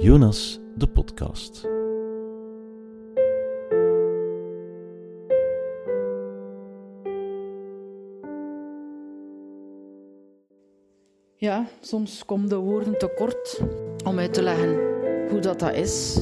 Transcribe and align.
Jonas, 0.00 0.60
de 0.76 0.86
podcast. 0.86 1.68
Ja, 11.36 11.66
soms 11.80 12.24
komen 12.24 12.48
de 12.48 12.56
woorden 12.56 12.98
tekort 12.98 13.60
om 14.04 14.18
uit 14.18 14.32
te 14.32 14.42
leggen 14.42 14.78
hoe 15.30 15.40
dat, 15.40 15.58
dat 15.58 15.74
is, 15.74 16.18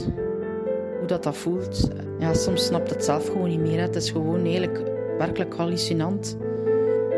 hoe 0.98 1.06
dat, 1.06 1.22
dat 1.22 1.36
voelt. 1.36 1.88
Ja, 2.18 2.34
soms 2.34 2.64
snapt 2.64 2.90
het 2.90 3.04
zelf 3.04 3.26
gewoon 3.26 3.48
niet 3.48 3.60
meer. 3.60 3.80
Het 3.80 3.96
is 3.96 4.10
gewoon 4.10 4.44
eigenlijk 4.44 4.82
werkelijk 5.18 5.54
hallucinant. 5.54 6.36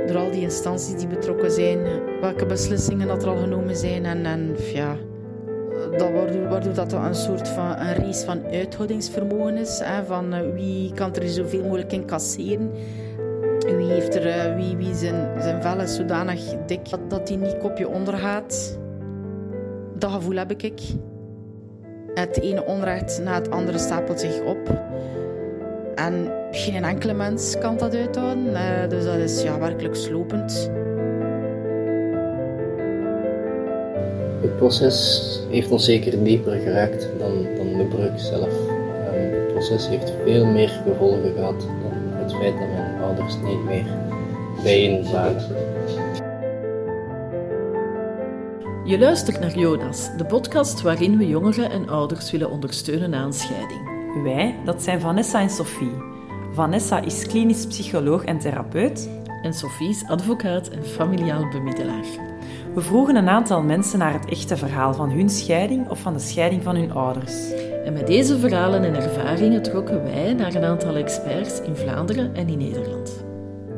Door 0.07 0.17
al 0.17 0.31
die 0.31 0.43
instanties 0.43 0.97
die 0.97 1.09
betrokken 1.09 1.51
zijn, 1.51 1.79
welke 2.21 2.47
beslissingen 2.47 3.09
dat 3.09 3.23
er 3.23 3.29
al 3.29 3.37
genomen 3.37 3.77
zijn. 3.77 4.05
En, 4.05 4.27
en 4.27 4.57
ja, 4.73 4.99
dat 5.99 6.11
waardoor, 6.11 6.75
dat 6.75 6.93
een 6.93 7.15
soort 7.15 7.49
van 7.49 7.71
een 7.71 7.95
race 7.95 8.25
van 8.25 8.43
uithoudingsvermogen 8.53 9.57
is. 9.57 9.81
Hè, 9.85 10.05
van 10.05 10.33
eh, 10.33 10.41
wie 10.55 10.93
kan 10.93 11.15
er 11.15 11.29
zoveel 11.29 11.63
mogelijk 11.63 11.93
incasseren. 11.93 12.71
Wie, 13.77 13.91
heeft 13.91 14.15
er, 14.15 14.27
eh, 14.27 14.55
wie, 14.55 14.77
wie 14.77 14.95
zijn, 14.95 15.43
zijn 15.43 15.63
vel 15.63 15.81
is 15.81 15.95
zodanig 15.95 16.41
dik 16.67 16.91
dat, 16.91 17.11
dat 17.11 17.29
hij 17.29 17.37
niet 17.37 17.59
kopje 17.59 17.89
ondergaat. 17.89 18.79
Dat 19.95 20.11
gevoel 20.11 20.37
heb 20.37 20.51
ik. 20.51 20.81
Het 22.15 22.41
ene 22.41 22.65
onrecht 22.65 23.21
na 23.25 23.35
het 23.35 23.51
andere 23.51 23.79
stapelt 23.79 24.21
zich 24.21 24.41
op. 24.45 24.81
En 25.95 26.33
geen 26.51 26.85
enkele 26.85 27.13
mens 27.13 27.59
kan 27.59 27.77
dat 27.77 27.95
uithouden. 27.95 28.55
Eh, 28.55 28.89
dus 28.89 29.05
dat 29.05 29.17
is 29.17 29.43
ja, 29.43 29.59
werkelijk 29.59 29.95
slopend. 29.95 30.71
Het 34.49 34.57
proces 34.57 35.41
heeft 35.51 35.71
ons 35.71 35.85
zeker 35.85 36.25
dieper 36.25 36.59
geraakt 36.59 37.09
dan, 37.19 37.47
dan 37.57 37.79
de 37.79 37.85
breuk 37.85 38.19
zelf. 38.19 38.53
Um, 39.15 39.31
het 39.31 39.53
proces 39.53 39.89
heeft 39.89 40.13
veel 40.25 40.47
meer 40.47 40.69
gevolgen 40.69 41.33
gehad 41.33 41.61
dan 41.61 42.21
het 42.21 42.35
feit 42.35 42.59
dat 42.59 42.69
mijn 42.69 43.03
ouders 43.03 43.35
niet 43.45 43.65
meer 43.65 43.87
bijeen 44.63 45.11
waren. 45.13 45.43
Je 48.85 48.99
luistert 48.99 49.41
naar 49.41 49.59
Jonas, 49.59 50.09
de 50.17 50.25
podcast 50.25 50.83
waarin 50.83 51.19
we 51.19 51.27
jongeren 51.27 51.71
en 51.71 51.89
ouders 51.89 52.31
willen 52.31 52.51
ondersteunen 52.51 53.11
na 53.11 53.25
een 53.25 53.33
scheiding. 53.33 53.81
Wij, 54.23 54.55
dat 54.65 54.83
zijn 54.83 55.01
Vanessa 55.01 55.41
en 55.41 55.51
Sophie. 55.51 55.97
Vanessa 56.53 57.01
is 57.01 57.27
klinisch 57.27 57.67
psycholoog 57.67 58.25
en 58.25 58.39
therapeut. 58.39 59.09
En 59.43 59.55
Sophie 59.55 59.89
is 59.89 60.05
advocaat 60.07 60.69
en 60.69 60.85
familiaal 60.85 61.49
bemiddelaar. 61.49 62.28
We 62.79 62.85
vroegen 62.85 63.17
een 63.17 63.29
aantal 63.29 63.63
mensen 63.63 63.99
naar 63.99 64.13
het 64.13 64.31
echte 64.31 64.57
verhaal 64.57 64.95
van 64.95 65.11
hun 65.11 65.29
scheiding 65.29 65.89
of 65.89 66.01
van 66.01 66.13
de 66.13 66.19
scheiding 66.19 66.63
van 66.63 66.77
hun 66.77 66.93
ouders. 66.93 67.53
En 67.85 67.93
met 67.93 68.07
deze 68.07 68.39
verhalen 68.39 68.85
en 68.85 68.95
ervaringen 68.95 69.63
trokken 69.63 70.03
wij 70.03 70.35
naar 70.35 70.55
een 70.55 70.65
aantal 70.65 70.97
experts 70.97 71.61
in 71.61 71.77
Vlaanderen 71.77 72.35
en 72.35 72.49
in 72.49 72.59
Nederland. 72.59 73.25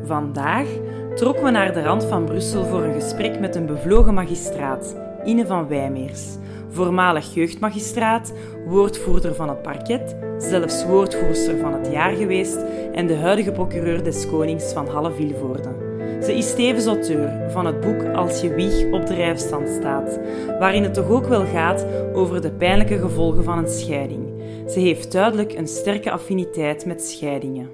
Vandaag 0.04 0.66
trokken 1.14 1.44
we 1.44 1.50
naar 1.50 1.72
de 1.72 1.82
rand 1.82 2.04
van 2.04 2.24
Brussel 2.24 2.64
voor 2.64 2.82
een 2.82 3.00
gesprek 3.00 3.40
met 3.40 3.56
een 3.56 3.66
bevlogen 3.66 4.14
magistraat, 4.14 4.96
Ine 5.24 5.46
van 5.46 5.68
Wijmeers. 5.68 6.26
Voormalig 6.68 7.34
jeugdmagistraat, 7.34 8.32
woordvoerder 8.66 9.34
van 9.34 9.48
het 9.48 9.62
parket, 9.62 10.16
zelfs 10.38 10.84
woordvoerster 10.86 11.58
van 11.58 11.72
het 11.72 11.92
jaar 11.92 12.12
geweest 12.12 12.58
en 12.92 13.06
de 13.06 13.16
huidige 13.16 13.52
procureur 13.52 14.04
des 14.04 14.26
Konings 14.26 14.72
van 14.72 14.88
Halle 14.88 15.12
Vilvoorde. 15.12 15.79
Ze 16.22 16.36
is 16.36 16.54
tevens 16.54 16.86
auteur 16.86 17.50
van 17.50 17.66
het 17.66 17.80
boek 17.80 18.02
Als 18.14 18.40
je 18.40 18.54
wieg 18.54 18.92
op 18.92 19.06
de 19.06 19.14
rijfstand 19.14 19.68
staat, 19.68 20.18
waarin 20.58 20.82
het 20.82 20.94
toch 20.94 21.08
ook 21.08 21.26
wel 21.26 21.46
gaat 21.46 21.86
over 22.12 22.41
de 22.41 22.50
pijnlijke 22.50 22.98
gevolgen 22.98 23.44
van 23.44 23.58
een 23.58 23.69
scheiding. 23.69 24.28
Ze 24.70 24.81
heeft 24.81 25.12
duidelijk 25.12 25.53
een 25.53 25.69
sterke 25.69 26.10
affiniteit 26.10 26.86
met 26.86 27.03
scheidingen. 27.03 27.69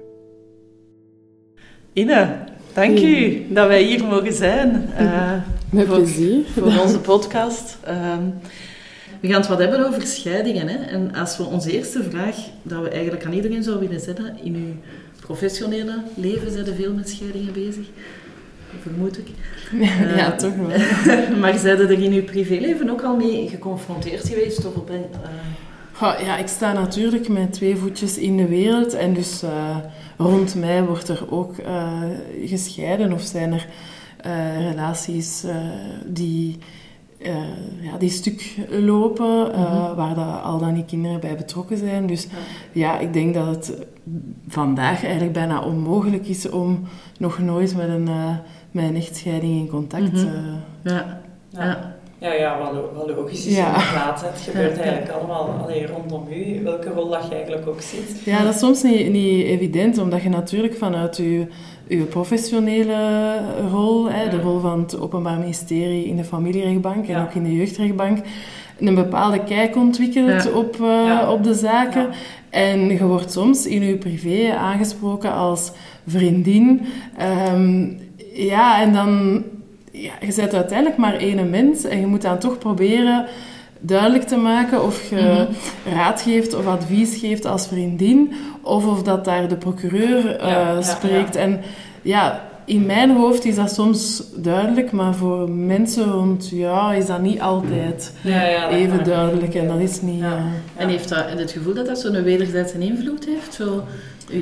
Ine, 1.93 2.35
dank 2.73 2.99
u 2.99 3.45
dat 3.49 3.67
wij 3.67 3.83
hier 3.83 4.05
mogen 4.05 4.33
zijn. 4.33 4.89
Uh, 4.99 5.31
met 5.69 5.87
voor, 5.87 5.95
plezier. 5.95 6.45
Voor 6.53 6.81
onze 6.81 6.99
podcast. 6.99 7.77
Uh, 7.87 8.15
we 9.19 9.27
gaan 9.27 9.39
het 9.39 9.47
wat 9.47 9.59
hebben 9.59 9.87
over 9.87 10.01
scheidingen. 10.01 10.67
Hè? 10.67 10.77
En 10.85 11.13
als 11.15 11.37
we 11.37 11.43
onze 11.43 11.71
eerste 11.71 12.03
vraag, 12.03 12.35
dat 12.61 12.81
we 12.81 12.89
eigenlijk 12.89 13.25
aan 13.25 13.33
iedereen 13.33 13.63
zouden 13.63 13.87
willen 13.87 14.03
zetten, 14.03 14.37
in 14.43 14.55
uw 14.55 14.73
professionele 15.21 16.01
leven 16.15 16.51
zijn 16.51 16.65
er 16.65 16.75
veel 16.75 16.93
met 16.93 17.09
scheidingen 17.09 17.53
bezig 17.53 17.85
vermoed 18.81 19.17
ik. 19.17 19.27
ja, 20.17 20.31
uh, 20.31 20.37
toch 20.37 20.55
wel. 20.55 20.77
maar 21.41 21.57
zijn 21.57 21.79
er 21.79 21.91
in 21.91 22.11
uw 22.11 22.23
privéleven 22.23 22.89
ook 22.89 23.01
al 23.01 23.15
mee 23.15 23.49
geconfronteerd 23.49 24.27
geweest? 24.27 24.65
Of 24.65 24.75
op 24.75 24.89
een, 24.89 25.05
uh... 26.01 26.25
ja, 26.25 26.37
ik 26.37 26.47
sta 26.47 26.73
natuurlijk 26.73 27.27
met 27.27 27.53
twee 27.53 27.75
voetjes 27.75 28.17
in 28.17 28.37
de 28.37 28.47
wereld 28.47 28.93
en 28.93 29.13
dus 29.13 29.43
uh, 29.43 29.77
rond 30.17 30.55
mij 30.55 30.83
wordt 30.83 31.09
er 31.09 31.25
ook 31.29 31.55
gescheiden 32.45 33.11
of 33.13 33.21
zijn 33.21 33.53
er 33.53 33.67
relaties 34.69 35.45
die, 36.05 36.57
ja, 37.81 37.97
die 37.99 38.09
stuk 38.09 38.55
lopen, 38.69 39.45
mm 39.45 39.63
-hmm. 39.63 39.95
waar 39.95 40.15
dat 40.15 40.41
al 40.43 40.59
dan 40.59 40.73
die 40.73 40.85
kinderen 40.85 41.19
bij 41.19 41.35
betrokken 41.35 41.77
zijn. 41.77 42.07
Dus 42.07 42.27
ja, 42.71 42.99
ik 42.99 43.13
denk 43.13 43.33
dat 43.33 43.47
het 43.47 43.87
vandaag 44.47 45.03
eigenlijk 45.03 45.33
bijna 45.33 45.61
onmogelijk 45.61 46.27
is 46.27 46.49
om 46.49 46.83
nog 47.17 47.39
nooit 47.39 47.75
met 47.75 47.89
een 47.89 48.09
een 48.71 48.95
echtscheiding 48.95 49.59
in 49.59 49.67
contact. 49.67 50.11
Mm 50.11 50.17
-hmm. 50.17 50.61
ja. 50.83 51.21
ja. 51.49 51.95
Ja, 52.19 52.33
ja, 52.33 52.57
wat, 52.93 53.15
logisch 53.15 53.45
is 53.45 53.55
ja. 53.55 53.67
inderdaad. 53.67 54.21
Het 54.21 54.41
gebeurt 54.41 54.77
eigenlijk 54.77 55.11
allemaal 55.11 55.49
alleen 55.63 55.87
rondom 55.87 56.27
u, 56.33 56.63
welke 56.63 56.89
rol 56.89 57.09
dat 57.09 57.27
je 57.29 57.35
eigenlijk 57.35 57.67
ook 57.67 57.81
ziet. 57.81 58.21
Ja, 58.25 58.43
dat 58.43 58.53
is 58.53 58.59
soms 58.59 58.83
niet, 58.83 59.11
niet 59.11 59.45
evident, 59.45 59.97
omdat 59.97 60.21
je 60.21 60.29
natuurlijk 60.29 60.75
vanuit 60.75 61.17
je, 61.17 61.47
je 61.87 62.03
professionele 62.03 63.39
rol, 63.71 64.11
hè, 64.11 64.29
de 64.29 64.41
rol 64.41 64.59
van 64.59 64.79
het 64.79 64.99
Openbaar 64.99 65.39
Ministerie 65.39 66.05
in 66.05 66.15
de 66.15 66.23
familierechtbank 66.23 67.07
en 67.07 67.21
ook 67.21 67.33
in 67.33 67.43
de 67.43 67.55
jeugdrechtbank, 67.55 68.25
een 68.79 68.95
bepaalde 68.95 69.43
kijk 69.43 69.75
ontwikkelt 69.75 70.53
op, 70.53 70.77
uh, 70.81 71.29
op 71.31 71.43
de 71.43 71.53
zaken. 71.53 72.07
En 72.49 72.79
je 72.79 73.05
wordt 73.05 73.31
soms 73.31 73.65
in 73.65 73.81
je 73.81 73.95
privé 73.95 74.55
aangesproken 74.55 75.33
als 75.33 75.71
vriendin. 76.07 76.85
Um, 77.53 77.97
ja, 78.45 78.81
en 78.81 78.93
dan... 78.93 79.43
Ja, 79.91 80.13
je 80.19 80.33
bent 80.35 80.53
uiteindelijk 80.53 80.97
maar 80.97 81.15
één 81.15 81.49
mens 81.49 81.83
en 81.83 81.99
je 81.99 82.05
moet 82.05 82.21
dan 82.21 82.39
toch 82.39 82.57
proberen 82.57 83.25
duidelijk 83.79 84.23
te 84.23 84.35
maken 84.35 84.83
of 84.83 85.09
je 85.09 85.15
mhm. 85.85 85.95
raad 85.95 86.21
geeft 86.21 86.55
of 86.55 86.67
advies 86.67 87.17
geeft 87.17 87.45
als 87.45 87.67
vriendin 87.67 88.33
of 88.61 88.85
of 88.85 89.03
dat 89.03 89.25
daar 89.25 89.47
de 89.47 89.55
procureur 89.55 90.41
uh, 90.41 90.81
spreekt. 90.81 91.35
En 91.35 91.61
ja, 92.01 92.47
in 92.65 92.85
mijn 92.85 93.15
hoofd 93.15 93.45
is 93.45 93.55
dat 93.55 93.73
soms 93.73 94.23
duidelijk, 94.35 94.91
maar 94.91 95.15
voor 95.15 95.49
mensen 95.49 96.11
rond 96.11 96.49
ja, 96.49 96.93
is 96.93 97.05
dat 97.05 97.21
niet 97.21 97.41
altijd 97.41 98.13
even 98.69 99.03
duidelijk 99.03 99.55
en 99.55 99.67
dat 99.67 99.79
is 99.79 100.01
niet... 100.01 100.21
Uh, 100.21 100.33
en 100.75 100.89
heeft 100.89 101.09
dat 101.09 101.25
het 101.29 101.51
gevoel 101.51 101.73
dat 101.73 101.85
dat 101.85 101.99
zo'n 101.99 102.23
wederzijdse 102.23 102.79
invloed 102.79 103.25
heeft? 103.25 103.53
Zo 103.53 103.83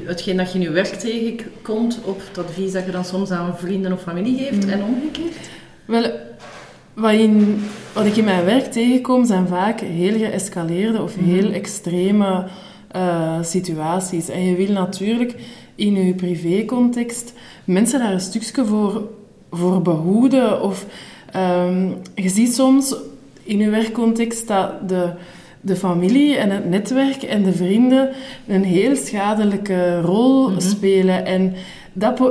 hetgeen 0.05 0.37
dat 0.37 0.51
je 0.51 0.59
in 0.59 0.63
je 0.63 0.69
werk 0.69 0.93
tegenkomt 0.93 1.99
op 2.03 2.21
het 2.27 2.45
advies 2.45 2.71
dat 2.71 2.85
je 2.85 2.91
dan 2.91 3.05
soms 3.05 3.31
aan 3.31 3.57
vrienden 3.57 3.91
of 3.91 4.01
familie 4.01 4.37
geeft 4.37 4.65
mm. 4.65 4.71
en 4.71 4.83
omgekeerd? 4.83 5.49
Wel, 5.85 6.11
wat, 6.93 7.13
in, 7.13 7.63
wat 7.93 8.05
ik 8.05 8.15
in 8.15 8.23
mijn 8.23 8.45
werk 8.45 8.71
tegenkom 8.71 9.25
zijn 9.25 9.47
vaak 9.47 9.79
heel 9.79 10.17
geëscaleerde 10.17 11.01
of 11.01 11.17
mm. 11.17 11.25
heel 11.25 11.51
extreme 11.51 12.45
uh, 12.95 13.37
situaties. 13.41 14.29
En 14.29 14.43
je 14.43 14.55
wil 14.55 14.71
natuurlijk 14.71 15.35
in 15.75 16.05
je 16.05 16.13
privécontext 16.13 17.33
mensen 17.63 17.99
daar 17.99 18.13
een 18.13 18.19
stukje 18.19 18.65
voor, 18.65 19.09
voor 19.51 19.81
behoeden. 19.81 20.61
Of 20.61 20.85
um, 21.35 21.97
je 22.15 22.29
ziet 22.29 22.53
soms 22.53 22.95
in 23.43 23.57
je 23.57 23.69
werkcontext 23.69 24.47
dat 24.47 24.89
de 24.89 25.09
de 25.65 25.75
familie 25.75 26.35
en 26.35 26.49
het 26.49 26.69
netwerk 26.69 27.23
en 27.23 27.43
de 27.43 27.53
vrienden 27.53 28.09
een 28.47 28.63
heel 28.63 28.95
schadelijke 28.95 30.01
rol 30.01 30.49
mhm. 30.49 30.59
spelen. 30.59 31.25
En 31.25 31.53
dat 31.93 32.21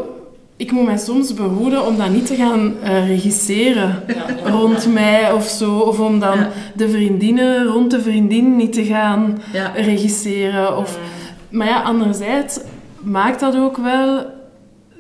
ik 0.57 0.73
moet 0.73 0.85
mij 0.85 0.99
soms 0.99 1.35
behoeden 1.35 1.87
om 1.87 1.97
dat 1.97 2.11
niet 2.11 2.27
te 2.27 2.35
gaan 2.35 2.75
uh, 2.83 3.09
regisseren 3.09 4.03
rond 4.45 4.93
mij 4.93 5.33
of 5.33 5.45
zo. 5.45 5.79
Of 5.79 6.01
om 6.01 6.19
dan 6.19 6.39
de 6.75 6.89
vriendinnen 6.89 7.65
rond 7.65 7.91
de 7.91 8.01
vriendin 8.01 8.57
niet 8.57 8.73
te 8.73 8.85
gaan 8.85 9.43
regisseren. 9.75 10.77
Of, 10.77 10.99
maar 11.49 11.67
ja, 11.67 11.83
anderzijds 11.83 12.61
maakt 13.01 13.41
dat 13.41 13.57
ook 13.57 13.77
wel 13.77 14.27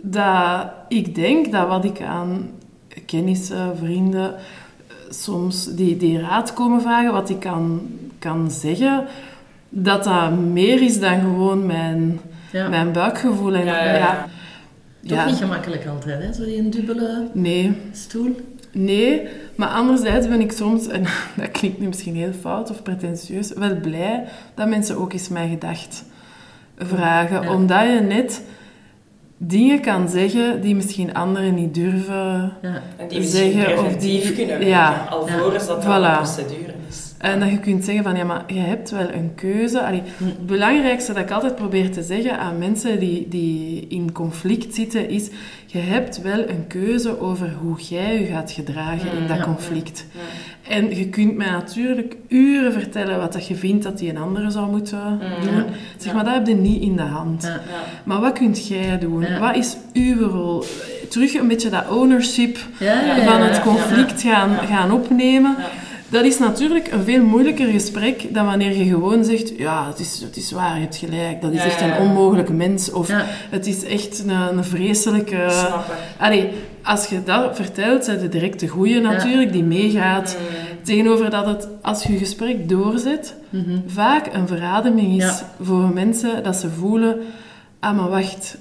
dat 0.02 0.66
ik 0.88 1.14
denk 1.14 1.52
dat 1.52 1.68
wat 1.68 1.84
ik 1.84 2.02
aan 2.02 2.50
kennissen, 3.06 3.76
vrienden 3.76 4.34
soms 5.08 5.74
die, 5.74 5.96
die 5.96 6.20
raad 6.20 6.52
komen 6.52 6.80
vragen, 6.80 7.12
wat 7.12 7.30
ik 7.30 7.40
kan, 7.40 7.80
kan 8.24 8.50
zeggen, 8.50 9.04
dat 9.68 10.04
dat 10.04 10.30
meer 10.38 10.82
is 10.82 11.00
dan 11.00 11.20
gewoon 11.20 11.66
mijn, 11.66 12.20
mijn 12.70 12.92
buikgevoel. 12.92 13.54
En, 13.54 13.64
ja, 13.64 13.96
ja, 13.96 14.26
Toch 15.06 15.26
niet 15.26 15.36
gemakkelijk 15.36 15.86
altijd, 15.86 16.22
hè? 16.22 16.32
Zo 16.32 16.44
die 16.44 16.58
een 16.58 16.70
dubbele 16.70 17.28
nee. 17.32 17.76
stoel. 17.92 18.36
Nee, 18.72 19.28
maar 19.56 19.68
anderzijds 19.68 20.28
ben 20.28 20.40
ik 20.40 20.52
soms, 20.52 20.86
en 20.86 21.02
dat 21.36 21.50
klinkt 21.50 21.78
nu 21.78 21.86
misschien 21.86 22.14
heel 22.16 22.32
fout 22.40 22.70
of 22.70 22.82
pretentieus, 22.82 23.52
wel 23.52 23.76
blij 23.76 24.24
dat 24.54 24.68
mensen 24.68 24.96
ook 24.96 25.12
eens 25.12 25.28
mijn 25.28 25.48
gedacht 25.50 26.04
vragen. 26.78 27.42
Ja. 27.42 27.52
Omdat 27.52 27.82
je 27.82 28.00
net 28.00 28.42
dingen 29.36 29.80
kan 29.80 30.08
zeggen 30.08 30.60
die 30.60 30.74
misschien 30.74 31.14
anderen 31.14 31.54
niet 31.54 31.74
durven. 31.74 32.52
Ja. 32.62 32.82
En 32.96 33.08
die 33.08 33.18
misschien 33.18 33.52
Zeggen 33.52 33.78
of 33.84 33.96
die- 33.96 34.20
kunnen 34.32 34.48
werken, 34.48 34.66
ja. 34.68 35.06
alvorens 35.10 35.66
dat 35.66 35.84
Voilà. 35.84 35.86
een 35.86 36.12
procedure. 36.16 36.73
En 37.24 37.40
dat 37.40 37.50
je 37.50 37.58
kunt 37.58 37.84
zeggen 37.84 38.04
van, 38.04 38.16
ja, 38.16 38.24
maar 38.24 38.42
je 38.46 38.58
hebt 38.60 38.90
wel 38.90 39.12
een 39.12 39.32
keuze. 39.34 39.82
Allee, 39.82 40.02
Hm. 40.18 40.24
het 40.24 40.46
belangrijkste 40.46 41.12
dat 41.12 41.22
ik 41.22 41.30
altijd 41.30 41.54
probeer 41.56 41.90
te 41.90 42.02
zeggen 42.02 42.38
aan 42.38 42.58
mensen 42.58 42.98
die, 42.98 43.26
die 43.28 43.86
in 43.88 44.12
conflict 44.12 44.74
zitten, 44.74 45.08
is, 45.08 45.28
je 45.66 45.78
hebt 45.78 46.22
wel 46.22 46.48
een 46.48 46.66
keuze 46.68 47.20
over 47.20 47.52
hoe 47.62 47.76
jij 47.80 48.20
je 48.20 48.26
gaat 48.26 48.50
gedragen 48.50 49.12
in 49.20 49.26
dat 49.26 49.36
Ja. 49.36 49.42
conflict. 49.44 50.06
Ja. 50.12 50.20
En 50.74 50.96
je 50.96 51.08
kunt 51.08 51.36
mij 51.36 51.50
natuurlijk 51.50 52.16
uren 52.28 52.72
vertellen 52.72 53.18
wat 53.18 53.32
dat 53.32 53.46
je 53.46 53.54
vindt 53.54 53.84
dat 53.84 53.98
die 53.98 54.10
een 54.10 54.16
andere 54.18 54.50
zou 54.50 54.70
moeten 54.70 54.98
Mm. 55.12 55.20
doen. 55.46 55.64
Zeg 55.96 56.12
maar, 56.14 56.24
dat 56.24 56.34
heb 56.34 56.46
je 56.46 56.54
niet 56.54 56.82
in 56.82 56.96
de 56.96 57.02
hand. 57.02 57.50
Maar 58.04 58.20
wat 58.20 58.32
kunt 58.32 58.66
jij 58.68 58.98
doen? 58.98 59.26
Wat 59.40 59.56
is 59.56 59.76
uw 59.92 60.28
rol? 60.28 60.64
Terug 61.10 61.34
een 61.34 61.48
beetje 61.48 61.70
dat 61.70 61.88
ownership 61.90 62.56
van 63.24 63.40
het 63.42 63.60
conflict 63.60 64.22
gaan, 64.22 64.50
gaan 64.66 64.92
opnemen. 64.92 65.56
Dat 66.14 66.24
is 66.24 66.38
natuurlijk 66.38 66.92
een 66.92 67.04
veel 67.04 67.24
moeilijker 67.24 67.66
gesprek 67.66 68.34
dan 68.34 68.46
wanneer 68.46 68.76
je 68.76 68.84
gewoon 68.84 69.24
zegt, 69.24 69.52
ja, 69.58 69.86
het 69.88 69.98
is, 69.98 70.20
het 70.20 70.36
is 70.36 70.50
waar, 70.52 70.74
je 70.74 70.80
hebt 70.80 70.96
gelijk, 70.96 71.42
dat 71.42 71.52
is 71.52 71.58
Ja, 71.58 71.64
echt 71.64 71.80
een 71.80 71.96
onmogelijke 71.96 72.52
mens. 72.52 72.90
Of 72.92 73.10
het 73.50 73.66
is 73.66 73.84
echt 73.84 74.18
een, 74.26 74.28
een 74.58 74.64
vreselijke... 74.64 75.46
Snappen. 75.50 75.94
Allee, 76.18 76.48
als 76.82 77.06
je 77.06 77.22
dat 77.24 77.56
vertelt, 77.56 78.04
zijn 78.04 78.18
de 78.18 78.28
direct 78.28 78.60
de 78.60 78.68
goeie 78.68 79.00
natuurlijk, 79.00 79.52
die 79.52 79.62
meegaat. 79.64 80.36
Tegenover 80.82 81.30
dat 81.30 81.46
het, 81.46 81.68
als 81.82 82.02
je 82.02 82.18
gesprek 82.18 82.68
doorzet, 82.68 83.34
Mhm. 83.50 83.78
vaak 83.86 84.34
een 84.34 84.46
verademing 84.48 85.22
is 85.22 85.42
voor 85.60 85.88
mensen 85.94 86.42
dat 86.42 86.56
ze 86.56 86.70
voelen, 86.70 87.16
ah, 87.80 87.96
maar 87.96 88.08
wacht, 88.08 88.56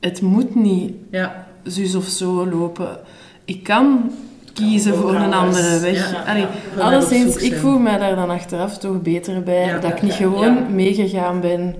het 0.00 0.22
moet 0.22 0.54
niet 0.54 0.92
Ja. 1.10 1.46
zus 1.62 1.94
of 1.94 2.04
zo 2.06 2.46
lopen. 2.48 2.98
Ik 3.44 3.62
kan 3.62 4.10
kiezen 4.58 4.94
voor 4.94 5.14
een 5.14 5.34
andere 5.34 5.78
weg. 5.78 6.12
Ja, 6.12 6.22
Allee, 6.30 6.46
ja. 6.76 6.82
Alleszins, 6.82 7.36
ik 7.36 7.54
voel 7.54 7.78
mij 7.78 7.98
daar 7.98 8.16
dan 8.16 8.30
achteraf 8.30 8.78
toch 8.78 9.02
beter 9.02 9.42
bij. 9.42 9.64
Ja. 9.66 9.78
dat 9.78 9.90
ik 9.92 10.02
niet 10.02 10.12
gewoon 10.12 10.74
meegegaan 10.74 11.40
ben 11.40 11.74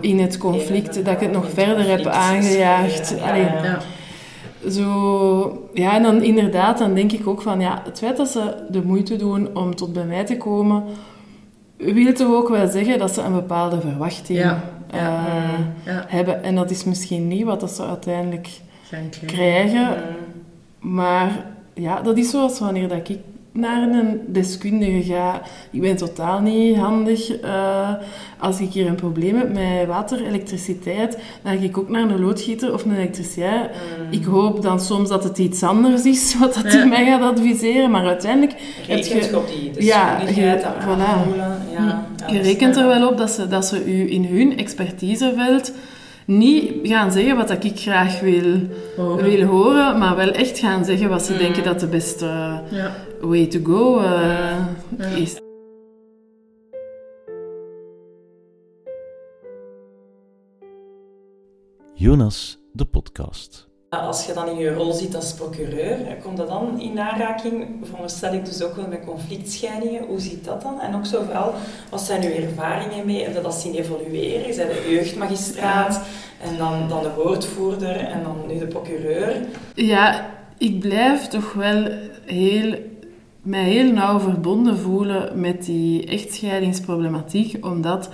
in 0.00 0.18
het 0.20 0.38
conflict, 0.38 0.94
dat 1.04 1.14
ik 1.14 1.20
het 1.20 1.32
nog 1.32 1.46
verder 1.54 1.88
heb 1.88 2.06
aangejaagd. 2.06 3.14
Allee, 3.22 3.46
zo, 4.70 5.68
ja, 5.74 5.94
en 5.94 6.02
dan 6.02 6.22
inderdaad, 6.22 6.78
dan 6.78 6.94
denk 6.94 7.12
ik 7.12 7.26
ook 7.26 7.42
van, 7.42 7.60
ja, 7.60 7.82
het 7.84 7.98
feit 7.98 8.16
dat 8.16 8.28
ze 8.28 8.54
de 8.70 8.82
moeite 8.82 9.16
doen 9.16 9.56
om 9.56 9.74
tot 9.74 9.92
bij 9.92 10.04
mij 10.04 10.24
te 10.24 10.36
komen, 10.36 10.82
wil 11.76 12.12
toch 12.12 12.34
ook 12.34 12.48
wel 12.48 12.68
zeggen 12.68 12.98
dat 12.98 13.14
ze 13.14 13.22
een 13.22 13.32
bepaalde 13.32 13.80
verwachting 13.80 14.38
Ja. 14.38 14.60
eh, 14.90 14.98
Ja. 15.84 16.04
hebben. 16.06 16.42
En 16.42 16.54
dat 16.54 16.70
is 16.70 16.84
misschien 16.84 17.28
niet 17.28 17.44
wat 17.44 17.60
dat 17.60 17.70
ze 17.70 17.86
uiteindelijk 17.86 18.48
krijgen, 19.26 19.86
Mm. 20.80 20.92
maar 20.94 21.30
ja, 21.78 22.00
dat 22.00 22.16
is 22.18 22.30
zoals 22.30 22.58
wanneer 22.58 22.88
dat 22.88 23.08
ik 23.08 23.18
naar 23.52 23.82
een 23.82 24.20
deskundige 24.26 25.02
ga. 25.12 25.42
Ik 25.70 25.80
ben 25.80 25.96
totaal 25.96 26.40
niet 26.40 26.76
handig. 26.76 27.40
eh, 27.40 27.90
als 28.38 28.60
ik 28.60 28.72
hier 28.72 28.86
een 28.86 28.94
probleem 28.94 29.36
heb 29.36 29.52
met 29.52 29.86
water, 29.86 30.26
elektriciteit, 30.26 31.18
dan 31.42 31.58
ga 31.58 31.64
ik 31.64 31.78
ook 31.78 31.88
naar 31.88 32.02
een 32.02 32.20
loodgieter 32.20 32.72
of 32.72 32.84
een 32.84 32.94
elektricien. 32.94 33.68
Ik 34.10 34.24
hoop 34.24 34.62
dan 34.62 34.80
soms 34.80 35.08
dat 35.08 35.24
het 35.24 35.38
iets 35.38 35.62
anders 35.62 36.04
is 36.04 36.34
wat 36.40 36.54
dat 36.54 36.72
Ja. 36.72 36.84
mij 36.84 37.04
gaat 37.06 37.22
adviseren, 37.22 37.90
maar 37.90 38.06
uiteindelijk 38.06 38.54
heb 38.88 38.98
je... 38.98 39.14
je 39.14 39.36
op 39.36 39.46
die 39.46 39.84
Ja, 39.84 40.16
deskundigheid, 40.18 40.60
je- 40.60 40.66
dat 40.66 40.84
voilà. 40.84 41.00
aanvoelen, 41.06 41.58
Ja, 41.72 42.06
ja, 42.26 42.32
Je 42.32 42.40
rekent 42.40 42.76
er 42.76 42.86
wel 42.86 43.08
op 43.08 43.16
dat 43.18 43.30
ze, 43.30 43.48
dat 43.48 43.64
ze 43.66 43.84
u 43.94 44.10
in 44.12 44.24
hun 44.24 44.58
expertiseveld 44.58 45.72
niet 46.28 46.72
gaan 46.82 47.12
zeggen 47.12 47.36
wat 47.36 47.48
dat 47.48 47.64
ik 47.64 47.78
graag 47.80 48.20
wil, 48.20 48.60
Horen. 48.96 49.24
wil 49.24 49.42
horen, 49.46 49.98
maar 49.98 50.16
wel 50.16 50.30
echt 50.30 50.58
gaan 50.58 50.84
zeggen 50.84 51.08
wat 51.08 51.22
ze 51.24 51.32
Mm. 51.32 51.38
denken 51.38 51.62
dat 51.64 51.80
de 51.80 51.86
beste 51.86 52.26
Ja. 52.70 52.94
way 53.20 53.46
to 53.46 53.60
go 53.64 53.98
eh, 53.98 54.58
Ja. 54.98 55.04
is. 55.16 55.36
Jonas, 61.94 62.58
de 62.72 62.84
podcast. 62.84 63.67
Als 63.90 64.26
je 64.26 64.32
dan 64.32 64.48
in 64.48 64.58
je 64.58 64.74
rol 64.74 64.92
zit 64.92 65.14
als 65.14 65.34
procureur, 65.34 65.96
komt 66.22 66.36
dat 66.36 66.48
dan 66.48 66.80
in 66.80 66.98
aanraking, 66.98 67.66
veronderstel 67.82 68.32
ik 68.32 68.44
dus 68.44 68.62
ook 68.62 68.76
wel 68.76 68.88
met 68.88 69.04
conflictscheidingen. 69.04 70.06
Hoe 70.06 70.20
zit 70.20 70.44
dat 70.44 70.62
dan? 70.62 70.80
En 70.80 70.94
ook 70.94 71.06
zo 71.06 71.22
vooral, 71.22 71.54
wat 71.90 72.00
zijn 72.00 72.24
uw 72.24 72.30
ervaringen 72.30 73.06
mee? 73.06 73.22
Heb 73.22 73.34
je 73.34 73.40
dat 73.40 73.54
zien 73.54 73.74
evolueren? 73.74 74.56
Bent 74.56 74.84
de 74.84 74.90
jeugdmagistraat 74.90 76.00
en 76.42 76.56
dan, 76.56 76.88
dan 76.88 77.02
de 77.02 77.10
woordvoerder 77.16 77.96
en 77.96 78.22
dan 78.22 78.36
nu 78.46 78.58
de 78.58 78.66
procureur. 78.66 79.46
Ja, 79.74 80.30
ik 80.58 80.80
blijf 80.80 81.26
toch 81.26 81.52
wel 81.52 81.90
heel, 82.24 82.74
mij 83.42 83.64
heel 83.64 83.92
nauw 83.92 84.18
verbonden 84.18 84.78
voelen 84.78 85.40
met 85.40 85.64
die 85.64 86.06
echtscheidingsproblematiek, 86.06 87.66
omdat 87.66 88.08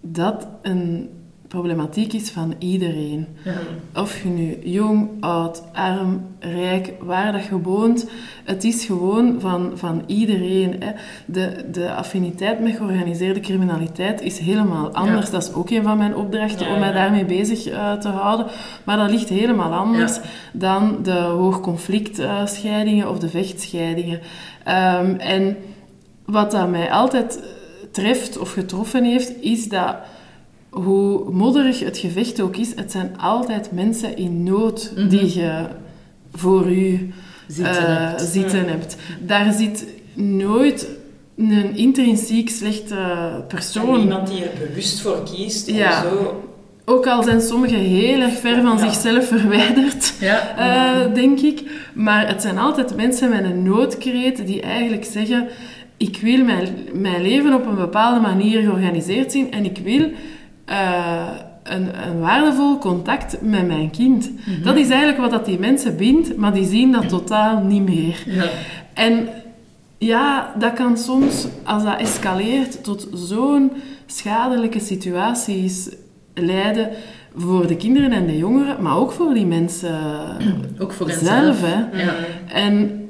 dat 0.00 0.46
een 0.62 1.08
problematiek 1.54 2.12
is 2.12 2.30
van 2.30 2.54
iedereen. 2.58 3.26
Ja. 3.44 4.00
Of 4.00 4.22
je 4.22 4.28
nu 4.28 4.58
jong, 4.62 5.10
oud, 5.20 5.62
arm, 5.72 6.26
rijk, 6.38 6.92
waar 7.00 7.32
dat 7.32 7.44
je 7.44 7.60
woont, 7.60 8.06
het 8.44 8.64
is 8.64 8.84
gewoon 8.84 9.40
van, 9.40 9.72
van 9.74 10.02
iedereen. 10.06 10.76
Hè. 10.82 10.92
De, 11.26 11.64
de 11.72 11.92
affiniteit 11.92 12.60
met 12.60 12.76
georganiseerde 12.76 13.40
criminaliteit 13.40 14.20
is 14.20 14.38
helemaal 14.38 14.90
anders. 14.90 15.26
Ja. 15.26 15.32
Dat 15.32 15.42
is 15.42 15.52
ook 15.52 15.70
een 15.70 15.82
van 15.82 15.98
mijn 15.98 16.16
opdrachten 16.16 16.66
Ja, 16.66 16.72
om 16.72 16.80
mij 16.80 16.92
daarmee 16.92 17.24
bezig 17.24 17.66
eh, 17.66 17.92
te 17.92 18.08
houden. 18.08 18.46
Maar 18.84 18.96
dat 18.96 19.10
ligt 19.10 19.28
helemaal 19.28 19.72
anders 19.72 20.20
dan 20.52 20.98
de 21.02 21.18
hoogconflictscheidingen 21.18 23.10
of 23.10 23.18
de 23.18 23.28
vechtscheidingen. 23.28 24.20
Ehm, 24.64 25.14
en 25.14 25.56
wat 26.24 26.50
dat 26.50 26.68
mij 26.68 26.90
altijd 26.90 27.42
treft 27.90 28.38
of 28.38 28.52
getroffen 28.52 29.04
heeft, 29.04 29.42
is 29.42 29.68
dat 29.68 29.96
hoe 30.74 31.30
modderig 31.32 31.80
het 31.80 31.98
gevecht 31.98 32.40
ook 32.40 32.56
is, 32.56 32.72
het 32.76 32.92
zijn 32.92 33.18
altijd 33.18 33.72
mensen 33.72 34.16
in 34.16 34.42
nood 34.42 34.92
Mhm. 34.96 35.08
die 35.08 35.38
je 35.40 35.64
voor 36.34 36.70
u 36.70 37.12
Zitten 37.48 37.86
eh, 37.86 38.08
hebt. 38.08 38.20
zitten 38.20 38.68
hebt. 38.68 38.96
Daar 39.20 39.52
zit 39.52 39.86
nooit 40.14 40.88
een 41.36 41.76
intrinsiek 41.76 42.50
slechte 42.50 42.94
En 42.96 43.44
persoon. 43.48 44.00
iemand 44.00 44.28
die 44.28 44.42
er 44.44 44.68
bewust 44.68 45.00
voor 45.00 45.22
kiest 45.34 45.70
Ja. 45.70 46.02
zo... 46.02 46.42
Ook 46.86 47.06
al 47.06 47.22
zijn 47.22 47.40
sommigen 47.40 47.78
heel 47.78 48.20
erg 48.20 48.34
ver 48.38 48.62
van 48.62 48.76
Ja. 48.78 48.90
zichzelf 48.90 49.28
verwijderd, 49.28 50.14
Ja. 50.20 50.56
eh, 50.56 51.14
denk 51.14 51.40
ik. 51.40 51.62
Maar 51.94 52.28
het 52.28 52.42
zijn 52.42 52.58
altijd 52.58 52.96
mensen 52.96 53.30
met 53.30 53.44
een 53.44 53.62
noodkreet 53.62 54.46
die 54.46 54.60
eigenlijk 54.62 55.04
zeggen: 55.04 55.48
Ik 55.96 56.18
wil 56.22 56.44
mijn, 56.44 56.68
mijn 56.92 57.22
leven 57.22 57.54
op 57.54 57.66
een 57.66 57.74
bepaalde 57.74 58.20
manier 58.20 58.60
georganiseerd 58.62 59.32
zien 59.32 59.52
en 59.52 59.64
ik 59.64 59.78
wil 59.84 60.10
eh, 60.64 61.28
een, 61.62 62.06
een 62.08 62.20
waardevol 62.20 62.78
contact 62.78 63.42
met 63.42 63.66
mijn 63.66 63.90
kind. 63.90 64.30
Dat 64.62 64.76
is 64.76 64.88
eigenlijk 64.88 65.20
wat 65.20 65.30
dat 65.30 65.44
die 65.44 65.58
mensen 65.58 65.96
bindt, 65.96 66.36
maar 66.36 66.52
die 66.52 66.66
zien 66.66 66.92
dat 66.92 67.08
totaal 67.08 67.62
niet 67.62 67.84
meer. 67.84 68.22
Ja. 68.26 68.44
En 68.94 69.28
ja, 69.98 70.54
dat 70.58 70.72
kan 70.72 70.98
soms, 70.98 71.46
als 71.64 71.84
dat 71.84 72.00
escaleert, 72.00 72.84
tot 72.84 73.08
zo'n 73.12 73.72
schadelijke 74.06 74.80
situaties 74.80 75.88
leiden 76.34 76.88
voor 77.36 77.66
de 77.66 77.76
kinderen 77.76 78.12
en 78.12 78.26
de 78.26 78.36
jongeren, 78.36 78.82
maar 78.82 78.96
ook 78.96 79.12
voor 79.12 79.34
die 79.34 79.46
mensen 79.46 79.98
Ook 80.78 80.92
voor 80.92 81.10
zelf. 81.10 81.60
Hè. 81.60 82.02
Ja. 82.02 82.14
En 82.46 83.03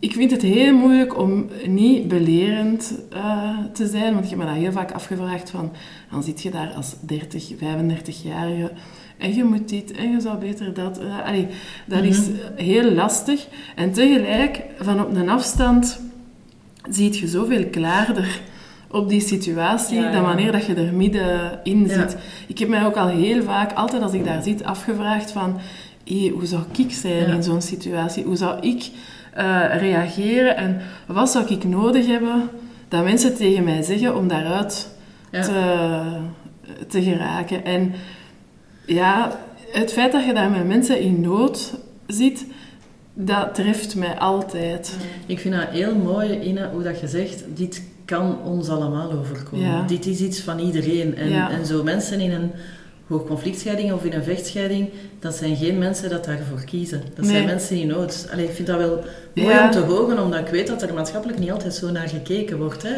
ik 0.00 0.12
vind 0.12 0.30
het 0.30 0.42
heel 0.42 0.74
moeilijk 0.76 1.18
om 1.18 1.46
niet 1.66 2.08
belerend 2.08 2.94
eh, 3.12 3.48
te 3.72 3.86
zijn, 3.86 4.12
want 4.12 4.24
ik 4.24 4.30
heb 4.30 4.38
me 4.38 4.44
dat 4.44 4.54
heel 4.54 4.72
vaak 4.72 4.92
afgevraagd 4.92 5.50
van, 5.50 5.72
dan 6.10 6.22
zit 6.22 6.42
je 6.42 6.50
daar 6.50 6.72
als 6.76 6.94
30, 7.00 7.52
35-jarige 7.54 8.70
en 9.18 9.34
je 9.34 9.44
moet 9.44 9.68
dit 9.68 9.92
en 9.92 10.10
je 10.10 10.20
zou 10.20 10.38
beter 10.38 10.74
dat. 10.74 10.98
eh, 10.98 11.26
allee, 11.26 11.46
dat 11.86 12.02
is 12.04 12.20
heel 12.56 12.90
lastig. 12.92 13.46
En 13.76 13.92
tegelijk, 13.92 14.60
van 14.78 15.00
op 15.00 15.14
een 15.16 15.28
afstand, 15.28 16.00
zie 16.90 17.20
je 17.20 17.28
zoveel 17.28 17.66
klaarder 17.66 18.40
op 18.90 19.08
die 19.08 19.20
situatie 19.20 19.96
Ja, 19.96 20.04
ja. 20.04 20.12
dan 20.12 20.22
wanneer 20.22 20.52
dat 20.52 20.66
je 20.66 20.74
er 20.74 20.94
middenin 20.94 21.86
Ja. 21.86 21.88
zit. 22.08 22.16
Ik 22.46 22.58
heb 22.58 22.68
mij 22.68 22.84
ook 22.86 22.96
al 22.96 23.08
heel 23.08 23.42
vaak, 23.42 23.72
altijd 23.72 24.02
als 24.02 24.12
ik 24.12 24.24
daar 24.24 24.42
zit, 24.42 24.64
afgevraagd 24.64 25.30
van... 25.30 25.58
hoe 26.32 26.46
zou 26.46 26.62
ik 26.76 26.92
zijn 26.92 27.28
in 27.28 27.42
zo'n 27.42 27.62
situatie? 27.62 28.24
Hoe 28.24 28.36
zou 28.36 28.60
ik 28.60 28.90
reageren? 29.78 30.56
En 30.56 30.80
wat 31.06 31.30
zou 31.30 31.46
ik 31.46 31.64
nodig 31.64 32.06
hebben 32.06 32.48
dat 32.88 33.04
mensen 33.04 33.34
tegen 33.36 33.64
mij 33.64 33.82
zeggen 33.82 34.16
om 34.16 34.28
daaruit 34.28 34.88
Ja. 35.30 35.42
te, 35.42 36.02
te 36.88 37.02
geraken? 37.02 37.64
En 37.64 37.92
ja, 38.86 39.32
het 39.72 39.92
feit 39.92 40.12
dat 40.12 40.24
je 40.24 40.34
daar 40.34 40.50
met 40.50 40.66
mensen 40.66 41.00
in 41.00 41.20
nood 41.20 41.74
zit, 42.06 42.46
dat 43.14 43.54
treft 43.54 43.96
mij 43.96 44.18
altijd. 44.18 44.96
Ik 45.26 45.38
vind 45.40 45.54
dat 45.54 45.68
heel 45.68 45.94
mooi, 45.96 46.40
Ina, 46.40 46.70
hoe 46.70 46.82
dat 46.82 47.00
je 47.00 47.08
zegt, 47.08 47.44
dit 47.54 47.82
kan 48.04 48.36
ons 48.44 48.68
allemaal 48.68 49.12
overkomen. 49.12 49.66
Ja. 49.66 49.82
Dit 49.86 50.06
is 50.06 50.20
iets 50.20 50.40
van 50.40 50.58
iedereen. 50.58 51.16
En, 51.16 51.28
Ja. 51.28 51.50
en 51.50 51.66
zo 51.66 51.82
mensen 51.82 52.20
in 52.20 52.30
een 52.32 52.50
hoogconflictscheiding 53.08 53.92
of 53.92 54.04
in 54.04 54.12
een 54.12 54.22
vechtscheiding, 54.24 54.88
dat 55.20 55.34
zijn 55.34 55.56
geen 55.56 55.78
mensen 55.78 56.10
dat 56.10 56.24
daarvoor 56.24 56.64
kiezen. 56.64 57.02
Dat 57.14 57.26
zijn 57.26 57.44
mensen 57.46 57.76
in 57.80 57.86
nood. 57.86 58.28
Allee, 58.32 58.44
ik 58.44 58.54
vind 58.54 58.66
dat 58.68 58.78
wel 58.78 59.04
mooi 59.34 59.48
Ja. 59.54 59.64
om 59.64 59.70
te 59.70 59.78
horen, 59.80 60.22
omdat 60.22 60.40
ik 60.40 60.46
weet 60.48 60.66
dat 60.66 60.82
er 60.82 60.94
maatschappelijk 60.94 61.38
niet 61.38 61.50
altijd 61.50 61.74
zo 61.74 61.90
naar 61.90 62.08
gekeken 62.08 62.58
wordt. 62.58 62.82
Hè. 62.82 62.94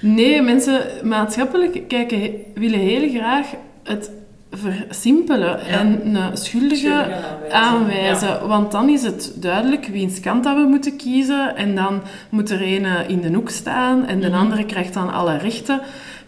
Nee, 0.00 0.42
mensen 0.42 0.80
maatschappelijk 1.02 1.88
kijken, 1.88 2.30
willen 2.54 2.78
heel 2.78 3.08
graag 3.08 3.46
het 3.82 4.10
versimpelen 4.50 5.60
en 5.60 6.14
een 6.16 6.36
schuldige 6.36 7.06
aanwijzen. 7.50 8.48
Want 8.48 8.72
dan 8.72 8.88
is 8.88 9.02
het 9.02 9.32
duidelijk 9.36 9.86
wiens 9.86 10.20
kant 10.20 10.44
dat 10.44 10.56
we 10.56 10.62
moeten 10.62 10.96
kiezen. 10.96 11.56
En 11.56 11.74
dan 11.74 12.02
moet 12.28 12.50
er 12.50 12.62
een 12.62 12.86
in 13.08 13.20
de 13.20 13.32
hoek 13.32 13.50
staan 13.50 14.06
en 14.06 14.20
de 14.20 14.28
Mhm. 14.28 14.38
andere 14.38 14.66
krijgt 14.66 14.94
dan 14.94 15.12
alle 15.12 15.36
rechten. 15.38 15.80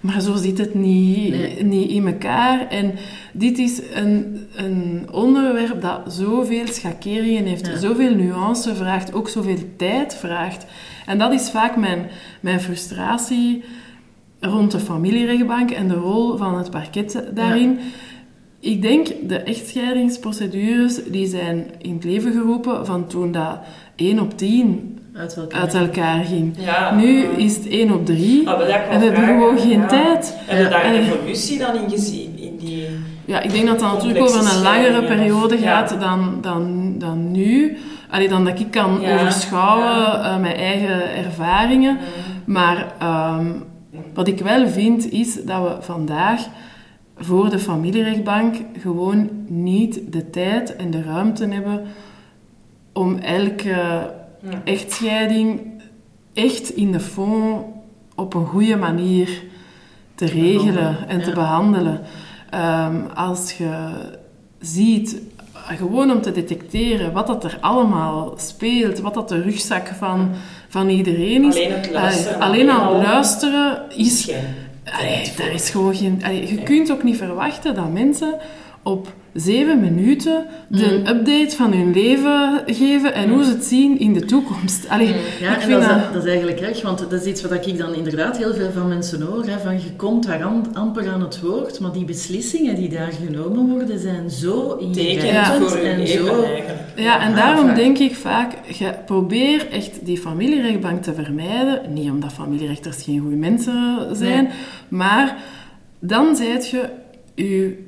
Maar 0.06 0.20
zo 0.20 0.34
zit 0.34 0.58
het 0.58 0.75
niet, 0.75 1.30
Nee. 1.30 1.64
niet 1.64 1.90
in 1.90 2.06
elkaar. 2.06 2.68
En 2.68 2.92
dit 3.32 3.58
is 3.58 3.80
een, 3.94 4.46
een 4.56 5.06
onderwerp 5.12 5.82
dat 5.82 6.00
zoveel 6.08 6.66
schakeringen 6.66 7.44
heeft, 7.44 7.66
Ja. 7.66 7.76
zoveel 7.78 8.14
nuance 8.14 8.75
vraagt, 8.75 9.12
ook 9.14 9.28
zoveel 9.28 9.58
tijd 9.76 10.14
vraagt. 10.14 10.66
En 11.06 11.18
dat 11.18 11.32
is 11.32 11.50
vaak 11.50 11.76
mijn, 11.76 12.06
mijn 12.40 12.60
frustratie 12.60 13.64
rond 14.40 14.70
de 14.70 14.78
familierechtbank 14.80 15.70
en 15.70 15.88
de 15.88 15.94
rol 15.94 16.36
van 16.36 16.58
het 16.58 16.70
parket 16.70 17.25
daarin. 17.34 17.78
Ik 18.60 18.82
denk, 18.82 19.06
de 19.28 19.36
echtscheidingsprocedures 19.38 21.04
die 21.10 21.26
zijn 21.26 21.66
in 21.78 21.94
het 21.94 22.04
leven 22.04 22.32
geroepen 22.32 22.86
van 22.86 23.06
toen 23.06 23.32
dat 23.32 23.58
1 23.96 24.20
op 24.20 24.38
10 24.38 24.95
Uit 25.18 25.37
elkaar. 25.37 25.61
uit 25.61 25.75
elkaar 25.75 26.25
ging. 26.25 26.54
Ja. 26.58 26.94
Nu 26.94 27.23
is 27.23 27.56
het 27.56 27.66
1 27.68 27.92
op 27.92 28.06
3 28.06 28.49
Ah, 28.49 28.61
en 28.61 28.99
we 29.00 29.04
hebben 29.06 29.25
gewoon 29.25 29.58
geen 29.58 29.80
ja. 29.80 29.87
tijd. 29.87 30.35
Heb 30.38 30.58
je 30.64 30.68
daar 30.68 30.85
een 30.87 30.94
En- 30.94 31.00
evolutie 31.02 31.58
dan 31.58 31.75
in 31.75 31.90
gezien? 31.90 32.38
In 32.38 32.56
die... 32.56 32.87
Ja, 33.25 33.40
ik 33.40 33.50
denk 33.52 33.66
dat 33.66 33.78
dat 33.78 33.92
natuurlijk 33.92 34.25
over 34.25 34.40
een 34.56 34.62
langere 34.62 35.04
periode 35.04 35.54
of- 35.54 35.61
ja. 35.61 35.76
gaat 35.87 36.00
dan, 36.00 36.38
dan, 36.40 36.94
dan 36.99 37.30
nu. 37.30 37.76
Allee, 38.11 38.28
dan 38.28 38.44
dat 38.44 38.61
ik 38.61 38.70
kan 38.70 39.00
Ja, 39.00 39.14
overschouwen 39.20 39.87
ja. 39.87 40.23
eh, 40.35 40.40
mijn 40.40 40.56
eigen 40.56 41.14
ervaringen. 41.16 41.99
Maar 42.44 42.92
ehm, 42.99 43.46
wat 44.14 44.28
ik 44.28 44.38
wel 44.38 44.68
vind, 44.68 45.11
is 45.12 45.44
dat 45.44 45.62
we 45.62 45.76
vandaag 45.80 46.40
voor 47.18 47.50
de 47.50 47.58
familierechtbank 47.58 48.54
gewoon 48.80 49.30
niet 49.46 50.00
de 50.12 50.30
tijd 50.30 50.76
en 50.76 50.90
de 50.90 51.02
ruimte 51.02 51.46
hebben 51.49 51.82
om 52.92 53.18
elke 53.18 53.75
Ja. 54.50 54.60
echtscheiding 54.64 55.60
echt 56.34 56.70
in 56.70 56.92
de 56.92 57.00
fond 57.00 57.64
op 58.14 58.34
een 58.34 58.46
goede 58.46 58.76
manier 58.76 59.42
te 60.14 60.26
regelen 60.26 61.08
en 61.08 61.22
te 61.22 61.30
behandelen. 61.30 62.00
Ehm, 62.50 62.96
als 63.14 63.52
je 63.52 63.88
ziet, 64.60 65.16
gewoon 65.52 66.10
om 66.10 66.20
te 66.20 66.32
detecteren 66.32 67.12
wat 67.12 67.26
dat 67.26 67.44
er 67.44 67.58
allemaal 67.60 68.34
speelt, 68.36 68.98
wat 68.98 69.14
dat 69.14 69.28
de 69.28 69.42
rugzak 69.42 69.86
van, 69.86 70.30
van 70.68 70.88
iedereen 70.88 71.44
is. 71.44 71.54
Alleen 71.54 71.72
het 71.72 71.90
luisteren, 71.90 72.40
Allee, 72.40 72.70
alleen 72.70 72.80
al 72.80 72.92
luisteren 73.02 73.82
is 73.96 74.24
geen 74.24 74.64
Allee, 74.92 75.32
daar 75.36 75.52
is 75.52 75.70
gewoon 75.70 75.94
geen... 75.94 76.22
allee, 76.24 76.48
je 76.48 76.62
kunt 76.62 76.92
ook 76.92 77.02
niet 77.02 77.16
verwachten 77.16 77.74
dat 77.74 77.92
mensen 77.92 78.34
op 78.87 79.14
zeven 79.33 79.81
minuten 79.81 80.47
de 80.69 81.00
Mhm. 81.05 81.16
update 81.16 81.57
van 81.57 81.73
hun 81.73 81.93
leven 81.93 82.62
geven 82.66 83.14
en 83.14 83.28
hoe 83.31 83.45
ze 83.45 83.50
het 83.50 83.64
zien 83.64 83.99
in 83.99 84.12
de 84.12 84.25
toekomst. 84.25 84.88
Allee, 84.88 85.07
Ja, 85.40 85.50
ik 85.55 85.62
en 85.62 85.69
vind 85.69 85.81
dat 85.81 85.90
is, 85.97 86.02
dat... 86.12 86.23
is 86.25 86.28
eigenlijk 86.28 86.61
erg, 86.61 86.83
want 86.83 86.99
dat 86.99 87.12
is 87.12 87.25
iets 87.25 87.43
wat 87.43 87.66
ik 87.66 87.78
dan 87.78 87.95
inderdaad 87.95 88.37
heel 88.38 88.55
veel 88.55 88.71
van 88.71 88.88
mensen 88.88 89.23
hoor. 89.23 89.45
Hè, 89.45 89.59
van 89.59 89.75
je 89.75 89.90
komt 89.97 90.26
daar 90.26 90.43
am- 90.43 90.62
amper 90.73 91.09
aan 91.09 91.21
het 91.21 91.40
woord, 91.40 91.81
maar 91.81 91.93
die 91.93 92.05
beslissingen 92.05 92.75
die 92.75 92.88
daar 92.88 93.12
genomen 93.26 93.69
worden 93.71 93.99
zijn 93.99 94.31
zo 94.31 94.76
Tekent 94.76 94.97
ingrijpend 94.97 95.71
voor 95.71 95.78
je 95.81 95.87
en 95.88 95.99
leven 95.99 96.26
zo... 96.26 96.43
eigenlijk. 96.43 96.78
Ja, 96.97 97.21
en 97.21 97.31
Ah, 97.31 97.37
daarom 97.37 97.66
vaak. 97.66 97.76
denk 97.76 97.99
ik 97.99 98.14
vaak, 98.14 98.52
je 98.78 98.90
probeer 99.07 99.66
echt 99.71 99.90
die 100.07 100.19
familierechtbank 100.19 101.02
te 101.02 101.14
vermijden. 101.14 101.81
Niet 101.93 102.11
omdat 102.11 102.33
familierechters 102.33 103.02
geen 103.02 103.21
goede 103.21 103.37
mensen 103.37 103.99
zijn, 104.16 104.43
Nee. 104.45 104.52
maar 104.88 105.37
dan 105.99 106.37
zijt 106.37 106.69
je 106.69 106.88
je 107.35 107.85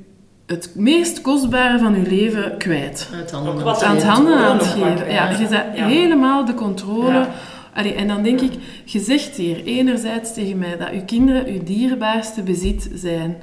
het 0.49 0.71
meest 0.75 1.21
kostbare 1.21 1.79
van 1.79 1.95
je 2.03 2.09
leven 2.09 2.57
kwijt. 2.57 3.09
Uit 3.15 3.31
handen. 3.31 3.53
Ook 3.53 3.61
wat 3.61 3.83
aan 3.83 3.91
het 3.95 4.01
de 4.01 4.07
handen 4.07 4.37
aan 4.37 4.57
het 4.57 4.67
geven. 4.67 5.11
Ja, 5.11 5.29
je 5.29 5.47
Ja. 5.75 5.87
helemaal 5.87 6.45
de 6.45 6.53
controle. 6.53 7.11
Ja. 7.13 7.29
Allee, 7.73 7.93
en 7.93 8.07
dan 8.07 8.23
denk 8.23 8.41
ik, 8.41 8.51
je 8.85 8.99
zegt 8.99 9.35
hier 9.35 9.63
enerzijds 9.63 10.33
tegen 10.33 10.57
mij 10.57 10.77
dat 10.77 10.89
je 10.93 11.05
kinderen 11.05 11.53
je 11.53 11.63
dierbaarste 11.63 12.41
bezit 12.41 12.89
zijn. 12.93 13.37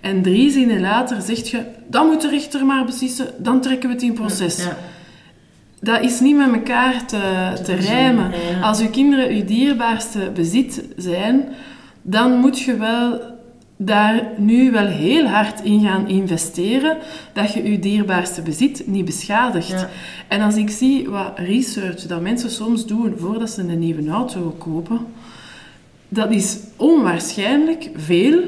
En 0.00 0.22
drie 0.22 0.50
zinnen 0.50 0.80
later 0.80 1.20
zegt 1.22 1.48
je, 1.48 1.62
dan 1.86 2.06
moet 2.06 2.20
de 2.20 2.28
rechter 2.28 2.66
maar 2.66 2.84
beslissen, 2.84 3.26
dan 3.38 3.60
trekken 3.60 3.88
we 3.88 3.94
het 3.94 4.04
in 4.04 4.12
proces. 4.12 4.64
Ja. 4.64 4.76
Dat 5.80 6.00
is 6.02 6.20
niet 6.20 6.36
met 6.36 6.52
elkaar 6.52 7.06
te, 7.06 7.20
te 7.64 7.74
rijmen. 7.74 8.30
ja. 8.50 8.60
Als 8.60 8.78
je 8.80 8.90
kinderen 8.90 9.36
je 9.36 9.44
dierbaarste 9.44 10.30
bezit 10.34 10.84
zijn, 10.96 11.44
dan 12.02 12.32
moet 12.32 12.60
je 12.60 12.76
wel 12.76 13.20
daar 13.84 14.22
nu 14.36 14.70
wel 14.70 14.86
heel 14.86 15.26
hard 15.26 15.60
in 15.60 15.80
gaan 15.80 16.08
investeren, 16.08 16.96
dat 17.32 17.52
je 17.52 17.70
je 17.70 17.78
dierbaarste 17.78 18.42
bezit 18.42 18.82
niet 18.86 19.04
beschadigt. 19.04 19.68
Ja. 19.68 19.88
En 20.28 20.40
als 20.40 20.56
ik 20.56 20.70
zie 20.70 21.08
wat 21.08 21.32
research 21.38 22.06
dat 22.06 22.20
mensen 22.20 22.50
soms 22.50 22.86
doen 22.86 23.14
voordat 23.18 23.50
ze 23.50 23.60
een 23.60 23.78
nieuwe 23.78 24.10
auto 24.10 24.54
kopen, 24.58 24.98
dat 26.08 26.30
is 26.30 26.58
onwaarschijnlijk 26.76 27.90
veel 27.96 28.40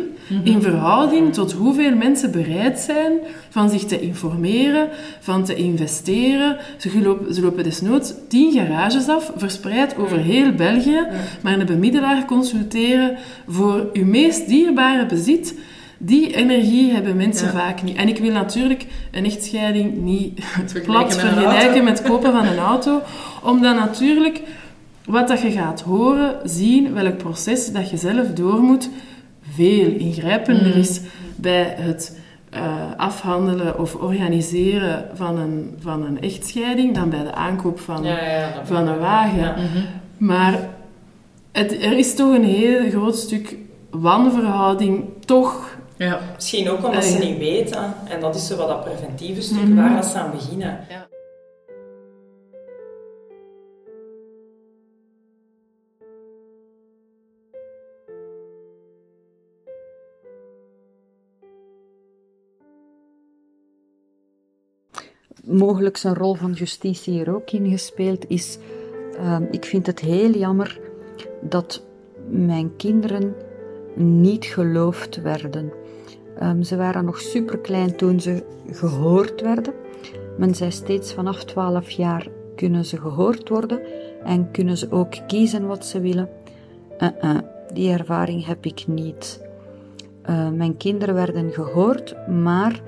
in 0.44 0.62
verhouding 0.62 1.32
tot 1.32 1.52
hoeveel 1.52 1.94
mensen 1.96 2.30
bereid 2.30 2.78
zijn 2.78 3.12
van 3.50 3.70
zich 3.70 3.84
te 3.84 4.00
informeren, 4.00 4.88
van 5.20 5.44
te 5.44 5.54
investeren. 5.54 6.56
Ze 6.78 7.00
lopen, 7.02 7.34
ze 7.34 7.40
lopen 7.40 7.64
desnoods 7.64 8.14
tien 8.28 8.52
garages 8.52 9.08
af, 9.08 9.32
verspreid 9.36 9.96
over 9.96 10.18
heel 10.18 10.52
België, 10.52 11.06
maar 11.42 11.58
een 11.58 11.66
bemiddelaar 11.66 12.24
consulteren 12.24 13.16
voor 13.48 13.90
uw 13.92 14.04
meest 14.04 14.48
dierbare 14.48 15.06
bezit. 15.06 15.58
Die 15.98 16.36
energie 16.36 16.92
hebben 16.92 17.16
mensen 17.16 17.46
Ja. 17.46 17.52
vaak 17.52 17.82
niet. 17.82 17.96
En 17.96 18.08
ik 18.08 18.18
wil 18.18 18.32
natuurlijk 18.32 18.86
een 19.10 19.24
echtscheiding 19.24 20.02
niet 20.02 20.40
plat 20.84 21.04
met 21.06 21.16
vergelijken 21.16 21.84
met 21.84 21.98
het 21.98 22.08
kopen 22.08 22.32
van 22.32 22.46
een 22.46 22.58
auto, 22.58 23.02
omdat 23.42 23.76
natuurlijk 23.76 24.40
wat 25.04 25.28
dat 25.28 25.40
je 25.40 25.50
gaat 25.50 25.80
horen, 25.80 26.36
zien, 26.44 26.92
welk 26.94 27.16
proces 27.16 27.72
dat 27.72 27.90
je 27.90 27.96
zelf 27.96 28.26
door 28.28 28.60
moet, 28.60 28.88
veel 29.54 29.86
ingrijpender 29.92 30.66
Mm. 30.74 30.80
is 30.80 31.00
bij 31.36 31.74
het 31.78 32.18
eh, 32.50 32.62
afhandelen 32.96 33.78
of 33.78 33.94
organiseren 33.94 35.08
van 35.14 35.38
een, 35.38 35.76
van 35.80 36.02
een 36.06 36.20
echtscheiding 36.20 36.94
dan 36.94 37.10
bij 37.10 37.22
de 37.22 37.34
aankoop 37.34 37.80
van, 37.80 38.02
Ja, 38.04 38.24
ja, 38.24 38.52
dat 38.54 38.62
van 38.66 38.88
een 38.88 38.98
wagen. 38.98 39.38
Ja. 39.42 39.50
Mhm. 39.52 39.84
Maar 40.16 40.68
het, 41.52 41.72
er 41.84 41.98
is 41.98 42.14
toch 42.14 42.34
een 42.34 42.44
heel 42.44 42.90
groot 42.90 43.16
stuk 43.16 43.56
wanverhouding, 43.90 45.04
toch. 45.24 45.76
Ja. 45.96 46.18
Misschien 46.34 46.70
ook 46.70 46.84
omdat 46.86 47.04
ze 47.04 47.18
Eh, 47.18 47.28
niet 47.28 47.38
weten, 47.38 47.94
en 48.08 48.20
dat 48.20 48.34
is 48.34 48.46
zo 48.46 48.56
wat 48.56 48.68
dat 48.68 48.84
preventieve 48.84 49.40
stuk, 49.40 49.62
Mhm. 49.68 49.74
waar 49.74 49.94
dat 49.94 50.06
ze 50.06 50.18
aan 50.18 50.30
beginnen. 50.30 50.78
Mogelijk 65.44 65.96
zijn 65.96 66.14
rol 66.14 66.34
van 66.34 66.52
justitie 66.52 67.12
hier 67.12 67.34
ook 67.34 67.50
ingespeeld 67.50 68.24
is. 68.28 68.58
ehm, 69.16 69.44
ik 69.50 69.64
vind 69.64 69.86
het 69.86 70.00
heel 70.00 70.30
jammer 70.30 70.80
dat 71.40 71.82
mijn 72.28 72.76
kinderen 72.76 73.34
niet 73.94 74.44
geloofd 74.44 75.22
werden. 75.22 75.72
Ehm, 76.38 76.62
ze 76.62 76.76
waren 76.76 77.04
nog 77.04 77.20
superklein 77.20 77.96
toen 77.96 78.20
ze 78.20 78.44
gehoord 78.70 79.40
werden. 79.40 79.74
Men 80.38 80.54
zei 80.54 80.70
steeds 80.70 81.14
vanaf 81.14 81.44
12 81.44 81.90
jaar 81.90 82.28
kunnen 82.56 82.84
ze 82.84 83.00
gehoord 83.00 83.48
worden 83.48 83.80
en 84.24 84.50
kunnen 84.50 84.76
ze 84.76 84.90
ook 84.90 85.14
kiezen 85.26 85.66
wat 85.66 85.86
ze 85.86 86.00
willen. 86.00 86.28
Uh-uh, 86.98 87.38
die 87.72 87.90
ervaring 87.90 88.46
heb 88.46 88.64
ik 88.66 88.84
niet. 88.86 89.42
Eh, 90.22 90.48
mijn 90.50 90.76
kinderen 90.76 91.14
werden 91.14 91.52
gehoord, 91.52 92.28
maar 92.28 92.82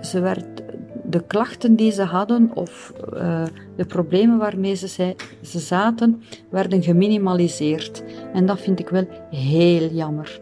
ze 0.00 0.20
werd, 0.20 0.59
de 1.10 1.22
klachten 1.26 1.76
die 1.76 1.92
ze 1.92 2.02
hadden 2.02 2.50
of 2.54 2.92
eh, 3.12 3.44
de 3.76 3.84
problemen 3.84 4.38
waarmee 4.38 4.74
ze, 4.74 5.14
ze 5.42 5.58
zaten, 5.58 6.22
werden 6.48 6.82
geminimaliseerd. 6.82 8.02
En 8.32 8.46
dat 8.46 8.60
vind 8.60 8.78
ik 8.78 8.88
wel 8.88 9.06
heel 9.30 9.88
jammer. 9.88 10.40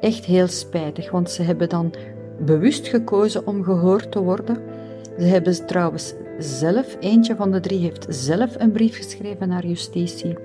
Echt 0.00 0.24
heel 0.24 0.46
spijtig, 0.46 1.10
want 1.10 1.30
ze 1.30 1.42
hebben 1.42 1.68
dan 1.68 1.94
bewust 2.40 2.86
gekozen 2.86 3.46
om 3.46 3.62
gehoord 3.62 4.12
te 4.12 4.22
worden. 4.22 4.58
Ze 5.18 5.24
hebben 5.24 5.66
trouwens 5.66 6.14
zelf, 6.38 6.96
eentje 7.00 7.36
van 7.36 7.50
de 7.50 7.60
drie 7.60 7.80
heeft 7.80 8.06
zelf 8.08 8.54
een 8.58 8.72
brief 8.72 8.96
geschreven 8.96 9.48
naar 9.48 9.66
justitie. 9.66 10.36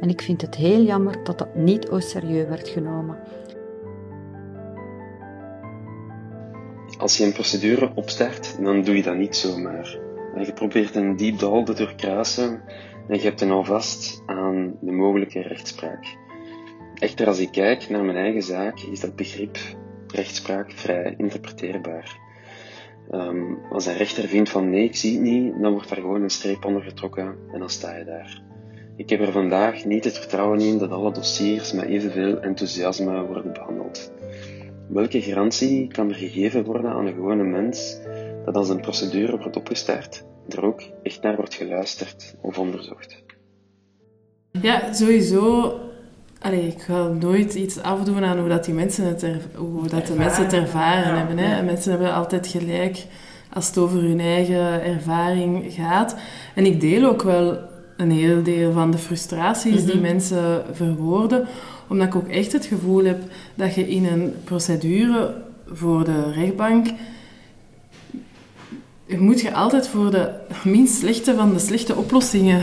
En 0.00 0.08
ik 0.08 0.22
vind 0.22 0.40
het 0.40 0.54
heel 0.54 0.82
jammer 0.82 1.24
dat 1.24 1.38
dat 1.38 1.54
niet 1.54 1.88
au 1.88 2.00
serieus 2.00 2.48
werd 2.48 2.68
genomen. 2.68 3.16
Als 7.00 7.16
je 7.16 7.24
een 7.24 7.32
procedure 7.32 7.92
opstart, 7.94 8.56
dan 8.62 8.82
doe 8.82 8.96
je 8.96 9.02
dat 9.02 9.16
niet 9.16 9.36
zomaar. 9.36 9.98
Je 10.38 10.52
probeert 10.52 10.94
een 10.94 11.16
diep 11.16 11.38
dal 11.38 11.64
te 11.64 11.74
doorkruisen 11.74 12.62
en 13.08 13.16
je 13.16 13.22
hebt 13.22 13.40
een 13.40 13.50
alvast 13.50 14.22
aan 14.26 14.76
de 14.80 14.92
mogelijke 14.92 15.40
rechtspraak. 15.40 16.16
Echter, 16.94 17.26
als 17.26 17.38
ik 17.38 17.52
kijk 17.52 17.88
naar 17.88 18.04
mijn 18.04 18.16
eigen 18.16 18.42
zaak, 18.42 18.80
is 18.80 19.00
dat 19.00 19.16
begrip 19.16 19.58
rechtspraak 20.06 20.72
vrij 20.72 21.14
interpreteerbaar. 21.16 22.18
Um, 23.12 23.58
als 23.70 23.86
een 23.86 23.96
rechter 23.96 24.28
vindt 24.28 24.50
van 24.50 24.70
nee, 24.70 24.84
ik 24.84 24.96
zie 24.96 25.12
het 25.12 25.22
niet, 25.22 25.52
dan 25.60 25.72
wordt 25.72 25.88
daar 25.88 25.98
gewoon 25.98 26.22
een 26.22 26.30
streep 26.30 26.64
onder 26.64 26.82
getrokken 26.82 27.36
en 27.52 27.58
dan 27.58 27.70
sta 27.70 27.96
je 27.96 28.04
daar. 28.04 28.42
Ik 28.96 29.10
heb 29.10 29.20
er 29.20 29.32
vandaag 29.32 29.84
niet 29.84 30.04
het 30.04 30.18
vertrouwen 30.18 30.60
in 30.60 30.78
dat 30.78 30.90
alle 30.90 31.12
dossiers 31.12 31.72
met 31.72 31.84
evenveel 31.84 32.40
enthousiasme 32.40 33.26
worden 33.26 33.52
behandeld. 33.52 34.12
Welke 34.92 35.22
garantie 35.22 35.86
kan 35.86 36.08
er 36.08 36.14
gegeven 36.14 36.64
worden 36.64 36.90
aan 36.90 37.06
een 37.06 37.14
gewone 37.14 37.44
mens 37.44 37.98
dat 38.44 38.54
als 38.54 38.68
een 38.68 38.80
procedure 38.80 39.38
wordt 39.38 39.56
opgestart, 39.56 40.24
er 40.48 40.64
ook 40.64 40.82
echt 41.02 41.22
naar 41.22 41.36
wordt 41.36 41.54
geluisterd 41.54 42.34
of 42.40 42.58
onderzocht? 42.58 43.22
Ja, 44.50 44.92
sowieso. 44.92 45.74
Allee, 46.38 46.66
ik 46.66 46.80
ga 46.80 47.06
nooit 47.06 47.54
iets 47.54 47.82
afdoen 47.82 48.24
aan 48.24 48.38
hoe 48.38 48.48
dat 48.48 48.64
die 48.64 48.74
mensen 48.74 49.04
het 49.06 49.22
er, 49.22 49.40
hoe 49.54 49.88
dat 49.88 50.06
de 50.06 50.14
mensen 50.14 50.44
het 50.44 50.52
ervaren 50.52 51.16
hebben. 51.18 51.38
Hè. 51.38 51.56
En 51.56 51.64
mensen 51.64 51.90
hebben 51.90 52.14
altijd 52.14 52.46
gelijk 52.46 53.06
als 53.52 53.66
het 53.66 53.78
over 53.78 54.02
hun 54.02 54.20
eigen 54.20 54.82
ervaring 54.82 55.72
gaat. 55.72 56.16
En 56.54 56.66
ik 56.66 56.80
deel 56.80 57.08
ook 57.08 57.22
wel 57.22 57.58
een 57.96 58.10
heel 58.10 58.42
deel 58.42 58.72
van 58.72 58.90
de 58.90 58.98
frustraties 58.98 59.84
die 59.84 59.94
mhm. 59.94 60.02
mensen 60.02 60.64
verwoorden, 60.72 61.46
omdat 61.90 62.06
ik 62.06 62.14
ook 62.14 62.28
echt 62.28 62.52
het 62.52 62.66
gevoel 62.66 63.04
heb 63.04 63.22
dat 63.54 63.74
je 63.74 63.88
in 63.88 64.04
een 64.04 64.34
procedure 64.44 65.34
voor 65.66 66.04
de 66.04 66.32
rechtbank 66.32 66.86
moet 69.18 69.40
je 69.40 69.54
altijd 69.54 69.88
voor 69.88 70.10
de 70.10 70.30
minst 70.64 70.94
slechte 70.94 71.34
van 71.34 71.52
de 71.52 71.58
slechte 71.58 71.96
oplossingen 71.96 72.60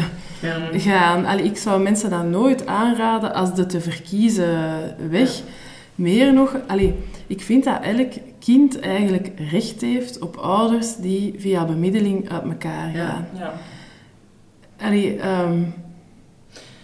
gaan. 0.72 1.26
Allee, 1.26 1.46
ik 1.46 1.58
zou 1.58 1.82
mensen 1.82 2.10
dat 2.10 2.26
nooit 2.26 2.66
aanraden 2.66 3.34
als 3.34 3.56
de 3.56 3.66
te 3.66 3.82
verkiezen 3.82 4.96
weg. 5.10 5.42
Meer 5.96 6.34
nog, 6.34 6.56
allee, 6.68 6.96
ik 7.28 7.42
vind 7.42 7.64
dat 7.64 7.82
elk 7.82 8.12
kind 8.40 8.80
eigenlijk 8.80 9.32
recht 9.52 9.82
heeft 9.82 10.20
op 10.20 10.36
ouders 10.38 10.96
die 10.96 11.36
via 11.38 11.66
bemiddeling 11.66 12.30
uit 12.30 12.44
elkaar 12.44 12.92
gaan. 12.96 13.28
Ja. 13.38 13.54
Allee, 14.80 15.18
ehm, 15.20 15.62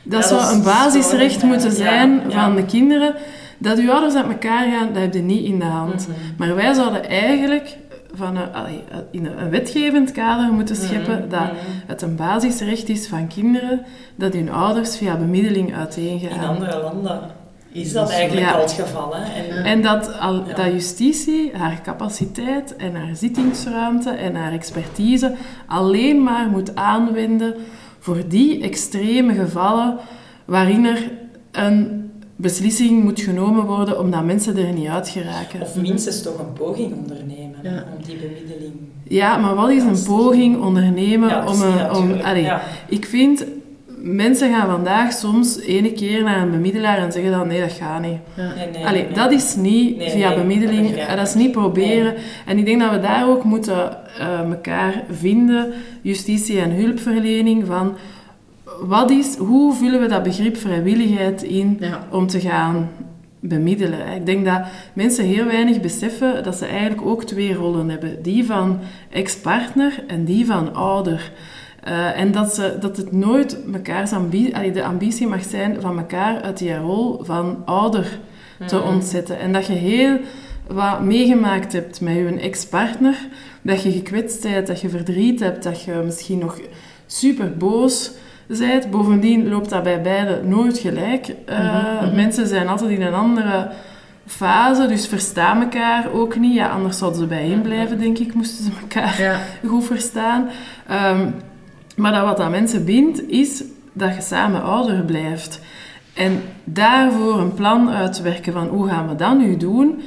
dat 0.04 0.26
zou 0.26 0.54
een 0.54 0.64
basisrecht 0.64 1.44
moeten 1.44 1.72
zijn 1.72 2.22
van 2.30 2.56
de 2.56 2.66
kinderen. 2.66 3.16
Dat 3.58 3.78
uw 3.78 3.92
ouders 3.92 4.16
uit 4.16 4.28
elkaar 4.28 4.72
gaan, 4.72 4.88
dat 4.94 5.02
heb 5.02 5.14
je 5.14 5.22
niet 5.22 5.46
in 5.46 5.60
de 5.60 5.66
hand. 5.66 6.08
Mhm. 6.08 6.18
Maar 6.38 6.56
wij 6.56 6.74
zouden 6.74 7.10
eigenlijk 7.10 7.78
van 8.16 8.36
een, 8.38 8.82
in 9.12 9.26
een 9.26 9.50
wetgevend 9.50 10.12
kader 10.12 10.54
moeten 10.54 10.76
mhm. 10.76 10.86
scheppen 10.86 11.30
dat 11.30 11.40
mhm. 11.40 11.56
het 11.88 12.02
een 12.02 12.16
basisrecht 12.16 12.90
is 12.90 13.08
van 13.08 13.28
kinderen 13.28 13.82
dat 14.16 14.34
hun 14.34 14.52
ouders 14.52 14.98
via 14.98 15.16
bemiddeling 15.16 15.76
uiteengaan. 15.76 16.40
In 16.40 16.48
andere 16.48 16.82
landen 16.82 17.22
is 17.74 17.94
dat 17.94 18.10
eigenlijk 18.10 18.54
al 18.54 18.62
het 18.62 18.72
geval. 18.72 19.16
Hè? 19.16 19.42
En, 19.42 19.64
en 19.64 19.82
dat, 19.82 20.20
al, 20.20 20.44
dat 20.56 20.66
justitie 20.72 21.52
haar 21.54 21.82
capaciteit 21.84 22.76
en 22.76 22.96
haar 22.96 23.16
zittingsruimte 23.16 24.10
en 24.10 24.36
haar 24.36 24.52
expertise 24.52 25.36
alleen 25.68 26.24
maar 26.24 26.48
moet 26.50 26.76
aanwenden 26.76 27.56
voor 28.04 28.28
die 28.28 28.62
extreme 28.62 29.34
gevallen 29.34 29.98
waarin 30.46 30.86
er 30.86 31.12
een 31.52 32.12
beslissing 32.36 33.04
moet 33.04 33.22
genomen 33.22 33.66
worden 33.66 34.00
omdat 34.00 34.24
mensen 34.24 34.58
er 34.58 34.74
niet 34.74 34.88
uit 34.88 35.10
geraken. 35.10 35.62
Of 35.62 35.76
minstens 35.76 36.22
toch 36.22 36.40
een 36.40 36.54
poging 36.54 36.94
ondernemen 36.94 37.60
om 37.66 38.04
die 38.06 38.16
bemiddeling... 38.16 38.74
Ja, 39.04 39.38
maar 39.38 39.56
wat 39.56 39.70
is 39.70 39.84
een 39.84 40.04
poging 40.06 40.62
ondernemen 40.64 41.48
om... 41.48 41.62
Een, 41.62 41.96
om 41.96 42.12
Ik 42.88 43.06
vind, 43.06 43.46
mensen 44.04 44.54
gaan 44.54 44.70
vandaag 44.70 45.14
soms 45.14 45.60
ene 45.60 45.92
keer 45.92 46.24
naar 46.24 46.42
een 46.42 46.52
bemiddelaar 46.52 46.98
en 46.98 47.12
zeggen 47.12 47.32
dan 47.32 47.48
nee, 47.48 47.60
dat 47.60 47.72
gaat 47.72 48.02
niet. 48.02 48.18
Nee, 48.36 48.92
nee, 48.92 49.08
dat 49.14 49.32
is 49.32 49.56
niet 49.56 50.04
via 50.04 50.36
bemiddeling, 50.36 50.96
dat, 50.96 51.18
dat, 51.18 51.28
is 51.28 51.34
niet 51.34 51.52
proberen. 51.52 52.14
En 52.46 52.58
ik 52.58 52.66
denk 52.66 52.80
dat 52.80 52.92
we 52.92 53.00
daar 53.00 53.30
ook 53.30 53.44
moeten 53.44 53.98
uh, 54.20 54.40
elkaar 54.40 55.04
vinden, 55.12 55.74
justitie 56.02 56.60
en 56.60 56.72
hulpverlening, 56.72 57.66
van 57.66 57.96
wat 58.82 59.12
is, 59.12 59.36
hoe 59.38 59.74
vullen 59.74 60.00
we 60.00 60.08
dat 60.08 60.24
begrip 60.24 60.58
vrijwilligheid 60.58 61.44
in 61.44 61.80
om 62.10 62.28
te 62.28 62.40
gaan 62.40 62.90
bemiddelen. 63.40 64.16
Ik 64.16 64.26
denk 64.26 64.46
dat 64.46 64.62
mensen 64.94 65.26
heel 65.26 65.46
weinig 65.46 65.82
beseffen 65.82 66.44
dat 66.44 66.56
ze 66.56 66.66
eigenlijk 66.66 67.08
ook 67.08 67.24
twee 67.24 67.54
rollen 67.54 67.90
hebben. 67.90 68.22
Die 68.22 68.46
van 68.46 68.80
ex-partner 69.10 70.04
en 70.08 70.26
die 70.26 70.46
van 70.46 70.76
ouder. 70.76 71.32
Uh, 71.88 72.20
en 72.20 72.32
dat, 72.32 72.54
ze, 72.54 72.78
dat 72.80 72.98
het 72.98 73.12
nooit 73.12 73.58
mekaars 73.66 74.14
ambitie, 74.14 74.72
de 74.72 74.84
ambitie 74.84 75.28
mag 75.28 75.44
zijn 75.44 75.82
van 75.82 75.98
elkaar 75.98 76.42
uit 76.42 76.58
die 76.58 76.78
rol 76.78 77.24
van 77.24 77.62
ouder 77.66 78.20
te 78.66 78.76
mhm. 78.76 78.88
ontzetten. 78.88 79.40
En 79.40 79.54
dat 79.54 79.66
je 79.66 79.74
heel 79.74 80.20
wat 80.68 81.02
meegemaakt 81.02 81.74
hebt 81.74 82.02
met 82.02 82.16
je 82.16 82.40
ex-partner, 82.40 83.16
dat 83.62 83.84
je 83.84 83.92
gekwetst 83.92 84.42
bent, 84.42 84.68
dat 84.68 84.82
je 84.82 84.90
verdriet 84.90 85.40
hebt, 85.40 85.64
dat 85.64 85.84
je 85.84 86.02
misschien 86.06 86.38
nog 86.38 86.60
super 87.06 87.58
boos 87.58 88.12
zijt. 88.48 88.90
Bovendien 88.90 89.50
loopt 89.50 89.70
dat 89.70 89.84
bij 89.84 90.02
beide 90.02 90.42
nooit 90.44 90.78
gelijk. 90.78 91.36
Uh, 91.50 92.02
mm 92.02 92.16
Mensen 92.16 92.48
zijn 92.48 92.68
altijd 92.68 92.90
in 92.90 93.02
een 93.02 93.14
andere 93.14 93.70
fase, 94.26 94.88
dus 94.88 95.08
verstaan 95.08 95.62
elkaar 95.62 96.12
ook 96.12 96.36
niet. 96.36 96.54
Ja, 96.54 96.70
anders 96.70 96.98
zouden 96.98 97.20
ze 97.20 97.28
bijeen 97.28 97.62
blijven, 97.62 98.00
denk 98.00 98.18
ik, 98.18 98.34
moesten 98.34 98.64
ze 98.64 98.72
elkaar 98.82 99.40
goed 99.70 99.86
verstaan. 99.86 100.50
Um, 100.92 101.34
maar 101.96 102.12
dat 102.12 102.26
wat 102.26 102.38
dat 102.38 102.50
mensen 102.50 102.86
bindt, 102.86 103.30
is 103.30 103.64
dat 103.94 104.16
je 104.16 104.22
samen 104.22 104.64
ouder 104.64 105.04
blijft. 105.04 105.60
En 106.14 106.42
daarvoor 106.64 107.40
een 107.40 107.54
plan 107.54 107.90
uitwerken 107.90 108.54
van 108.54 108.68
hoe 108.68 108.88
gaan 108.88 109.08
we 109.08 109.16
dat 109.16 109.38
nu 109.38 109.58
doen, 109.58 110.02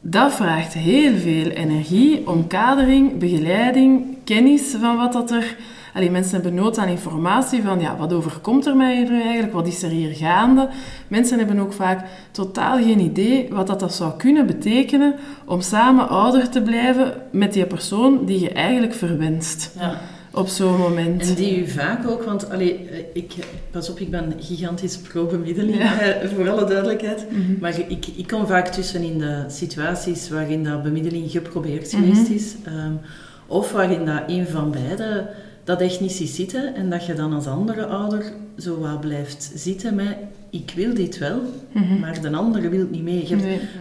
dat 0.00 0.32
vraagt 0.32 0.72
heel 0.72 1.16
veel 1.16 1.50
energie, 1.50 2.28
omkadering, 2.28 3.18
begeleiding, 3.18 4.16
kennis 4.24 4.76
van 4.80 4.96
wat 4.96 5.12
dat 5.12 5.30
er 5.30 5.56
Allee, 5.94 6.10
mensen 6.10 6.34
hebben 6.34 6.54
nood 6.54 6.78
aan 6.78 6.88
informatie 6.88 7.62
van 7.62 7.80
ja, 7.80 7.96
wat 7.96 8.12
overkomt 8.12 8.66
er 8.66 8.76
mij 8.76 9.08
eigenlijk, 9.08 9.52
wat 9.52 9.66
is 9.66 9.82
er 9.82 9.90
hier 9.90 10.14
gaande. 10.14 10.68
Mensen 11.08 11.38
hebben 11.38 11.58
ook 11.58 11.72
vaak 11.72 12.04
totaal 12.30 12.76
geen 12.76 13.00
idee 13.00 13.48
wat 13.50 13.66
dat, 13.66 13.80
dat 13.80 13.94
zou 13.94 14.12
kunnen 14.16 14.46
betekenen 14.46 15.14
om 15.44 15.60
samen 15.60 16.08
ouder 16.08 16.48
te 16.48 16.62
blijven 16.62 17.12
met 17.30 17.52
die 17.52 17.66
persoon 17.66 18.24
die 18.24 18.40
je 18.40 18.50
eigenlijk 18.50 18.94
verwenst. 18.94 19.74
Ja 19.78 19.98
op 20.32 20.48
zo'n 20.48 20.76
moment. 20.76 21.28
En 21.28 21.34
die 21.34 21.60
u 21.60 21.68
vaak 21.68 22.08
ook, 22.08 22.22
want 22.22 22.50
allee, 22.50 22.88
ik, 23.12 23.32
pas 23.70 23.90
op, 23.90 23.98
ik 23.98 24.10
ben 24.10 24.34
gigantisch 24.38 24.98
pro-bemiddeling, 24.98 25.82
voor 26.34 26.50
alle 26.50 26.64
duidelijkheid. 26.64 27.26
Mhm. 27.30 27.58
Maar 27.60 27.78
ik, 27.78 28.06
ik 28.06 28.26
kom 28.26 28.46
vaak 28.46 28.66
tussen 28.68 29.02
in 29.02 29.18
de 29.18 29.44
situaties 29.48 30.28
waarin 30.28 30.64
dat 30.64 30.82
bemiddeling 30.82 31.30
geprobeerd 31.30 31.92
mhm. 31.92 32.02
geweest 32.02 32.28
is, 32.28 32.54
um, 32.66 33.00
of 33.46 33.72
waarin 33.72 34.04
dat 34.06 34.22
een 34.26 34.46
van 34.46 34.70
beide 34.70 35.30
dat 35.64 35.80
echt 35.80 36.00
niet 36.00 36.12
ziet 36.12 36.30
zitten 36.30 36.74
en 36.74 36.90
dat 36.90 37.06
je 37.06 37.14
dan 37.14 37.32
als 37.32 37.46
andere 37.46 37.86
ouder 37.86 38.32
zo 38.58 38.78
wat 38.78 39.00
blijft 39.00 39.52
zitten 39.54 39.94
met 39.94 40.16
ik 40.52 40.72
wil 40.74 40.94
dit 40.94 41.18
wel, 41.18 41.42
mhm. 41.72 42.00
maar 42.00 42.20
de 42.20 42.36
andere 42.36 42.68
wil 42.68 42.86
niet 42.90 43.02
mee. 43.02 43.28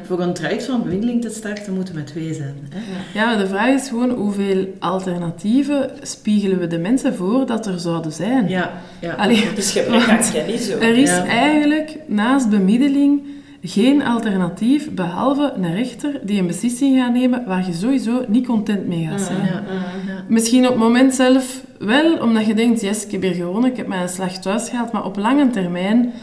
Voor 0.04 0.20
een 0.22 0.34
traject 0.34 0.66
van 0.66 0.84
bemiddeling 0.84 1.22
te 1.22 1.30
starten 1.30 1.74
moeten 1.74 1.96
we 1.96 2.04
twee 2.04 2.34
zijn. 2.34 2.56
Hè? 2.70 3.20
Ja, 3.20 3.36
de 3.36 3.48
vraag 3.48 3.70
is 3.70 3.88
gewoon 3.88 4.10
hoeveel 4.10 4.74
alternatieven 4.80 5.92
spiegelen 6.02 6.60
we 6.60 6.68
de 6.68 6.78
mensen 6.78 7.16
voor 7.16 7.46
dat 7.46 7.66
er 7.66 7.80
zouden 7.80 8.12
zijn. 8.12 8.48
Ja, 8.50 8.72
ja. 9.02 9.14
Allee, 9.14 9.54
dus 9.56 9.72
gebrek 9.72 10.08
aan 10.08 10.32
kennis 10.32 10.70
Er 10.70 10.98
is 10.98 11.10
eigenlijk 11.10 11.98
naast 12.08 12.50
bemiddeling 12.50 13.22
geen 13.64 14.04
alternatief 14.04 14.92
behalve 14.92 15.54
een 15.56 15.76
rechter 15.76 16.20
die 16.24 16.40
een 16.40 16.48
beslissing 16.48 16.98
gaat 16.98 17.14
nemen 17.14 17.46
waar 17.46 17.66
je 17.66 17.74
sowieso 17.74 18.24
niet 18.28 18.48
content 18.48 18.88
mee 18.88 19.08
gaat 19.08 19.22
zijn. 19.22 19.46
Ja, 19.46 19.64
ja, 20.08 20.24
Misschien 20.28 20.64
op 20.64 20.70
het 20.70 20.80
moment 20.80 21.16
zelf 21.16 21.64
wel, 21.80 22.18
omdat 22.18 22.46
je 22.46 22.54
denkt, 22.54 22.82
yes, 22.82 23.06
ik 23.06 23.12
heb 23.12 23.22
hier 23.22 23.34
gewonnen, 23.34 23.72
ik 23.72 23.78
heb 23.78 23.88
mijn 23.88 24.10
slag 24.10 24.38
thuis 24.38 24.70
gehaald, 24.70 24.92
maar 24.92 25.06
op 25.06 25.18
lange 25.18 25.50
termijn 25.50 26.14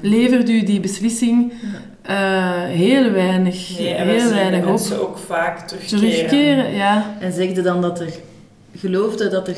levert 0.00 0.48
u 0.48 0.62
die 0.62 0.80
beslissing 0.80 1.52
uh, 2.10 2.62
heel 2.64 3.10
weinig, 3.10 3.78
nee, 3.78 3.94
heel 3.94 4.30
weinig 4.30 4.66
op. 4.66 4.78
ze 4.78 5.00
ook 5.00 5.18
vaak 5.18 5.68
terugkeren. 5.68 5.98
terugkeren 6.00 6.74
ja. 6.74 7.04
En 7.20 7.32
zegde 7.32 7.62
dan 7.62 7.80
dat 7.80 8.00
er, 8.00 8.12
geloofde 8.76 9.28
dat 9.28 9.48
er, 9.48 9.56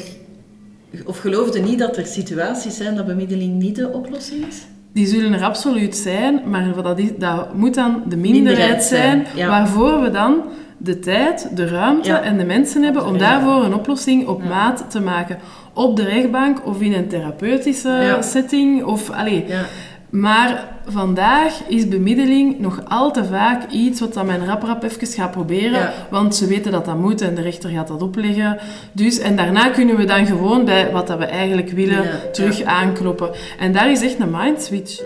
of 1.05 1.19
geloofde 1.19 1.61
niet 1.61 1.79
dat 1.79 1.97
er 1.97 2.07
situaties 2.07 2.77
zijn 2.77 2.97
dat 2.97 3.07
bemiddeling 3.07 3.55
niet 3.55 3.77
de 3.77 3.93
oplossing 3.93 4.47
is? 4.47 4.57
Die 4.93 5.07
zullen 5.07 5.33
er 5.33 5.43
absoluut 5.45 5.97
zijn, 5.97 6.41
maar 6.47 6.83
dat, 6.83 6.99
is, 6.99 7.09
dat 7.19 7.55
moet 7.55 7.75
dan 7.75 8.03
de 8.09 8.17
minderheid, 8.17 8.83
zijn, 8.85 9.27
waarvoor 9.37 10.01
we 10.03 10.11
dan 10.11 10.43
de 10.79 10.99
tijd, 10.99 11.51
de 11.57 11.67
ruimte 11.69 12.09
Ja. 12.09 12.23
en 12.23 12.39
de 12.39 12.45
mensen 12.45 12.83
hebben 12.83 13.07
om 13.07 13.13
Ja. 13.13 13.19
daarvoor 13.19 13.65
een 13.65 13.75
oplossing 13.75 14.27
op 14.27 14.43
Ja. 14.43 14.49
maat 14.49 14.85
te 14.89 15.01
maken. 15.01 15.39
Op 15.73 15.97
de 15.97 16.03
rechtbank 16.05 16.67
of 16.67 16.81
in 16.81 16.93
een 16.93 17.09
therapeutische 17.09 17.89
Ja. 17.89 18.23
setting. 18.23 18.85
Of, 18.85 19.11
allee. 19.11 19.45
Maar 20.11 20.77
vandaag 20.87 21.69
is 21.69 21.89
bemiddeling 21.89 22.59
nog 22.59 22.81
al 22.89 23.13
te 23.13 23.25
vaak 23.25 23.71
iets 23.71 24.01
wat 24.01 24.15
dan 24.15 24.27
mijn 24.27 24.47
rap 24.47 24.63
rap 24.63 24.83
even 24.83 25.07
gaat 25.07 25.31
proberen. 25.31 25.81
Ja. 25.81 25.93
Want 26.11 26.35
ze 26.35 26.47
weten 26.47 26.73
dat 26.73 26.85
dat 26.85 26.99
moet 26.99 27.21
en 27.21 27.35
de 27.35 27.43
rechter 27.43 27.71
gaat 27.71 27.89
dat 27.89 28.03
opleggen. 28.03 28.59
Dus, 28.93 29.19
en 29.19 29.37
daarna 29.37 29.69
kunnen 29.69 29.97
we 29.97 30.05
dan 30.05 30.27
gewoon 30.27 30.65
bij 30.65 30.93
wat 30.93 31.07
dat 31.07 31.19
we 31.19 31.25
eigenlijk 31.25 31.71
willen 31.71 32.03
Ja, 32.03 32.31
terug 32.33 32.59
ja. 32.59 32.67
aankloppen. 32.67 33.31
En 33.59 33.73
daar 33.73 33.91
is 33.91 34.03
echt 34.03 34.21
een 34.21 34.31
mind 34.31 34.63
switch. 34.63 35.03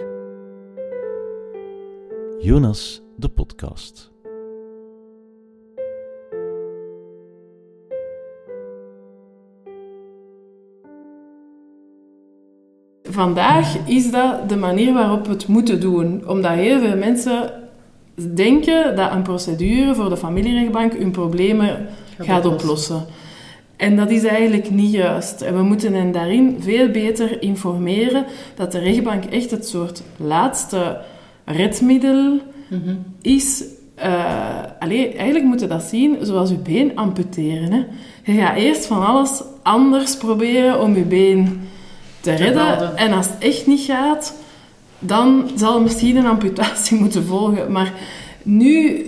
Jonas, 2.41 3.03
de 3.17 3.29
podcast. 3.29 4.12
Vandaag 13.13 13.77
is 13.85 14.11
dat 14.11 14.49
de 14.49 14.57
manier 14.57 14.93
waarop 14.93 15.27
we 15.27 15.33
het 15.33 15.47
moeten 15.47 15.81
doen. 15.81 16.23
Omdat 16.27 16.51
heel 16.53 16.81
veel 16.81 16.97
mensen 16.97 17.51
denken 18.35 18.97
dat 18.97 19.13
een 19.13 19.23
procedure 19.23 19.95
voor 19.95 20.09
de 20.09 20.17
familierechtbank 20.17 20.93
hun 20.93 21.11
problemen 21.11 21.87
gaat 22.19 22.47
oplossen. 22.47 23.05
En 23.77 23.97
dat 23.97 24.11
is 24.11 24.25
eigenlijk 24.25 24.71
niet 24.71 24.93
juist. 24.93 25.41
En 25.41 25.57
we 25.57 25.63
moeten 25.63 25.95
hen 25.95 26.13
daarin 26.13 26.57
veel 26.61 26.89
beter 26.91 27.43
informeren 27.43 28.25
dat 28.55 28.73
de 28.73 28.79
rechtbank 28.79 29.25
echt 29.25 29.51
het 29.51 29.69
soort 29.69 30.03
laatste 30.17 30.99
redmiddel 31.45 32.41
Mhm. 32.69 32.95
is... 33.23 33.65
allee, 34.79 35.09
eigenlijk 35.09 35.45
moet 35.45 35.61
je 35.61 35.67
dat 35.67 35.83
zien 35.83 36.17
zoals 36.21 36.51
je 36.51 36.57
been 36.57 36.97
amputeren. 36.97 37.73
Hè. 37.73 37.85
Je 38.33 38.41
gaat 38.41 38.57
eerst 38.57 38.87
van 38.87 39.07
alles 39.07 39.43
anders 39.63 40.17
proberen 40.17 40.81
om 40.81 40.97
je 40.97 41.03
been 41.05 41.61
te 42.23 42.35
redden. 42.35 42.97
En 42.97 43.13
als 43.13 43.27
het 43.27 43.37
echt 43.39 43.67
niet 43.67 43.81
gaat, 43.81 44.35
dan 44.99 45.51
zal 45.55 45.81
misschien 45.81 46.17
een 46.17 46.27
amputatie 46.27 46.99
moeten 47.03 47.25
volgen. 47.25 47.73
Maar 47.73 47.93
nu 48.43 49.07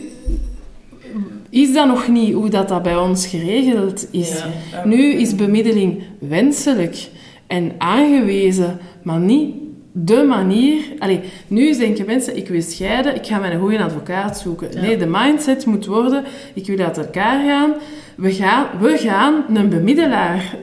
is 1.50 1.72
dat 1.72 1.87
nog 1.87 2.09
niet 2.09 2.35
hoe 2.35 2.48
dat, 2.48 2.68
dat 2.68 2.83
bij 2.83 2.96
ons 2.96 3.27
geregeld 3.27 4.07
is. 4.11 4.42
Ja. 4.70 4.85
Nu 4.85 5.12
is 5.12 5.35
bemiddeling 5.35 6.03
wenselijk 6.18 7.09
en 7.46 7.72
aangewezen, 7.79 8.79
maar 9.03 9.18
niet 9.18 9.55
de 9.92 10.22
manier. 10.22 10.83
Allee, 10.98 11.20
nu 11.46 11.77
denken 11.77 12.07
mensen, 12.07 12.37
ik 12.37 12.48
wil 12.48 12.62
scheiden, 12.62 13.14
ik 13.14 13.27
ga 13.27 13.38
mijn 13.38 13.61
goede 13.61 13.83
advocaat 13.83 14.38
zoeken. 14.38 14.68
Ja. 14.72 14.81
Nee, 14.81 14.96
de 14.96 15.07
mindset 15.07 15.66
moet 15.66 15.87
worden, 15.87 16.24
ik 16.55 16.66
wil 16.66 16.79
uit 16.79 16.98
elkaar 16.98 17.44
gaan. 17.46 17.72
We 18.16 18.33
gaan, 18.33 18.66
we 18.81 18.96
gaan 18.98 19.44
een 19.55 19.68
bemiddelaar 19.68 20.57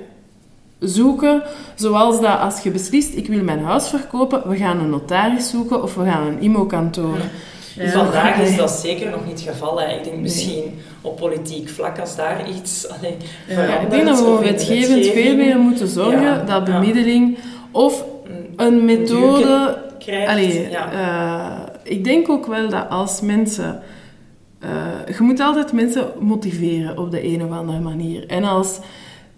zoeken, 0.82 1.44
zoals 1.76 2.22
dat 2.22 2.40
als 2.40 2.60
je 2.64 2.72
beslist, 2.72 3.16
ik 3.16 3.28
wil 3.28 3.44
mijn 3.44 3.64
huis 3.64 3.88
verkopen, 3.88 4.50
we 4.50 4.56
gaan 4.56 4.80
een 4.80 4.90
notaris 4.90 5.50
zoeken 5.50 5.84
of 5.84 5.96
we 5.96 6.06
gaan 6.06 6.28
een 6.28 6.42
IMO-kantoor. 6.42 7.18
Ja. 7.18 7.84
Dus 7.84 7.92
vandaag 7.92 8.40
is 8.42 8.58
dat 8.58 8.72
zeker 8.72 9.10
nog 9.10 9.26
niet 9.26 9.40
het 9.40 9.50
geval. 9.50 9.82
Hè. 9.82 9.96
Ik 9.96 10.04
denk 10.04 10.18
misschien 10.18 10.80
op 11.02 11.18
politiek 11.18 11.70
vlak, 11.70 12.00
als 12.00 12.16
daar 12.16 12.50
iets 12.50 12.88
allee, 12.90 13.18
Ja, 13.48 13.80
ik 13.80 13.90
denk 13.90 14.06
dat 14.06 14.20
we 14.20 14.38
wetgevend 14.42 15.06
veel 15.06 15.36
meer 15.36 15.58
moeten 15.58 15.88
zorgen 15.88 16.22
Ja, 16.22 16.44
dat 16.44 16.64
bemiddeling 16.64 17.38
of 17.72 18.06
een 18.56 18.86
methode... 18.86 19.78
krijgt. 20.00 20.28
Allee, 20.30 20.70
ja. 20.70 20.92
eh, 20.92 21.74
ik 21.84 22.04
denk 22.04 22.30
ook 22.30 22.46
wel 22.46 22.70
dat 22.70 22.90
als 22.90 23.22
mensen... 23.22 23.82
eh, 24.60 24.70
je 25.18 25.24
moet 25.24 25.40
altijd 25.40 25.72
mensen 25.74 26.08
motiveren 26.20 26.98
op 26.98 27.12
de 27.12 27.26
een 27.26 27.44
of 27.44 27.52
andere 27.52 27.80
manier. 27.80 28.28
En 28.28 28.44
als 28.44 28.80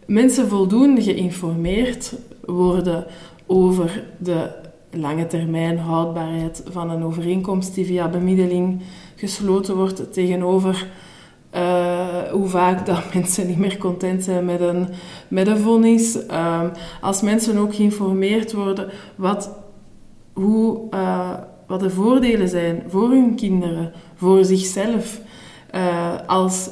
mensen 0.07 0.47
voldoende 0.47 1.01
geïnformeerd 1.01 2.13
worden 2.45 3.05
over 3.45 4.03
de 4.17 4.47
lange 4.91 5.27
termijn 5.27 5.77
houdbaarheid 5.77 6.63
van 6.71 6.89
een 6.89 7.03
overeenkomst 7.03 7.75
die 7.75 7.85
via 7.85 8.07
bemiddeling 8.07 8.81
gesloten 9.15 9.75
wordt 9.75 10.13
tegenover 10.13 10.87
eh, 11.49 12.21
hoe 12.31 12.47
vaak 12.47 12.85
dat 12.85 13.01
mensen 13.13 13.47
niet 13.47 13.57
meer 13.57 13.77
content 13.77 14.23
zijn 14.23 14.45
met 14.45 14.61
een, 14.61 14.87
met 15.27 15.47
een 15.47 15.57
vonnis. 15.57 16.25
Ehm, 16.25 16.69
als 17.01 17.21
mensen 17.21 17.57
ook 17.57 17.75
geïnformeerd 17.75 18.53
worden 18.53 18.89
wat, 19.15 19.49
hoe, 20.33 20.79
eh, 20.89 21.33
wat 21.67 21.79
de 21.79 21.89
voordelen 21.89 22.49
zijn 22.49 22.83
voor 22.87 23.09
hun 23.09 23.35
kinderen, 23.35 23.91
voor 24.15 24.45
zichzelf. 24.45 25.21
Eh, 25.71 26.15
als 26.27 26.69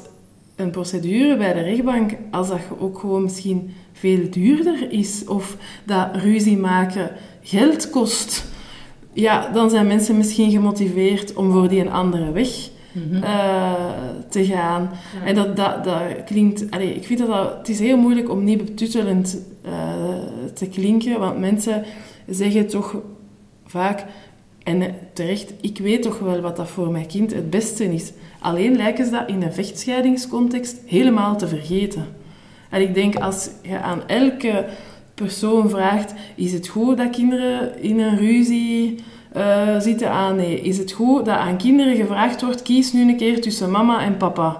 een 0.62 0.71
procedure 0.71 1.38
bij 1.38 1.54
de 1.54 1.62
rechtbank, 1.62 2.12
als 2.32 2.47
dat 2.47 2.60
ook 2.80 3.00
gewoon 3.00 3.24
misschien 3.24 3.74
veel 3.93 4.30
duurder 4.30 4.91
is 4.91 5.26
of 5.28 5.58
dat 5.86 6.08
ruzie 6.13 6.58
maken 6.58 7.12
geld 7.41 7.89
kost, 7.89 8.45
ja, 9.13 9.50
dan 9.54 9.69
zijn 9.69 9.88
mensen 9.88 10.17
misschien 10.17 10.52
gemotiveerd 10.52 11.34
om 11.34 11.52
voor 11.52 11.67
die 11.67 11.80
een 11.82 11.91
andere 11.91 12.32
weg 12.32 12.69
Mhm. 12.93 13.24
eh, 13.24 13.74
te 14.30 14.45
gaan. 14.45 14.89
En 15.26 15.36
dat, 15.36 15.56
dat, 15.56 15.84
dat 15.84 16.02
klinkt... 16.26 16.71
Allee, 16.71 16.93
ik 16.93 17.06
vind 17.06 17.19
dat, 17.19 17.28
dat... 17.28 17.58
Het 17.58 17.69
is 17.69 17.80
heel 17.80 17.97
moeilijk 17.97 18.30
om 18.30 18.43
niet 18.43 18.65
betuttelend 18.65 19.38
eh, 19.62 19.71
te 20.54 20.67
klinken, 20.67 21.19
want 21.19 21.39
mensen 21.39 21.84
zeggen 22.30 22.67
toch 22.67 22.95
vaak... 23.65 24.06
En 24.63 24.95
terecht, 25.13 25.54
ik 25.62 25.78
weet 25.78 26.02
toch 26.02 26.19
wel 26.19 26.41
wat 26.41 26.56
dat 26.56 26.69
voor 26.69 26.91
mijn 26.91 27.08
kind 27.08 27.34
het 27.34 27.50
beste 27.50 27.93
is. 27.93 28.12
Alleen 28.42 28.76
lijken 28.76 29.06
ze 29.06 29.12
dat 29.12 29.30
in 29.30 29.42
een 29.42 29.54
vechtscheidingscontext 29.54 30.78
helemaal 30.86 31.38
te 31.38 31.48
vergeten. 31.48 32.06
En 32.70 32.82
ik 32.82 32.94
denk, 32.94 33.16
als 33.16 33.50
je 33.62 33.80
aan 33.80 34.08
elke 34.08 34.66
persoon 35.14 35.70
vraagt... 35.70 36.14
Is 36.36 36.54
het 36.54 36.68
goed 36.68 36.98
dat 36.98 37.10
kinderen 37.10 37.82
in 37.82 38.00
een 38.00 38.18
ruzie 38.18 39.04
eh, 39.32 39.80
zitten? 39.80 40.10
Ah, 40.10 40.36
nee. 40.36 40.62
Is 40.62 40.78
het 40.78 40.92
goed 40.92 41.26
dat 41.26 41.38
aan 41.38 41.58
kinderen 41.58 41.96
gevraagd 41.96 42.42
wordt... 42.42 42.62
Kies 42.62 42.94
nu 42.94 43.10
een 43.10 43.18
keer 43.18 43.42
tussen 43.42 43.72
mama 43.72 44.02
en 44.02 44.18
papa. 44.18 44.58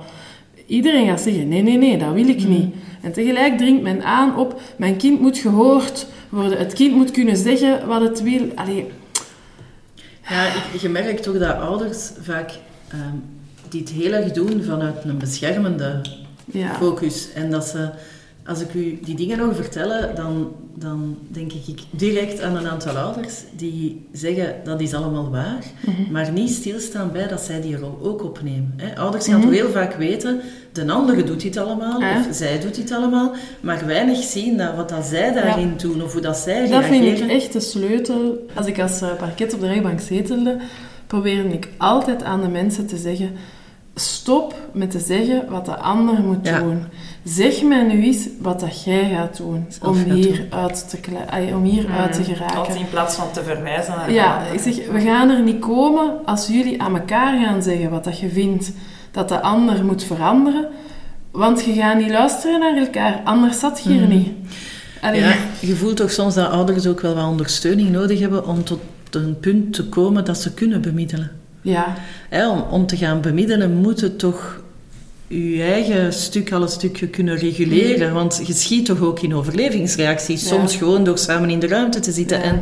Iedereen 0.66 1.08
gaat 1.08 1.22
zeggen... 1.22 1.48
Nee, 1.48 1.62
nee, 1.62 1.78
nee, 1.78 1.98
dat 1.98 2.14
wil 2.14 2.28
ik 2.28 2.48
niet. 2.48 2.76
En 3.02 3.12
tegelijk 3.12 3.58
dringt 3.58 3.82
men 3.82 4.04
aan 4.04 4.38
op... 4.38 4.62
Mijn 4.76 4.98
kind 4.98 5.22
moet 5.22 5.38
gehoord 5.38 6.08
worden. 6.30 6.58
Het 6.58 6.74
kind 6.74 6.96
moet 6.96 7.12
kunnen 7.12 7.38
zeggen 7.38 7.88
wat 7.88 8.02
het 8.02 8.22
wil. 8.22 8.52
Allee, 8.56 8.88
Ja, 10.30 10.46
ik, 10.46 10.82
je 10.82 10.90
merkt 10.90 11.24
toch 11.24 11.38
dat 11.38 11.56
ouders 11.56 12.12
vaak 12.22 12.52
ehm, 13.72 13.78
dit 13.78 13.90
heel 13.90 14.12
erg 14.12 14.32
doen 14.32 14.64
vanuit 14.64 14.96
een 15.04 15.18
beschermende 15.18 16.02
ja. 16.46 16.76
focus. 16.76 17.28
En 17.34 17.52
dat 17.52 17.66
ze, 17.66 17.90
als 18.46 18.62
ik 18.62 18.74
u 18.74 19.00
die 19.04 19.16
dingen 19.16 19.40
hoor 19.40 19.56
vertellen, 19.56 20.16
dan, 20.16 20.52
dan 20.76 21.18
denk 21.28 21.52
ik 21.52 21.80
direct 21.90 22.42
aan 22.42 22.56
een 22.56 22.68
aantal 22.68 22.98
ouders 22.98 23.34
die 23.58 24.08
zeggen 24.12 24.56
dat 24.64 24.82
is 24.82 24.94
allemaal 24.94 25.30
waar, 25.30 25.64
maar 26.12 26.32
niet 26.32 26.50
stilstaan 26.50 27.12
bij 27.12 27.28
dat 27.28 27.42
zij 27.42 27.62
die 27.62 27.78
rol 27.78 27.98
ook 28.02 28.24
opnemen. 28.24 28.74
Hè. 28.78 29.00
Ouders 29.00 29.28
gaan 29.28 29.42
toch 29.42 29.52
heel 29.52 29.70
vaak 29.70 29.96
weten, 29.96 30.42
de 30.72 30.92
andere 30.92 31.24
doet 31.24 31.42
dit 31.42 31.58
allemaal, 31.58 31.98
of 31.98 32.28
zij 32.32 32.60
doet 32.60 32.76
dit 32.76 32.92
allemaal, 32.92 33.32
maar 33.60 33.86
weinig 33.86 34.24
zien 34.24 34.58
dat 34.58 34.76
wat 34.76 34.90
dat 34.90 35.06
zij 35.06 35.34
daarin 35.34 35.74
doen, 35.78 36.04
of 36.04 36.12
hoe 36.12 36.22
dat 36.22 36.38
zij 36.38 36.60
Dat 36.60 36.70
reageren. 36.70 37.18
vind 37.18 37.20
ik 37.20 37.30
echt 37.30 37.54
de 37.54 37.60
sleutel. 37.60 38.48
Als 38.54 38.66
ik 38.66 38.80
als 38.80 39.02
eh, 39.02 39.16
parket 39.16 39.54
op 39.54 39.60
de 39.60 39.68
rechtbank 39.68 40.00
zetelde, 40.00 40.58
probeerde 41.08 41.50
ik 41.50 41.70
altijd 41.78 42.24
aan 42.24 42.42
de 42.42 42.48
mensen 42.48 42.88
te 42.88 42.98
zeggen... 42.98 43.32
Stop 43.96 44.56
met 44.74 44.92
te 44.92 45.00
zeggen 45.00 45.46
wat 45.50 45.66
de 45.66 45.76
ander 45.78 46.22
moet 46.22 46.48
Ja. 46.48 46.60
doen. 46.60 46.84
Zeg 47.24 47.64
mij 47.64 47.84
nu 47.84 48.04
eens 48.04 48.28
wat 48.42 48.60
dat 48.60 48.84
jij 48.84 49.10
gaat 49.10 49.38
doen 49.38 49.66
Zelf 49.82 50.04
om 50.06 50.12
hier, 50.12 50.36
doen. 50.38 50.60
uit 50.60 50.90
te, 50.90 50.98
kle- 50.98 51.26
ay, 51.30 51.54
om 51.54 51.64
hier 51.64 51.86
uit 52.00 52.14
te 52.14 52.24
geraken. 52.24 52.58
Altijd 52.58 52.78
in 52.80 52.90
plaats 52.90 53.16
van 53.16 53.32
te 53.32 53.44
verwijzen 53.44 53.94
naar 53.98 54.12
Ja, 54.12 54.34
anderen. 54.36 54.54
ik 54.54 54.60
zeg, 54.60 54.88
we 54.92 55.00
gaan 55.02 55.30
er 55.30 55.42
niet 55.42 55.60
komen 55.60 56.26
als 56.26 56.48
jullie 56.48 56.82
aan 56.82 56.96
elkaar 56.96 57.40
gaan 57.46 57.64
zeggen 57.64 57.90
wat 57.90 58.04
dat 58.04 58.20
je 58.20 58.30
vindt 58.30 58.72
dat 59.12 59.30
de 59.30 59.42
ander 59.42 59.86
moet 59.86 60.04
veranderen. 60.04 60.68
Want 61.32 61.64
je 61.66 61.74
gaat 61.74 61.98
niet 61.98 62.10
luisteren 62.12 62.60
naar 62.60 62.78
elkaar, 62.78 63.22
anders 63.24 63.60
zat 63.60 63.82
je 63.84 63.90
hier 63.90 64.08
niet. 64.08 64.30
Allee, 65.02 65.20
Ja, 65.22 65.36
je 65.60 65.76
voelt 65.76 65.98
toch 65.98 66.12
soms 66.12 66.34
dat 66.36 66.50
ouders 66.52 66.88
ook 66.88 67.02
wel 67.02 67.16
wat 67.16 67.26
ondersteuning 67.28 67.90
nodig 67.90 68.20
hebben 68.20 68.48
om 68.48 68.64
tot 68.64 68.80
een 69.12 69.40
punt 69.40 69.74
te 69.74 69.90
komen 69.90 70.26
dat 70.26 70.38
ze 70.38 70.54
kunnen 70.54 70.82
bemiddelen. 70.82 71.32
Ja. 71.62 71.94
Hè, 72.30 72.50
om, 72.50 72.62
om 72.72 72.86
te 72.88 72.98
gaan 72.98 73.22
bemiddelen 73.22 73.74
moet 73.76 74.02
het 74.02 74.20
toch 74.20 74.60
je 75.28 75.64
eigen 75.64 76.14
stuk 76.14 76.52
al 76.52 76.62
een 76.62 76.68
stukje 76.70 77.08
kunnen 77.08 77.36
reguleren. 77.38 78.14
Want 78.14 78.42
je 78.46 78.54
schiet 78.54 78.86
toch 78.86 79.02
ook 79.02 79.20
in 79.20 79.36
overlevingsreacties. 79.36 80.42
Ja. 80.42 80.48
Soms 80.48 80.76
gewoon 80.76 81.04
door 81.04 81.18
samen 81.18 81.50
in 81.50 81.60
de 81.60 81.68
ruimte 81.68 82.00
te 82.00 82.12
zitten. 82.12 82.38
Ja. 82.38 82.44
En, 82.44 82.62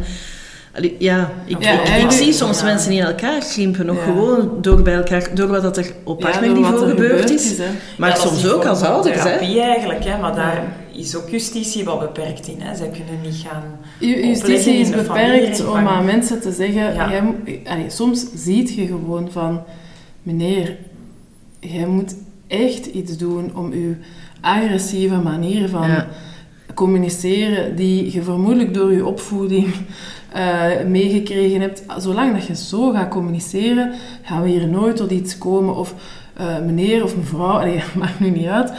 allee, 0.76 0.96
ja, 1.00 1.32
ik, 1.46 1.64
Ja, 1.64 1.72
ik, 1.74 1.80
ik 1.80 1.88
eigenlijk- 1.88 2.12
zie 2.24 2.34
soms 2.34 2.60
ja. 2.60 2.66
mensen 2.66 2.92
in 2.92 3.04
elkaar 3.04 3.40
krimpen. 3.40 3.86
Nog 3.86 3.98
Ja. 3.98 4.04
gewoon 4.04 4.58
door, 4.62 4.82
bij 4.82 4.94
elkaar, 4.96 5.28
door 5.34 5.48
wat 5.48 5.78
er 5.78 5.92
op 6.04 6.20
partnerniveau 6.20 6.84
er 6.84 6.90
gebeurd 6.90 7.30
is. 7.30 7.58
hè. 7.58 7.66
Maar 7.98 8.18
soms 8.18 8.48
ook 8.48 8.66
als 8.66 8.82
ouders. 8.82 9.16
Hè. 9.16 9.24
Therapie 9.24 9.62
eigenlijk, 9.62 10.04
hè, 10.04 10.18
maar 10.18 10.36
daar 10.36 10.64
is 10.94 11.16
ook 11.16 11.30
justitie 11.30 11.84
wat 11.84 12.00
beperkt 12.00 12.48
in. 12.48 12.62
Hè. 12.62 12.76
Zij 12.76 12.88
kunnen 12.90 13.22
niet 13.24 13.46
gaan. 13.48 13.64
Justitie 14.00 14.74
is 14.74 14.90
beperkt 14.90 15.68
om 15.68 15.76
aan 15.88 16.06
mensen 16.06 16.42
te 16.42 16.52
zeggen... 16.52 16.94
Ja. 16.94 17.10
Jij, 17.12 17.22
moet- 17.24 17.68
allee, 17.68 17.90
soms 17.90 18.26
ziet 18.36 18.74
je 18.74 18.86
gewoon 18.86 19.32
van... 19.32 19.62
Meneer, 20.24 20.78
jij 21.60 21.86
moet 21.88 22.16
echt 22.48 22.86
iets 22.86 23.18
doen 23.18 23.52
om 23.56 23.72
uw 23.72 23.96
agressieve 24.42 25.16
manier 25.18 25.70
van 25.70 25.88
Ja. 25.88 26.08
communiceren, 26.74 27.76
die 27.76 28.14
je 28.14 28.24
vermoedelijk 28.24 28.74
door 28.74 28.94
je 28.94 29.06
opvoeding 29.06 29.68
eh, 30.34 30.66
meegekregen 30.88 31.62
hebt, 31.62 31.84
zolang 31.98 32.34
dat 32.34 32.46
je 32.46 32.56
zo 32.56 32.92
gaat 32.92 33.10
communiceren, 33.10 33.92
gaan 34.24 34.42
we 34.44 34.50
hier 34.50 34.68
nooit 34.68 34.96
tot 34.96 35.12
iets 35.12 35.38
komen. 35.38 35.76
Of 35.76 35.94
eh, 36.34 36.60
meneer 36.66 37.04
of 37.04 37.16
mevrouw, 37.18 37.58
allee, 37.60 37.82
maakt 37.98 38.20
nu 38.20 38.30
niet 38.30 38.46
uit. 38.48 38.72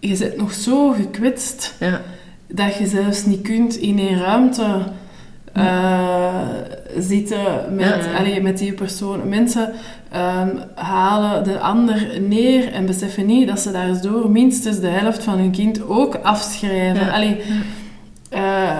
Je 0.00 0.16
bent 0.18 0.36
nog 0.36 0.52
zo 0.52 0.90
gekwetst 0.90 1.74
Ja. 1.80 2.00
dat 2.46 2.74
je 2.76 2.86
zelfs 2.86 3.24
niet 3.24 3.40
kunt 3.42 3.76
in 3.76 3.98
een 3.98 4.18
ruimte 4.18 4.64
eh, 5.52 6.48
zitten 6.98 7.44
met, 7.74 8.04
Ja. 8.12 8.18
allee, 8.18 8.40
met 8.42 8.58
die 8.58 8.72
persoon. 8.72 9.28
Mensen 9.28 9.72
ehm, 10.12 10.48
halen 10.74 11.44
de 11.44 11.58
ander 11.58 12.20
neer 12.28 12.72
en 12.72 12.86
beseffen 12.86 13.26
niet 13.26 13.48
dat 13.48 13.60
ze 13.60 13.70
daardoor 13.72 14.30
minstens 14.30 14.80
de 14.80 14.86
helft 14.86 15.24
van 15.24 15.38
hun 15.38 15.50
kind 15.50 15.88
ook 15.88 16.14
afschrijven. 16.22 17.04
Ja. 17.06 17.12
Allee, 17.12 17.36
eh, 18.30 18.76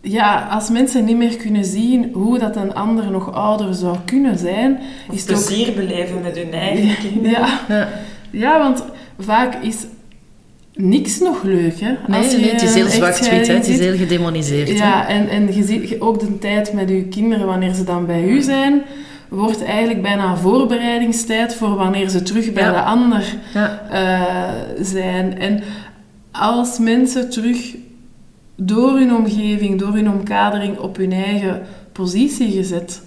ja, 0.00 0.48
als 0.50 0.70
mensen 0.70 1.04
niet 1.04 1.16
meer 1.16 1.36
kunnen 1.36 1.64
zien 1.64 2.10
hoe 2.12 2.38
dat 2.38 2.56
een 2.56 2.74
ander 2.74 3.10
nog 3.10 3.32
ouder 3.32 3.74
zou 3.74 3.96
kunnen 4.04 4.38
zijn, 4.38 4.80
Of 5.08 5.14
is 5.14 5.20
het 5.26 5.38
ook 5.38 5.46
plezier 5.46 5.74
beleven 5.74 6.22
met 6.22 6.36
hun 6.36 6.52
eigen 6.52 6.96
kinderen. 7.08 7.30
ja, 7.30 7.60
Ja. 7.68 7.88
ja, 8.30 8.58
want 8.58 8.84
vaak 9.18 9.54
is 9.62 9.76
niks 10.74 11.18
nog 11.20 11.42
leuk. 11.42 11.80
Hè? 11.80 11.92
Nee, 12.06 12.18
Als 12.22 12.30
je 12.32 12.38
nee, 12.38 12.50
het 12.50 12.62
is 12.62 12.74
heel 12.74 12.88
zwart-wit, 12.88 13.46
het 13.48 13.68
is 13.68 13.78
heel 13.78 13.96
gedemoniseerd. 13.96 14.68
hè. 14.68 14.74
Ja, 14.74 15.08
en, 15.08 15.28
en 15.28 15.54
je 15.54 15.62
ziet 15.62 16.00
ook 16.00 16.20
de 16.20 16.38
tijd 16.38 16.72
met 16.72 16.88
je 16.88 17.04
kinderen, 17.04 17.46
wanneer 17.46 17.74
ze 17.74 17.84
dan 17.84 18.06
bij 18.06 18.24
u 18.28 18.40
zijn, 18.40 18.82
wordt 19.28 19.64
eigenlijk 19.64 20.02
bijna 20.02 20.36
voorbereidingstijd 20.36 21.54
voor 21.54 21.74
wanneer 21.74 22.08
ze 22.08 22.22
terug 22.22 22.52
bij 22.52 22.62
Ja. 22.62 22.70
de 22.72 22.80
ander 22.80 23.24
Ja. 23.54 23.82
eh, 23.90 24.84
zijn. 24.84 25.38
En 25.38 25.62
als 26.32 26.78
mensen 26.78 27.30
terug 27.30 27.74
door 28.56 28.98
hun 28.98 29.14
omgeving, 29.14 29.78
door 29.78 29.92
hun 29.92 30.10
omkadering 30.10 30.78
op 30.78 30.96
hun 30.96 31.12
eigen 31.12 31.62
positie 31.92 32.50
gezet 32.50 33.02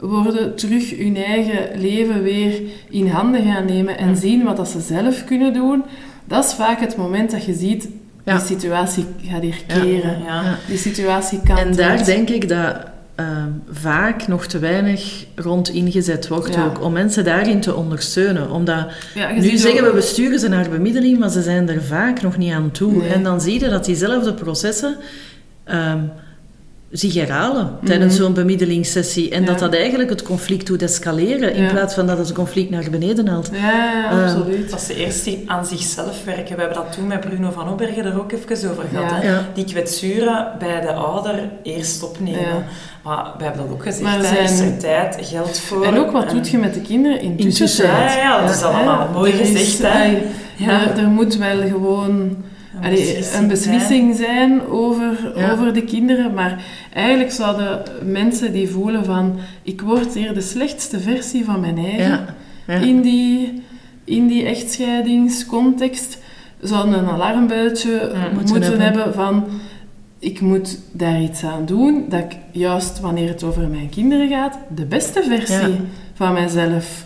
worden, 0.00 0.56
terug 0.56 0.96
hun 0.98 1.16
eigen 1.16 1.80
leven 1.80 2.22
weer 2.22 2.60
in 2.90 3.06
handen 3.08 3.42
gaan 3.42 3.64
nemen 3.66 3.98
en 3.98 4.16
zien 4.16 4.44
wat 4.44 4.56
dat 4.56 4.68
ze 4.68 4.80
zelf 4.80 5.24
kunnen 5.24 5.52
doen, 5.52 5.82
dat 6.28 6.44
is 6.44 6.52
vaak 6.52 6.80
het 6.80 6.96
moment 6.96 7.30
dat 7.30 7.44
je 7.44 7.54
ziet, 7.54 7.88
Ja. 8.24 8.36
die 8.36 8.46
situatie 8.46 9.04
gaat 9.24 9.42
hier 9.42 9.62
keren. 9.66 10.22
Ja. 10.26 10.56
Die 10.66 10.78
situatie 10.78 11.40
kan 11.44 11.56
En 11.56 11.76
daar 11.76 12.04
denk 12.04 12.28
ik 12.28 12.48
dat 12.48 12.76
ehm, 13.14 13.48
vaak 13.70 14.26
nog 14.28 14.46
te 14.46 14.58
weinig 14.58 15.24
rond 15.34 15.68
ingezet 15.68 16.28
wordt 16.28 16.54
Ja. 16.54 16.64
ook, 16.64 16.82
om 16.82 16.92
mensen 16.92 17.24
daarin 17.24 17.60
te 17.60 17.74
ondersteunen. 17.74 18.50
Omdat 18.50 18.86
ja, 19.14 19.30
nu 19.32 19.56
zeggen 19.56 19.80
ook- 19.84 19.86
we, 19.90 19.92
we 19.94 20.00
sturen 20.00 20.38
ze 20.38 20.48
naar 20.48 20.68
bemiddeling, 20.68 21.18
maar 21.18 21.30
ze 21.30 21.42
zijn 21.42 21.68
er 21.68 21.82
vaak 21.82 22.22
nog 22.22 22.36
niet 22.36 22.52
aan 22.52 22.70
toe. 22.70 22.92
Nee. 22.92 23.08
En 23.08 23.22
dan 23.22 23.40
zie 23.40 23.60
je 23.60 23.68
dat 23.68 23.84
diezelfde 23.84 24.34
processen 24.34 24.96
ehm, 25.64 25.98
zich 26.90 27.14
herhalen 27.14 27.70
tijdens 27.84 28.16
zo'n 28.16 28.32
bemiddelingssessie. 28.34 29.30
En 29.30 29.40
Mhm. 29.42 29.50
Ja. 29.50 29.56
dat 29.58 29.70
dat 29.70 29.80
eigenlijk 29.80 30.10
het 30.10 30.22
conflict 30.22 30.66
doet 30.66 30.82
escaleren, 30.82 31.54
in 31.54 31.62
Ja. 31.62 31.70
plaats 31.70 31.94
van 31.94 32.06
dat 32.06 32.18
het 32.18 32.32
conflict 32.32 32.70
naar 32.70 32.84
beneden 32.90 33.28
haalt. 33.28 33.50
Ja, 33.52 33.58
ja, 33.58 34.10
Eh, 34.10 34.22
absoluut. 34.22 34.70
Dat 34.70 34.80
ze 34.80 34.94
eerst 34.94 35.24
die- 35.24 35.42
aan 35.46 35.66
zichzelf 35.66 36.24
werken. 36.24 36.54
We 36.56 36.62
hebben 36.62 36.82
dat 36.82 36.92
toen 36.92 37.06
met 37.06 37.20
Bruno 37.20 37.50
van 37.50 37.68
Opbergen 37.68 38.04
er 38.04 38.18
ook 38.20 38.32
even 38.32 38.70
over 38.70 38.84
gehad. 38.90 39.10
Ja. 39.10 39.16
Hè? 39.16 39.28
Ja. 39.28 39.44
Die 39.54 39.64
kwetsuren 39.64 40.46
bij 40.58 40.80
de 40.80 40.92
ouder 40.92 41.48
eerst 41.62 42.02
opnemen. 42.02 42.40
Ja. 42.40 42.62
Maar 43.02 43.26
we 43.38 43.44
hebben 43.44 43.62
dat 43.62 43.70
ook 43.72 43.82
gezegd. 43.82 44.02
Maar 44.02 44.18
hè. 44.34 44.42
Is 44.42 44.56
zijn- 44.56 44.72
er 44.72 44.78
tijd, 44.78 45.18
geld 45.20 45.58
voor. 45.58 45.84
En 45.84 45.98
ook, 45.98 46.10
wat 46.10 46.30
doet 46.30 46.48
je 46.48 46.58
met 46.58 46.74
de 46.74 46.80
kinderen 46.80 47.20
in 47.20 47.36
tussentijd? 47.52 48.12
Ja, 48.14 48.18
ja, 48.18 48.46
dat 48.46 48.54
is 48.54 48.62
allemaal 48.62 49.08
mooi 49.12 49.32
Er 49.32 49.40
is- 49.40 49.48
gezegd. 49.48 49.92
Hè? 49.92 50.22
Ja. 50.56 50.86
er, 50.90 50.98
er 50.98 51.08
moet 51.08 51.36
wel 51.36 51.58
gewoon 51.68 52.36
Een 52.74 52.84
allee, 52.84 52.90
beslissing 52.96 53.42
een 53.42 53.48
beslissing 53.48 54.16
zijn 54.16 54.66
over, 54.66 55.32
Ja. 55.36 55.52
over 55.52 55.72
de 55.72 55.82
kinderen. 55.82 56.34
Maar 56.34 56.64
eigenlijk 56.94 57.32
zouden 57.32 57.82
mensen 58.02 58.52
die 58.52 58.68
voelen 58.68 59.04
van... 59.04 59.38
Ik 59.62 59.80
word 59.80 60.14
hier 60.14 60.34
de 60.34 60.40
slechtste 60.40 61.00
versie 61.00 61.44
van 61.44 61.60
mijn 61.60 61.78
eigen... 61.78 62.26
Ja. 62.66 62.74
In, 62.74 63.00
die, 63.00 63.62
in 64.04 64.26
die 64.26 64.44
echtscheidingscontext... 64.44 66.18
Zouden 66.60 66.98
een 66.98 67.08
alarmbelletje 67.08 68.12
moeten 68.34 68.54
moeten, 68.54 68.80
hebben. 68.80 69.14
van... 69.14 69.44
Ik 70.18 70.40
moet 70.40 70.78
daar 70.92 71.20
iets 71.20 71.44
aan 71.44 71.66
doen, 71.66 72.04
dat 72.08 72.20
ik 72.20 72.36
juist 72.50 73.00
wanneer 73.00 73.28
het 73.28 73.42
over 73.42 73.68
mijn 73.68 73.88
kinderen 73.88 74.28
gaat, 74.28 74.58
de 74.74 74.84
beste 74.84 75.22
versie 75.22 75.68
Ja. 75.68 75.76
van 76.14 76.32
mijzelf 76.32 77.04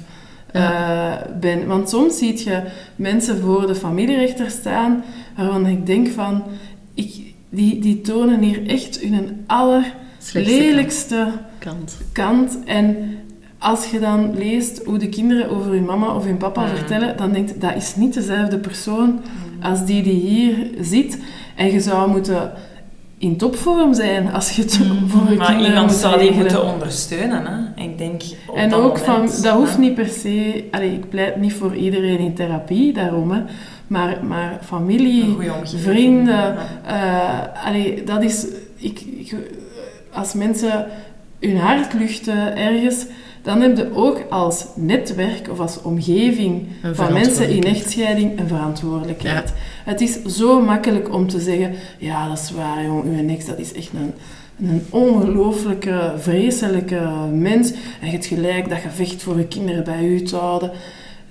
eh, 0.52 1.12
ben. 1.40 1.66
Want 1.66 1.88
soms 1.88 2.18
zie 2.18 2.44
je 2.44 2.62
mensen 2.96 3.40
voor 3.40 3.66
de 3.66 3.74
familierechter 3.74 4.50
staan 4.50 5.04
waarvan 5.36 5.66
ik 5.66 5.86
denk 5.86 6.08
van, 6.08 6.42
ik, 6.94 7.34
die, 7.48 7.78
die 7.78 8.00
tonen 8.00 8.40
hier 8.40 8.66
echt 8.66 9.00
hun 9.00 9.44
allerlelijkste 9.46 11.28
kant. 11.58 11.98
kant. 12.12 12.58
En 12.64 12.96
als 13.58 13.90
je 13.90 14.00
dan 14.00 14.34
leest 14.34 14.84
hoe 14.84 14.98
de 14.98 15.08
kinderen 15.08 15.50
over 15.50 15.70
hun 15.70 15.84
mama 15.84 16.14
of 16.14 16.24
hun 16.24 16.36
papa 16.36 16.62
Mm. 16.62 16.68
vertellen, 16.68 17.16
dan 17.16 17.32
denk 17.32 17.48
je, 17.48 17.58
dat 17.58 17.76
is 17.76 17.96
niet 17.96 18.14
dezelfde 18.14 18.58
persoon 18.58 19.20
als 19.62 19.84
die 19.84 20.02
die 20.02 20.20
hier 20.20 20.70
zit. 20.80 21.18
En 21.56 21.72
je 21.72 21.80
zou 21.80 22.10
moeten 22.10 22.52
in 23.18 23.36
topvorm 23.36 23.94
zijn 23.94 24.32
als 24.32 24.50
je 24.50 24.62
het 24.62 24.80
voor 25.06 25.30
je. 25.30 25.36
Maar 25.36 25.60
iemand 25.62 25.86
moet 25.86 25.96
zou 25.96 26.18
die 26.18 26.32
moeten 26.32 26.72
ondersteunen. 26.72 27.46
Hè? 27.46 27.82
Ik 27.82 27.98
denk 27.98 28.22
En 28.54 28.74
ook 28.74 28.98
van, 28.98 29.20
dat 29.42 29.54
hoeft 29.54 29.78
niet 29.78 29.94
per 29.94 30.08
se... 30.08 30.64
Allee, 30.70 30.92
ik 30.92 31.08
pleit 31.08 31.36
niet 31.40 31.52
voor 31.52 31.76
iedereen 31.76 32.18
in 32.18 32.34
therapie, 32.34 32.92
daarom. 32.92 33.30
Hè. 33.30 33.40
Maar, 33.92 34.24
maar 34.24 34.58
familie, 34.64 35.36
vrienden... 35.64 36.56
Eh, 36.84 37.66
allee, 37.66 38.04
dat 38.04 38.22
is... 38.22 38.46
Ik, 38.76 39.00
ik, 39.00 39.34
als 40.12 40.32
mensen 40.32 40.86
hun 41.40 41.56
hart 41.56 41.92
luchten 41.92 42.56
ergens, 42.56 43.06
dan 43.42 43.60
heb 43.60 43.76
je 43.76 43.94
ook 43.94 44.24
als 44.30 44.66
netwerk 44.74 45.50
of 45.50 45.60
als 45.60 45.82
omgeving 45.82 46.66
van 46.92 47.12
mensen 47.12 47.48
in 47.48 47.62
echtscheiding 47.62 48.38
een 48.38 48.48
verantwoordelijkheid. 48.48 49.52
Het 49.84 50.00
is 50.00 50.22
zo 50.22 50.60
makkelijk 50.60 51.14
om 51.14 51.28
te 51.28 51.40
zeggen, 51.40 51.74
ja, 51.98 52.28
dat 52.28 52.38
is 52.38 52.50
waar, 52.50 52.84
jong, 52.84 53.04
uw 53.04 53.28
ex, 53.28 53.46
dat 53.46 53.58
is 53.58 53.72
echt 53.72 53.90
een, 53.92 54.12
een 54.68 54.82
ongelooflijke, 54.90 56.12
vreselijke 56.16 57.00
mens. 57.32 57.70
En 57.72 58.06
je 58.06 58.12
hebt 58.12 58.26
gelijk 58.26 58.68
dat 58.68 58.82
je 58.82 58.90
vecht 58.90 59.22
voor 59.22 59.38
je 59.38 59.46
kinderen 59.46 59.84
bij 59.84 60.04
u 60.04 60.22
te 60.22 60.36
houden. 60.36 60.70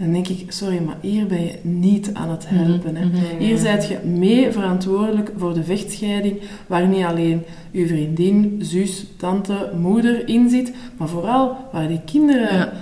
Dan 0.01 0.11
denk 0.13 0.27
ik, 0.27 0.51
sorry, 0.51 0.77
maar 0.79 0.95
hier 1.01 1.25
ben 1.27 1.41
je 1.41 1.59
niet 1.61 2.09
aan 2.13 2.29
het 2.29 2.43
helpen. 2.47 2.95
Hè. 2.95 3.05
Hier 3.37 3.57
zijt 3.57 3.87
je 3.87 3.97
mee 4.05 4.51
verantwoordelijk 4.51 5.31
voor 5.37 5.53
de 5.53 5.63
vechtscheiding, 5.63 6.41
waar 6.67 6.87
niet 6.87 7.03
alleen 7.05 7.43
uw 7.71 7.87
vriendin, 7.87 8.59
zus, 8.63 9.05
tante, 9.17 9.71
moeder 9.79 10.27
in 10.27 10.49
zit, 10.49 10.71
maar 10.97 11.07
vooral 11.07 11.57
waar 11.71 11.87
die 11.87 12.01
kinderen 12.05 12.57
Ja. 12.57 12.73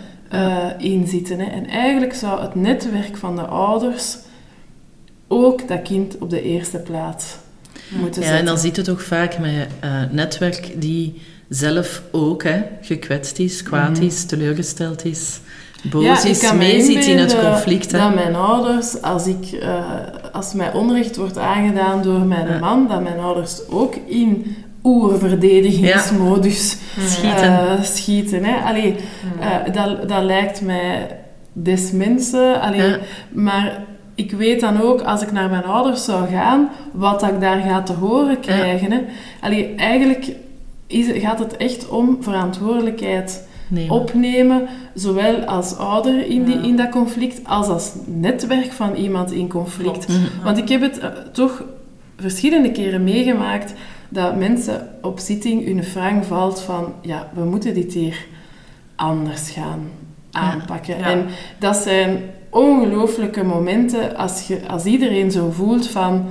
eh, 0.78 0.86
in 0.92 1.08
zitten. 1.08 1.40
Hè. 1.40 1.46
En 1.46 1.66
eigenlijk 1.68 2.14
zou 2.14 2.42
het 2.42 2.56
netwerk 2.56 3.18
van 3.18 3.36
de 3.36 3.42
ouders 3.46 4.18
ook 5.28 5.68
dat 5.68 5.82
kind 5.82 6.18
op 6.18 6.30
de 6.30 6.42
eerste 6.42 6.78
plaats 6.78 7.36
moeten 7.90 8.22
Ja, 8.22 8.28
zetten. 8.28 8.38
en 8.40 8.46
dan 8.46 8.58
ziet 8.58 8.76
het 8.76 8.86
toch 8.86 9.04
vaak 9.04 9.40
met 9.40 9.68
eh 9.80 10.02
netwerk 10.12 10.72
die 10.78 11.22
zelf 11.50 12.02
ook 12.12 12.44
hè, 12.44 12.62
gekwetst 12.82 13.40
is, 13.40 13.64
kwaad 13.64 13.98
is, 14.00 14.26
teleurgesteld 14.26 15.06
is, 15.06 15.40
boos. 15.84 16.04
Ja, 16.04 16.18
ik 16.20 16.24
is, 16.24 16.39
kan 16.39 16.58
me 16.58 16.63
meezit 16.65 17.06
in 17.06 17.18
het 17.18 17.39
conflict. 17.39 17.92
Hè. 17.92 17.98
Dat 17.98 18.15
mijn 18.15 18.36
ouders, 18.36 19.02
als, 19.02 19.28
ik, 19.28 19.52
eh, 19.52 19.84
als 20.32 20.54
mij 20.54 20.74
onrecht 20.74 21.15
wordt 21.18 21.38
aangedaan 21.38 22.02
door 22.02 22.20
mijn 22.20 22.48
Ja. 22.48 22.60
man, 22.60 22.88
dat 22.88 23.02
mijn 23.04 23.20
ouders 23.20 23.68
ook 23.70 23.96
in 24.08 24.56
oerverdedigingsmodus 24.84 26.78
Schieten. 27.06 27.44
eh, 27.70 27.82
schieten 27.84 28.44
hè. 28.44 28.63
Allee, 28.70 28.96
eh, 29.39 29.74
dat, 29.74 30.10
dat 30.10 30.24
lijkt 30.24 30.62
mij 30.62 31.18
des 31.54 31.92
mensen. 31.92 32.62
Allee. 32.62 32.96
Maar 33.30 33.84
ik 34.15 34.32
weet 34.32 34.60
dan 34.60 34.82
ook, 34.82 35.02
als 35.02 35.22
ik 35.22 35.32
naar 35.32 35.50
mijn 35.50 35.63
ouders 35.63 36.04
zou 36.06 36.28
gaan, 36.28 36.70
wat 36.92 37.24
ik 37.24 37.39
daar 37.42 37.60
ga 37.62 37.82
te 37.82 37.94
horen 37.94 38.39
krijgen. 38.39 38.92
Hè. 38.92 39.00
Allee, 39.42 39.76
eigenlijk 39.76 40.32
is, 40.88 41.06
gaat 41.22 41.39
het 41.39 41.58
echt 41.58 41.88
om 41.88 42.18
verantwoordelijkheid 42.22 43.48
Opnemen, 43.90 44.68
zowel 44.94 45.44
als 45.44 45.78
ouder 45.78 46.26
in, 46.26 46.44
die, 46.46 46.56
Ja. 46.56 46.64
in 46.64 46.76
dat 46.76 46.90
conflict, 46.90 47.48
als 47.48 47.68
als 47.68 47.92
netwerk 48.06 48.72
van 48.72 48.96
iemand 48.96 49.32
in 49.32 49.50
conflict. 49.50 50.06
Klopt. 50.06 50.20
Want 50.44 50.58
ik 50.58 50.70
heb 50.70 50.82
het 50.82 51.00
eh, 51.00 51.10
toch 51.32 51.64
verschillende 52.18 52.72
keren 52.72 53.04
meegemaakt 53.04 53.74
dat 54.10 54.36
mensen 54.38 54.90
op 55.02 55.20
zitting 55.20 55.66
hun 55.66 55.84
frang 55.84 56.26
valt 56.26 56.62
van 56.62 56.94
ja, 57.02 57.30
we 57.34 57.44
moeten 57.44 57.74
dit 57.74 57.94
hier 57.94 58.26
anders 58.96 59.50
gaan 59.50 59.90
aanpakken. 60.32 60.98
Ja. 60.98 61.06
En 61.06 61.26
dat 61.60 61.76
zijn 61.76 62.22
ongelooflijke 62.50 63.44
momenten 63.44 64.16
als, 64.16 64.48
je, 64.48 64.68
als 64.68 64.86
iedereen 64.86 65.32
zo 65.32 65.50
voelt 65.52 65.88
van 65.88 66.26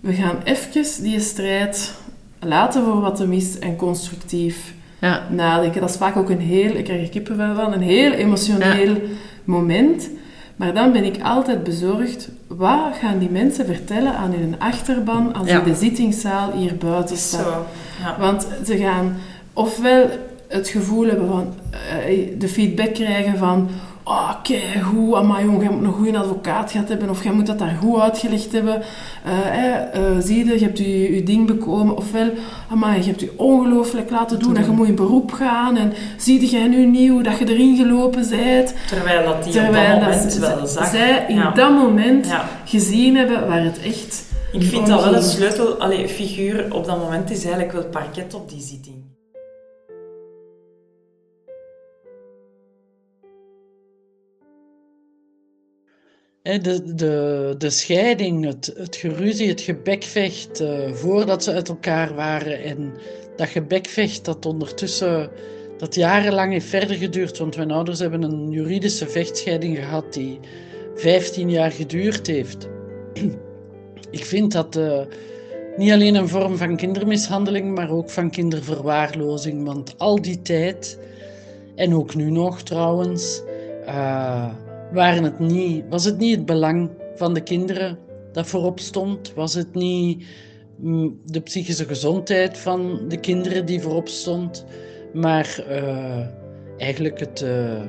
we 0.00 0.12
gaan 0.12 0.36
even 0.44 1.02
die 1.02 1.20
strijd 1.20 1.94
laten 2.40 2.84
voor 2.84 3.00
wat 3.00 3.18
hem 3.18 3.32
is 3.32 3.58
en 3.58 3.76
constructief 3.76 4.74
Ja, 5.04 5.22
nadenken. 5.30 5.80
Dat 5.80 5.90
is 5.90 5.96
vaak 5.96 6.16
ook 6.16 6.30
een 6.30 6.40
heel, 6.40 6.74
ik 6.74 6.84
krijg 6.84 7.02
er 7.02 7.08
kippenvel 7.08 7.54
van, 7.54 7.72
een 7.72 7.80
heel 7.82 8.12
emotioneel 8.12 8.96
moment. 9.44 10.08
Maar 10.56 10.74
dan 10.74 10.92
ben 10.92 11.04
ik 11.04 11.22
altijd 11.22 11.64
bezorgd, 11.64 12.28
wat 12.46 12.96
gaan 13.00 13.18
die 13.18 13.30
mensen 13.30 13.66
vertellen 13.66 14.14
aan 14.16 14.32
hun 14.32 14.54
achterban 14.58 15.34
als 15.34 15.48
Ja. 15.48 15.60
de 15.60 15.74
zittingszaal 15.74 16.52
hier 16.52 16.76
buiten 16.76 17.16
staan? 17.16 17.62
Ja. 18.02 18.16
Want 18.18 18.46
ze 18.66 18.76
gaan 18.76 19.16
ofwel 19.52 20.08
het 20.48 20.68
gevoel 20.68 21.06
hebben 21.06 21.28
van 21.28 21.54
eh, 22.06 22.28
de 22.38 22.48
feedback 22.48 22.94
krijgen 22.94 23.38
van 23.38 23.68
oh, 24.04 24.30
kijk, 24.42 24.74
hoe, 24.92 25.16
amai 25.16 25.44
jong, 25.44 25.62
jij 25.62 25.70
moet 25.70 25.84
een 25.84 25.92
goede 25.92 26.18
advocaat 26.18 26.70
gehad 26.70 26.88
hebben 26.88 27.10
of 27.10 27.22
jij 27.22 27.32
moet 27.32 27.46
dat 27.46 27.58
daar 27.58 27.76
goed 27.80 28.00
uitgelegd 28.00 28.52
hebben. 28.52 28.82
Eh, 29.24 29.76
eh, 29.76 30.02
zie 30.20 30.44
je, 30.44 30.52
je 30.58 30.64
hebt 30.64 30.78
je, 30.78 31.14
je 31.14 31.22
ding 31.22 31.46
bekomen. 31.46 31.96
Ofwel, 31.96 32.30
amai, 32.70 32.98
je 32.98 33.04
hebt 33.04 33.20
je 33.20 33.32
ongelooflijk 33.36 34.10
laten 34.10 34.38
doen 34.38 34.56
en 34.56 34.64
je 34.64 34.70
moet 34.70 34.88
in 34.88 34.94
beroep 34.94 35.32
gaan. 35.32 35.76
En 35.76 35.92
zie 36.16 36.50
jij 36.50 36.68
nu 36.68 36.86
nieuw 36.86 37.22
dat 37.22 37.38
je 37.38 37.48
erin 37.48 37.76
gelopen 37.76 38.28
bent. 38.30 38.74
Terwijl 38.88 39.24
dat 39.24 39.44
die 39.44 39.52
Terwijl 39.52 39.94
op 39.94 40.00
dat 40.00 40.10
dat 40.12 40.20
moment 40.20 40.34
wel 40.38 40.66
zag. 40.66 40.86
zij 40.86 41.24
in 41.28 41.36
Ja. 41.36 41.50
dat 41.50 41.70
moment 41.70 42.26
Ja. 42.26 42.48
gezien 42.64 43.16
hebben 43.16 43.48
waar 43.48 43.64
het 43.64 43.82
echt 43.82 44.24
Ik 44.52 44.62
vind 44.62 44.86
dat 44.86 45.04
wel 45.04 45.14
een 45.14 45.22
sleutel, 45.22 45.76
figuur 46.08 46.66
op 46.74 46.84
dat 46.86 46.98
moment 46.98 47.30
is 47.30 47.42
eigenlijk 47.44 47.72
wel 47.72 47.84
parket 47.84 48.34
op 48.34 48.50
die 48.50 48.60
zitting. 48.60 49.03
De, 56.44 56.94
de, 56.94 57.54
de 57.58 57.70
scheiding, 57.70 58.44
het, 58.44 58.72
het 58.76 58.96
geruzie, 58.96 59.48
het 59.48 59.60
gebekvecht 59.60 60.60
eh, 60.60 60.92
voordat 60.92 61.44
ze 61.44 61.52
uit 61.52 61.68
elkaar 61.68 62.14
waren. 62.14 62.62
En 62.62 62.92
dat 63.36 63.48
gebekvecht 63.48 64.24
dat 64.24 64.46
ondertussen 64.46 65.30
dat 65.78 65.94
jarenlang 65.94 66.52
heeft 66.52 66.66
verder 66.66 66.96
geduurd. 66.96 67.38
Want 67.38 67.56
mijn 67.56 67.70
ouders 67.70 67.98
hebben 67.98 68.22
een 68.22 68.50
juridische 68.50 69.08
vechtscheiding 69.08 69.78
gehad 69.78 70.12
die 70.12 70.40
15 70.94 71.50
jaar 71.50 71.70
geduurd 71.70 72.26
heeft. 72.26 72.68
Ik 74.10 74.24
vind 74.24 74.52
dat 74.52 74.76
eh, 74.76 75.00
niet 75.76 75.92
alleen 75.92 76.14
een 76.14 76.28
vorm 76.28 76.56
van 76.56 76.76
kindermishandeling, 76.76 77.74
maar 77.74 77.90
ook 77.90 78.10
van 78.10 78.30
kinderverwaarlozing. 78.30 79.64
Want 79.64 79.94
al 79.98 80.22
die 80.22 80.42
tijd, 80.42 80.98
en 81.74 81.94
ook 81.94 82.14
nu 82.14 82.30
nog 82.30 82.62
trouwens, 82.62 83.42
eh, 83.86 84.52
waren 84.94 85.24
het 85.24 85.38
niet, 85.38 85.84
was 85.88 86.04
het 86.04 86.18
niet 86.18 86.36
het 86.36 86.46
belang 86.46 86.90
van 87.14 87.34
de 87.34 87.40
kinderen 87.40 87.98
dat 88.32 88.46
voorop 88.46 88.80
stond? 88.80 89.32
Was 89.34 89.54
het 89.54 89.74
niet 89.74 90.24
mm, 90.76 91.20
de 91.24 91.40
psychische 91.40 91.84
gezondheid 91.84 92.58
van 92.58 93.08
de 93.08 93.20
kinderen 93.20 93.66
die 93.66 93.80
voorop 93.80 94.08
stond? 94.08 94.64
Maar 95.12 95.64
eh, 95.68 96.26
eigenlijk 96.78 97.20
het, 97.20 97.42
eh, 97.42 97.80
eh, 97.80 97.86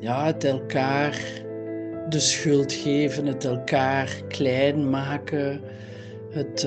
ja, 0.00 0.26
het 0.26 0.44
elkaar 0.44 1.18
de 2.08 2.20
schuld 2.20 2.72
geven, 2.72 3.26
het 3.26 3.44
elkaar 3.44 4.22
klein 4.28 4.90
maken, 4.90 5.60
het 6.30 6.64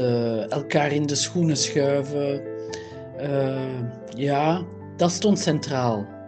elkaar 0.49 0.91
in 0.91 1.05
de 1.05 1.15
schoenen 1.15 1.57
schuiven. 1.57 2.41
Ja, 4.15 4.65
dat 4.97 5.11
stond 5.11 5.39
centraal. 5.39 6.18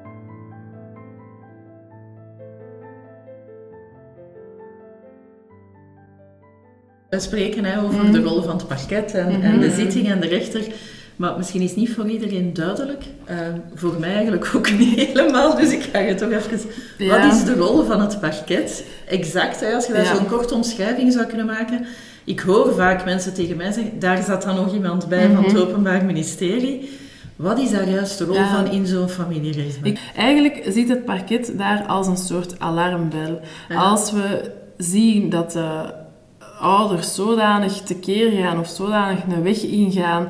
Spreken 7.19 7.65
hè, 7.65 7.81
over 7.83 8.03
Mhm. 8.03 8.11
de 8.11 8.21
rol 8.21 8.41
van 8.41 8.57
het 8.57 8.67
parket 8.67 9.13
en, 9.13 9.41
en 9.41 9.59
de 9.59 9.71
zitting 9.71 10.09
en 10.09 10.19
de 10.19 10.27
rechter. 10.27 10.61
Maar 11.15 11.37
misschien 11.37 11.61
is 11.61 11.69
het 11.69 11.77
niet 11.79 11.93
voor 11.93 12.09
iedereen 12.09 12.53
duidelijk. 12.53 13.03
Eh, 13.25 13.37
voor 13.75 13.95
mij 13.99 14.13
eigenlijk 14.13 14.51
ook 14.55 14.71
niet 14.79 14.95
helemaal. 14.99 15.55
Dus 15.55 15.71
ik 15.71 15.89
ga 15.91 15.99
je 15.99 16.15
toch 16.15 16.31
even... 16.31 16.59
Ja. 16.97 17.21
Wat 17.23 17.33
is 17.33 17.43
de 17.43 17.53
rol 17.55 17.83
van 17.83 18.01
het 18.01 18.19
parket? 18.19 18.83
Exact, 19.07 19.59
hè, 19.59 19.73
als 19.73 19.85
je 19.87 19.93
daar 19.93 20.03
Ja. 20.03 20.15
zo'n 20.15 20.25
korte 20.27 20.53
omschrijving 20.53 21.13
zou 21.13 21.25
kunnen 21.25 21.45
maken. 21.45 21.85
Ik 22.23 22.39
hoor 22.39 22.73
vaak 22.75 23.05
mensen 23.05 23.33
tegen 23.33 23.57
mij 23.57 23.71
zeggen, 23.71 23.99
daar 23.99 24.23
zat 24.23 24.41
dan 24.43 24.55
nog 24.55 24.73
iemand 24.73 25.07
bij 25.07 25.29
van 25.35 25.43
het 25.43 25.57
Openbaar 25.61 26.05
Ministerie. 26.05 26.89
Wat 27.35 27.59
is 27.59 27.71
daar 27.71 27.89
juist 27.89 28.17
de 28.17 28.23
rol 28.25 28.33
Mhm. 28.39 28.43
Ja. 28.43 28.55
van 28.63 28.71
in 28.73 28.85
zo'n 28.87 29.09
familierechtbank? 29.09 29.85
Ik, 29.97 29.99
eigenlijk 30.15 30.61
ziet 30.67 30.89
het 30.89 31.05
parket 31.05 31.53
daar 31.57 31.83
als 31.87 32.07
een 32.07 32.17
soort 32.17 32.59
alarmbel. 32.59 33.39
Als 33.75 34.11
we 34.11 34.51
zien 34.77 35.29
dat 35.29 35.51
de 35.51 35.99
ouders 36.61 37.15
zodanig 37.15 37.81
tekeer 37.81 38.31
gaan 38.31 38.59
of 38.59 38.67
zodanig 38.67 39.23
een 39.23 39.43
weg 39.43 39.61
ingaan, 39.61 40.27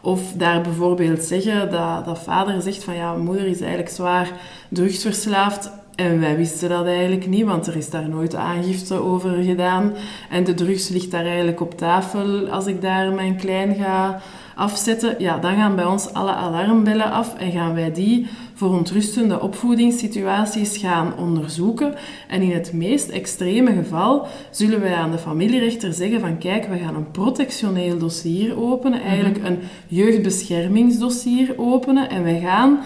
of 0.00 0.32
daar 0.32 0.60
bijvoorbeeld 0.60 1.22
zeggen 1.22 1.70
dat, 1.70 2.04
dat 2.04 2.18
vader 2.18 2.62
zegt 2.62 2.84
van 2.84 2.94
ja, 2.94 3.14
moeder 3.14 3.46
is 3.46 3.60
eigenlijk 3.60 3.90
zwaar 3.90 4.32
drugsverslaafd. 4.68 5.70
En 5.94 6.20
wij 6.20 6.36
wisten 6.36 6.68
dat 6.68 6.86
eigenlijk 6.86 7.26
niet, 7.26 7.44
want 7.44 7.66
er 7.66 7.76
is 7.76 7.90
daar 7.90 8.08
nooit 8.08 8.34
aangifte 8.34 8.94
over 8.94 9.30
gedaan. 9.42 9.92
En 10.30 10.44
de 10.44 10.54
drugs 10.54 10.88
ligt 10.88 11.10
daar 11.10 11.24
eigenlijk 11.24 11.60
op 11.60 11.78
tafel 11.78 12.48
als 12.48 12.66
ik 12.66 12.82
daar 12.82 13.12
mijn 13.12 13.36
klein 13.36 13.74
ga 13.74 14.20
afzetten. 14.54 15.14
Ja, 15.18 15.38
dan 15.38 15.54
gaan 15.54 15.76
bij 15.76 15.84
ons 15.84 16.12
alle 16.12 16.32
alarmbellen 16.32 17.10
af 17.10 17.34
en 17.34 17.50
gaan 17.50 17.74
wij 17.74 17.92
die 17.92 18.28
verontrustende 18.54 19.40
opvoedingssituaties 19.40 20.76
gaan 20.76 21.16
onderzoeken. 21.18 21.94
En 22.28 22.42
in 22.42 22.52
het 22.52 22.72
meest 22.72 23.08
extreme 23.08 23.72
geval 23.72 24.26
zullen 24.50 24.80
wij 24.80 24.94
aan 24.94 25.10
de 25.10 25.18
familierechter 25.18 25.92
zeggen 25.92 26.20
van 26.20 26.38
kijk, 26.38 26.66
we 26.66 26.78
gaan 26.78 26.94
een 26.94 27.10
protectioneel 27.10 27.98
dossier 27.98 28.60
openen, 28.60 29.02
eigenlijk 29.02 29.44
een 29.44 29.58
jeugdbeschermingsdossier 29.86 31.54
openen 31.56 32.10
en 32.10 32.22
wij 32.22 32.40
gaan 32.40 32.78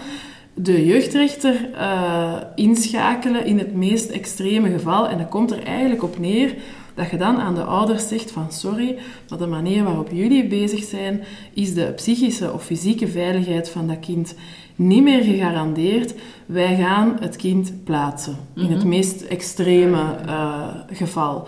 de 0.53 0.85
jeugdrechter 0.85 1.69
eh, 1.73 2.33
inschakelen 2.55 3.45
in 3.45 3.57
het 3.57 3.73
meest 3.75 4.09
extreme 4.09 4.69
geval. 4.69 5.09
En 5.09 5.17
dat 5.17 5.29
komt 5.29 5.51
er 5.51 5.63
eigenlijk 5.63 6.03
op 6.03 6.19
neer 6.19 6.55
dat 6.95 7.09
je 7.09 7.17
dan 7.17 7.37
aan 7.37 7.55
de 7.55 7.63
ouders 7.63 8.07
zegt 8.07 8.31
van 8.31 8.51
sorry, 8.51 8.97
maar 9.29 9.37
de 9.37 9.47
manier 9.47 9.83
waarop 9.83 10.09
jullie 10.11 10.47
bezig 10.47 10.83
zijn, 10.83 11.23
is 11.53 11.73
de 11.73 11.91
psychische 11.95 12.53
of 12.53 12.63
fysieke 12.63 13.07
veiligheid 13.07 13.69
van 13.69 13.87
dat 13.87 13.99
kind 13.99 14.35
niet 14.79 15.03
meer 15.03 15.23
gegarandeerd. 15.23 16.13
Wij 16.45 16.75
gaan 16.75 17.17
het 17.19 17.35
kind 17.35 17.83
plaatsen, 17.83 18.37
in 18.55 18.71
het 18.71 18.83
meest 18.83 19.21
extreme 19.21 20.15
eh, 20.25 20.67
geval. 20.91 21.47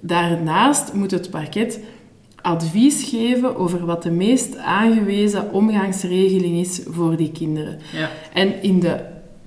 Daarnaast 0.00 0.92
moet 0.92 1.10
het 1.10 1.30
parket 1.30 1.80
advies 2.40 3.04
geven 3.04 3.56
over 3.56 3.86
wat 3.86 4.02
de 4.02 4.10
meest 4.10 4.56
aangewezen 4.56 5.52
omgangsregeling 5.52 6.56
is 6.56 6.80
voor 6.90 7.16
die 7.16 7.32
kinderen. 7.32 7.78
Ja. 7.92 8.10
En 8.32 8.62
in 8.62 8.80
de 8.80 9.00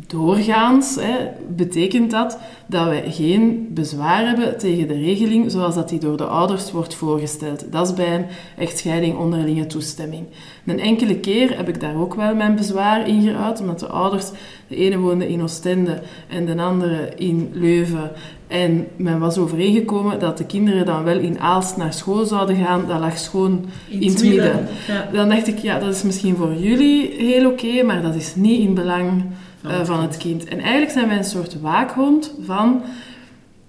doorgaans 0.08 0.96
hè, 0.96 1.16
betekent 1.56 2.12
dat 2.12 2.38
dat 2.66 2.86
wij 2.86 3.12
geen 3.12 3.68
bezwaar 3.70 4.26
hebben 4.26 4.58
tegen 4.58 4.88
de 4.88 4.94
regeling 4.94 5.52
zoals 5.52 5.76
dat 5.76 5.90
die 5.90 6.00
door 6.00 6.18
de 6.18 6.26
ouders 6.26 6.72
wordt 6.72 6.96
voorgesteld. 6.96 7.72
Dat 7.72 7.88
is 7.88 7.94
bij 7.94 8.16
een 8.16 8.26
echtscheiding 8.58 9.18
onderlinge 9.18 9.68
toestemming. 9.68 10.26
Een 10.66 10.80
enkele 10.80 11.16
keer 11.16 11.58
heb 11.58 11.68
ik 11.68 11.80
daar 11.80 11.96
ook 11.96 12.16
wel 12.16 12.36
mijn 12.36 12.56
bezwaar 12.56 13.08
in 13.08 13.22
geuit, 13.22 13.60
omdat 13.60 13.80
de 13.80 13.88
ouders, 13.88 14.32
de 14.68 14.76
ene 14.76 14.98
woonde 14.98 15.30
in 15.30 15.42
Oostende 15.42 16.02
en 16.28 16.46
de 16.46 16.62
andere 16.62 17.10
in 17.16 17.50
Leuven. 17.54 18.12
En 18.48 18.88
men 18.96 19.20
was 19.20 19.38
overeengekomen 19.38 20.20
dat 20.20 20.38
de 20.38 20.46
kinderen 20.46 20.86
dan 20.86 21.04
wel 21.04 21.18
in 21.18 21.40
Aalst 21.40 21.78
naar 21.78 21.94
school 21.94 22.26
zouden 22.26 22.56
gaan. 22.56 22.88
Dat 22.88 23.00
lag 23.00 23.18
schoon 23.18 23.66
in, 23.88 24.10
het 24.10 24.24
midden. 24.24 24.68
Ja. 24.88 25.10
Dan 25.14 25.30
dacht 25.30 25.48
ik, 25.48 25.58
ja, 25.58 25.80
dat 25.80 25.96
is 25.96 26.04
misschien 26.04 26.36
voor 26.36 26.54
jullie 26.54 27.14
heel 27.18 27.52
oké, 27.52 27.84
maar 27.84 28.02
dat 28.02 28.16
is 28.16 28.36
niet 28.36 28.60
in 28.60 28.74
belang 28.74 29.24
Eh, 29.70 29.86
van 29.86 30.02
het 30.02 30.18
kind. 30.18 30.44
En 30.46 30.60
eigenlijk 30.60 30.92
zijn 30.92 31.08
wij 31.08 31.18
een 31.18 31.24
soort 31.24 31.62
waakhond 31.62 32.34
van, 32.46 32.82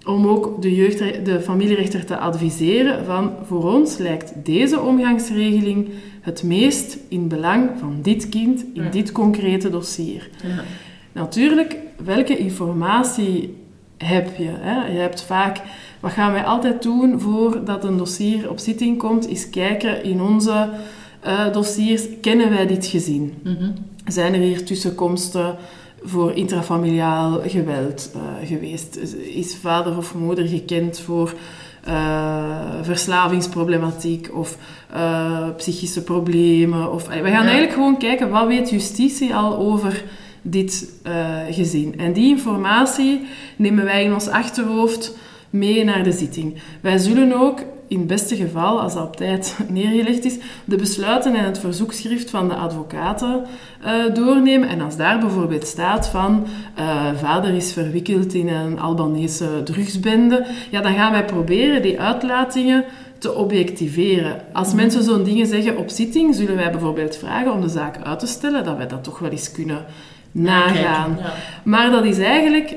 om 0.05 0.27
ook 0.27 0.61
de, 0.61 0.75
jeugdre- 0.75 1.21
de 1.21 1.41
familierechter 1.41 2.05
te 2.05 2.17
adviseren 2.17 3.05
van, 3.05 3.31
voor 3.45 3.73
ons 3.73 3.97
lijkt 3.97 4.33
deze 4.43 4.79
omgangsregeling 4.81 5.89
het 6.21 6.43
meest 6.43 6.97
in 7.09 7.27
belang 7.27 7.69
van 7.79 7.99
dit 8.01 8.29
kind 8.29 8.65
in 8.73 8.83
Ja. 8.83 8.89
dit 8.89 9.11
concrete 9.11 9.69
dossier. 9.69 10.29
Ja. 10.43 10.63
Natuurlijk, 11.11 11.75
welke 12.03 12.37
informatie 12.37 13.55
heb 13.97 14.35
je? 14.37 14.49
Hè? 14.59 14.85
Je 14.91 14.99
hebt 14.99 15.23
vaak, 15.23 15.61
wat 15.99 16.11
gaan 16.11 16.31
wij 16.31 16.43
altijd 16.43 16.81
doen 16.81 17.19
voordat 17.19 17.83
een 17.83 17.97
dossier 17.97 18.49
op 18.49 18.59
zitting 18.59 18.97
komt, 18.97 19.27
is 19.29 19.49
kijken 19.49 20.03
in 20.03 20.21
onze 20.21 20.69
eh, 21.19 21.51
dossiers, 21.53 22.03
kennen 22.21 22.49
wij 22.49 22.67
dit 22.67 22.85
gezin? 22.85 23.33
Mhm. 23.43 23.71
Zijn 24.05 24.33
er 24.33 24.39
hier 24.39 24.65
tussenkomsten 24.65 25.55
voor 26.03 26.33
intrafamiliaal 26.33 27.41
geweld 27.45 28.11
eh, 28.13 28.47
geweest? 28.47 28.95
Is- 29.33 29.55
vader 29.55 29.97
of 29.97 30.15
moeder 30.15 30.47
gekend 30.47 30.99
voor 30.99 31.33
eh, 31.83 32.45
verslavingsproblematiek 32.81 34.29
of 34.33 34.57
eh, 34.93 35.47
psychische 35.57 36.03
problemen? 36.03 36.91
Of, 36.93 37.07
we 37.07 37.13
gaan 37.13 37.23
Ja. 37.25 37.41
eigenlijk 37.41 37.73
gewoon 37.73 37.97
kijken, 37.97 38.29
wat 38.29 38.47
weet 38.47 38.69
justitie 38.69 39.35
al 39.35 39.57
over 39.57 40.03
dit 40.41 40.93
gezin? 41.49 41.93
En 41.99 42.13
die 42.13 42.27
informatie 42.29 43.21
nemen 43.55 43.85
wij 43.85 44.03
in 44.03 44.13
ons 44.13 44.27
achterhoofd 44.27 45.17
mee 45.49 45.83
naar 45.83 46.03
de 46.03 46.11
zitting. 46.11 46.55
Wij 46.81 46.97
zullen 46.97 47.33
ook 47.41 47.59
in 47.89 47.97
het 47.97 48.07
beste 48.07 48.35
geval, 48.35 48.81
als 48.81 48.93
dat 48.93 49.03
op 49.03 49.15
tijd 49.15 49.57
neergelegd 49.69 50.25
is, 50.25 50.37
de 50.65 50.75
besluiten 50.75 51.35
en 51.35 51.43
het 51.43 51.59
verzoekschrift 51.59 52.29
van 52.29 52.47
de 52.47 52.53
advocaten 52.55 53.45
uh, 53.85 54.13
doornemen. 54.13 54.69
En 54.69 54.81
als 54.81 54.97
daar 54.97 55.19
bijvoorbeeld 55.19 55.67
staat 55.67 56.07
van 56.07 56.47
uh, 56.79 57.13
vader 57.15 57.53
is 57.53 57.73
verwikkeld 57.73 58.33
in 58.33 58.47
een 58.47 58.79
Albanese 58.79 59.61
drugsbende, 59.63 60.45
ja, 60.71 60.81
dan 60.81 60.93
gaan 60.93 61.11
wij 61.11 61.25
proberen 61.25 61.81
die 61.81 61.99
uitlatingen 61.99 62.83
te 63.17 63.33
objectiveren. 63.33 64.41
Als 64.53 64.67
Mhm. 64.67 64.75
mensen 64.75 65.03
zo'n 65.03 65.23
dingen 65.23 65.47
zeggen 65.47 65.77
op 65.77 65.89
zitting, 65.89 66.35
zullen 66.35 66.55
wij 66.55 66.71
bijvoorbeeld 66.71 67.17
vragen 67.17 67.53
om 67.53 67.61
de 67.61 67.69
zaak 67.69 67.97
uit 68.03 68.19
te 68.19 68.27
stellen, 68.27 68.63
dat 68.63 68.77
wij 68.77 68.87
dat 68.87 69.03
toch 69.03 69.19
wel 69.19 69.29
eens 69.31 69.51
kunnen 69.51 69.85
nagaan. 70.31 71.17
Ja. 71.19 71.33
Maar 71.63 71.91
dat 71.91 72.05
is 72.05 72.19
eigenlijk 72.19 72.75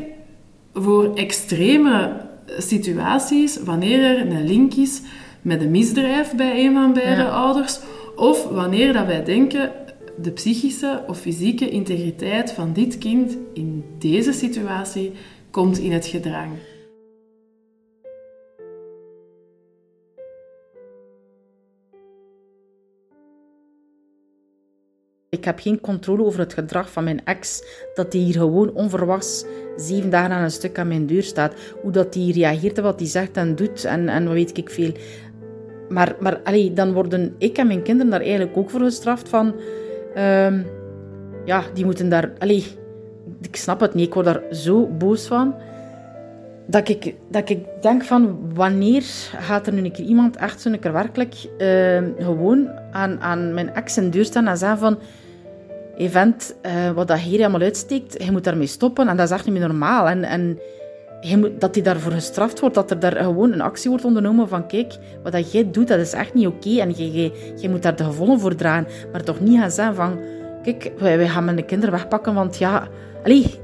voor 0.75 1.15
extreme 1.15 2.11
situaties, 2.59 3.63
wanneer 3.65 4.05
er 4.05 4.21
een 4.21 4.47
link 4.47 4.75
is 4.75 5.01
met 5.43 5.61
een 5.61 5.71
misdrijf 5.71 6.35
bij 6.35 6.65
een 6.65 6.73
van 6.73 6.93
beide 6.93 7.23
Ja. 7.23 7.29
ouders, 7.29 7.81
of 8.17 8.45
wanneer 8.49 8.93
dat 8.93 9.07
wij 9.07 9.25
denken 9.25 9.73
de 10.17 10.31
psychische 10.31 11.05
of 11.07 11.19
fysieke 11.19 11.69
integriteit 11.69 12.53
van 12.53 12.73
dit 12.73 12.99
kind 12.99 13.37
in 13.55 13.85
deze 13.99 14.33
situatie 14.33 15.13
komt 15.51 15.79
in 15.79 15.93
het 15.93 16.07
gedrang. 16.07 16.51
Ik 25.43 25.49
heb 25.49 25.61
geen 25.61 25.81
controle 25.81 26.25
over 26.25 26.41
het 26.41 26.53
gedrag 26.53 26.91
van 26.91 27.05
mijn 27.05 27.25
ex. 27.25 27.63
Dat 27.95 28.13
hij 28.13 28.23
hier 28.23 28.35
gewoon 28.35 28.73
onverwachts 28.73 29.45
zeven 29.77 30.11
dagen 30.11 30.31
aan 30.31 30.43
een 30.43 30.51
stuk 30.51 30.79
aan 30.79 30.89
mijn 30.89 31.07
deur 31.07 31.23
staat. 31.23 31.55
Hoe 31.81 31.93
dat 31.93 32.15
hij 32.15 32.31
reageert 32.31 32.79
en 32.79 32.85
wat 32.85 33.01
hij 33.01 33.09
zegt 33.09 33.37
en 33.37 33.55
doet 33.55 33.85
en, 33.85 34.09
en 34.09 34.25
wat 34.25 34.33
weet 34.33 34.57
ik 34.59 34.71
veel. 34.71 34.93
Maar, 35.89 36.17
maar 36.21 36.41
allee, 36.45 36.73
dan 36.73 36.93
worden 36.93 37.35
ik 37.39 37.59
en 37.59 37.67
mijn 37.67 37.83
kinderen 37.83 38.11
daar 38.11 38.21
eigenlijk 38.21 38.57
ook 38.57 38.71
voor 38.71 38.81
gestraft 38.81 39.29
van... 39.29 39.55
ehm, 40.15 40.61
ja, 41.45 41.63
die 41.75 41.85
moeten 41.85 42.09
daar... 42.09 42.33
Allee, 42.39 42.65
ik 43.41 43.57
snap 43.57 43.81
het 43.81 43.95
niet. 43.95 44.07
Ik 44.07 44.15
word 44.15 44.27
daar 44.27 44.43
zo 44.51 44.87
boos 44.87 45.27
van. 45.27 45.55
Dat 46.67 46.89
ik, 46.89 47.15
dat 47.31 47.49
ik 47.49 47.59
denk 47.81 48.03
van, 48.03 48.39
wanneer 48.55 49.03
gaat 49.37 49.67
er 49.67 49.73
nu 49.73 49.85
een 49.85 49.93
keer 49.93 50.05
iemand 50.05 50.37
echt 50.37 50.61
zo 50.61 50.71
een 50.71 50.79
keer 50.79 50.93
werkelijk 50.93 51.35
ehm, 51.59 52.11
gewoon 52.19 52.69
aan, 52.93 53.21
aan 53.21 53.55
mijn 53.55 53.75
ex 53.75 53.95
zijn 53.95 54.11
deur 54.11 54.25
staan 54.25 54.47
en 54.47 54.57
zeggen 54.57 54.79
van... 54.79 54.99
Hey 56.03 56.11
vent, 56.11 56.55
eh, 56.63 56.91
wat 56.91 57.09
dat 57.09 57.19
hier 57.19 57.41
allemaal 57.41 57.61
uitsteekt, 57.61 58.25
je 58.25 58.31
moet 58.31 58.45
daarmee 58.45 58.67
stoppen. 58.67 59.09
En 59.09 59.17
dat 59.17 59.27
is 59.27 59.33
echt 59.33 59.45
niet 59.45 59.55
meer 59.59 59.69
normaal. 59.69 60.09
En, 60.09 60.25
en 60.25 60.59
je 61.21 61.37
moet, 61.37 61.61
dat 61.61 61.75
hij 61.75 61.85
daarvoor 61.85 62.13
gestraft 62.13 62.61
wordt, 62.61 62.75
dat 62.75 62.91
er 62.91 62.99
daar 62.99 63.17
gewoon 63.17 63.53
een 63.53 63.61
actie 63.61 63.91
wordt 63.91 64.05
ondernomen 64.05 64.49
van 64.49 64.67
kijk, 64.67 64.95
wat 65.23 65.33
dat 65.33 65.53
jij 65.53 65.71
doet, 65.71 65.89
dat 65.89 65.99
is 65.99 66.13
echt 66.13 66.35
niet 66.35 66.47
oké. 66.47 66.79
en 66.81 66.97
je 67.61 67.69
moet 67.71 67.83
daar 67.83 67.97
de 67.97 68.05
gevolgen 68.05 68.41
voor 68.41 68.55
dragen. 68.55 68.87
Maar 69.13 69.23
toch 69.23 69.41
niet 69.41 69.59
gaan 69.59 69.71
zeggen 69.71 69.95
van, 69.95 70.21
kijk, 70.63 70.93
wij, 70.99 71.17
wij 71.17 71.29
gaan 71.29 71.45
mijn 71.45 71.65
kinderen 71.65 71.95
wegpakken, 71.95 72.35
want 72.35 72.59
ja... 72.59 72.89
Allee, 73.25 73.61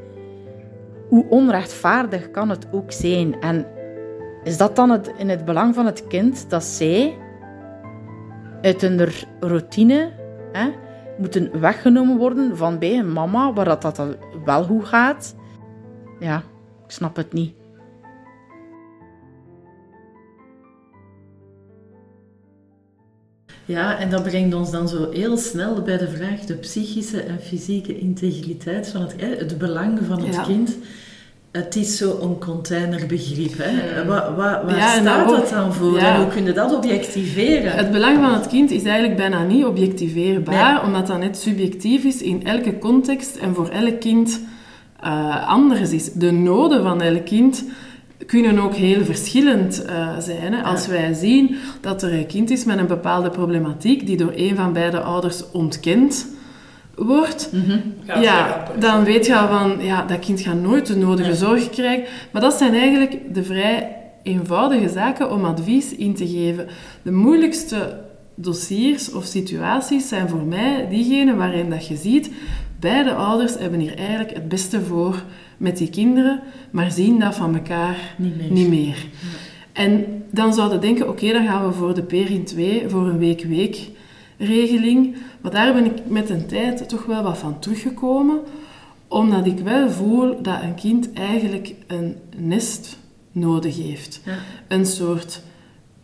hoe 1.09 1.27
onrechtvaardig 1.29 2.31
kan 2.31 2.49
het 2.49 2.67
ook 2.71 2.93
zijn? 2.93 3.41
En 3.41 3.67
is 4.45 4.57
dat 4.57 4.77
dan 4.77 4.91
het, 4.91 5.13
in 5.17 5.29
het 5.29 5.45
belang 5.45 5.75
van 5.75 5.87
het 5.87 6.07
kind 6.07 6.51
dat 6.51 6.65
zij 6.65 7.17
uit 8.63 8.81
hun 8.81 9.09
routine 9.41 10.11
hè, 10.53 10.69
moeten 11.19 11.61
weggenomen 11.61 12.17
worden 12.17 12.57
van 12.57 12.79
bij 12.79 12.99
een 12.99 13.13
mama, 13.13 13.53
waar 13.53 13.65
dat, 13.65 13.83
dat 13.83 13.97
dan 13.97 14.15
wel 14.45 14.65
goed 14.65 14.85
gaat? 14.85 15.37
Ja, 16.21 16.37
ik 16.85 16.91
snap 16.91 17.17
het 17.17 17.33
niet. 17.33 17.55
Ja, 23.65 23.99
en 23.99 24.11
dat 24.11 24.23
brengt 24.23 24.55
ons 24.55 24.71
dan 24.71 24.89
zo 24.89 25.11
heel 25.11 25.37
snel 25.37 25.83
bij 25.83 25.99
de 25.99 26.09
vraag 26.09 26.41
de 26.41 26.55
psychische 26.55 27.21
en 27.21 27.41
fysieke 27.41 27.99
integriteit 27.99 28.89
van 28.89 29.01
het, 29.01 29.15
hè, 29.21 29.27
het 29.37 29.59
belang 29.59 29.99
van 30.07 30.25
het 30.25 30.35
Ja. 30.35 30.43
kind. 30.43 30.77
Het 31.53 31.77
is 31.77 31.97
zo'n 31.97 32.39
containerbegrip. 32.39 33.53
Hè? 33.59 34.05
Wat, 34.05 34.25
waar 34.37 34.77
Ja, 34.77 35.01
staat 35.01 35.29
dat 35.29 35.49
dan 35.51 35.73
voor? 35.75 35.95
ja. 36.01 36.15
En 36.15 36.21
hoe 36.21 36.29
kun 36.31 36.45
je 36.45 36.53
dat 36.53 36.75
objectiveren? 36.77 37.73
Het 37.73 37.91
belang 37.93 38.19
van 38.25 38.35
het 38.35 38.47
kind 38.47 38.71
is 38.71 38.83
eigenlijk 38.83 39.17
bijna 39.17 39.43
niet 39.45 39.65
objectiveerbaar, 39.65 40.73
Nee. 40.75 40.83
omdat 40.83 41.07
dat 41.07 41.19
net 41.19 41.37
subjectief 41.39 42.05
is 42.05 42.23
in 42.23 42.47
elke 42.47 42.79
context 42.79 43.37
en 43.37 43.55
voor 43.55 43.69
elk 43.69 44.01
kind 44.01 44.41
eh, 45.01 45.49
anders 45.49 45.91
is. 45.91 46.13
De 46.13 46.31
noden 46.31 46.83
van 46.83 47.03
elk 47.03 47.25
kind 47.25 47.65
kunnen 48.27 48.59
ook 48.59 48.75
heel 48.75 49.05
verschillend 49.05 49.85
eh, 49.85 50.19
zijn. 50.19 50.53
Hè. 50.53 50.63
Als 50.63 50.87
wij 50.87 51.13
zien 51.13 51.57
dat 51.81 52.03
er 52.03 52.13
een 52.13 52.27
kind 52.27 52.51
is 52.51 52.65
met 52.65 52.79
een 52.79 52.87
bepaalde 52.87 53.31
problematiek 53.31 54.07
die 54.07 54.17
door 54.17 54.33
een 54.37 54.57
van 54.57 54.73
beide 54.73 55.01
ouders 55.01 55.51
ontkend 55.53 56.27
wordt, 56.99 57.51
ja, 58.07 58.65
dan 58.79 59.05
weet 59.05 59.27
je 59.27 59.37
al 59.37 59.49
van, 59.49 59.85
ja, 59.85 60.03
dat 60.07 60.19
kind 60.19 60.41
gaat 60.41 60.61
nooit 60.61 60.87
de 60.87 60.97
nodige 60.97 61.35
zorg 61.35 61.71
krijgen. 61.71 62.05
Maar 62.31 62.43
dat 62.43 62.55
zijn 62.55 62.75
eigenlijk 62.75 63.35
de 63.35 63.45
vrij 63.45 63.97
eenvoudige 64.23 64.89
zaken 64.89 65.33
om 65.33 65.45
advies 65.45 65.95
in 65.95 66.15
te 66.15 66.29
geven. 66.29 66.67
De 67.03 67.13
moeilijkste 67.13 68.01
dossiers 68.35 69.13
of 69.13 69.25
situaties 69.25 70.09
zijn 70.09 70.29
voor 70.29 70.45
mij 70.45 70.87
diegene 70.91 71.35
waarin 71.35 71.71
dat 71.71 71.87
je 71.87 71.97
ziet, 71.97 72.31
beide 72.81 73.15
ouders 73.15 73.55
hebben 73.59 73.81
hier 73.81 73.97
eigenlijk 73.97 74.35
het 74.35 74.49
beste 74.49 74.81
voor 74.81 75.23
met 75.57 75.77
die 75.77 75.91
kinderen, 75.91 76.41
maar 76.71 76.91
zien 76.91 77.19
dat 77.19 77.35
van 77.35 77.55
elkaar 77.55 77.97
Niet 78.51 78.69
meer. 78.69 79.07
En 79.73 80.25
dan 80.31 80.55
zouden 80.55 80.81
denken, 80.81 81.09
oké, 81.09 81.33
dan 81.33 81.47
gaan 81.47 81.67
we 81.67 81.73
voor 81.73 81.95
de 81.95 82.03
Perin 82.03 82.45
2, 82.45 82.89
voor 82.89 83.09
een 83.09 83.19
week-week 83.19 83.91
regeling. 84.39 85.17
Maar 85.41 85.53
daar 85.53 85.73
ben 85.73 85.85
ik 85.85 86.07
met 86.07 86.27
de 86.27 86.47
tijd 86.47 86.89
toch 86.89 87.05
wel 87.05 87.23
wat 87.23 87.39
van 87.39 87.59
teruggekomen, 87.59 88.41
omdat 89.09 89.47
ik 89.47 89.59
wel 89.59 89.91
voel 89.91 90.43
dat 90.43 90.63
een 90.63 90.75
kind 90.75 91.13
eigenlijk 91.13 91.75
een 91.87 92.17
nest 92.37 92.99
nodig 93.33 93.77
heeft. 93.77 94.21
Ja. 94.25 94.33
Een 94.69 94.87
soort 94.87 95.43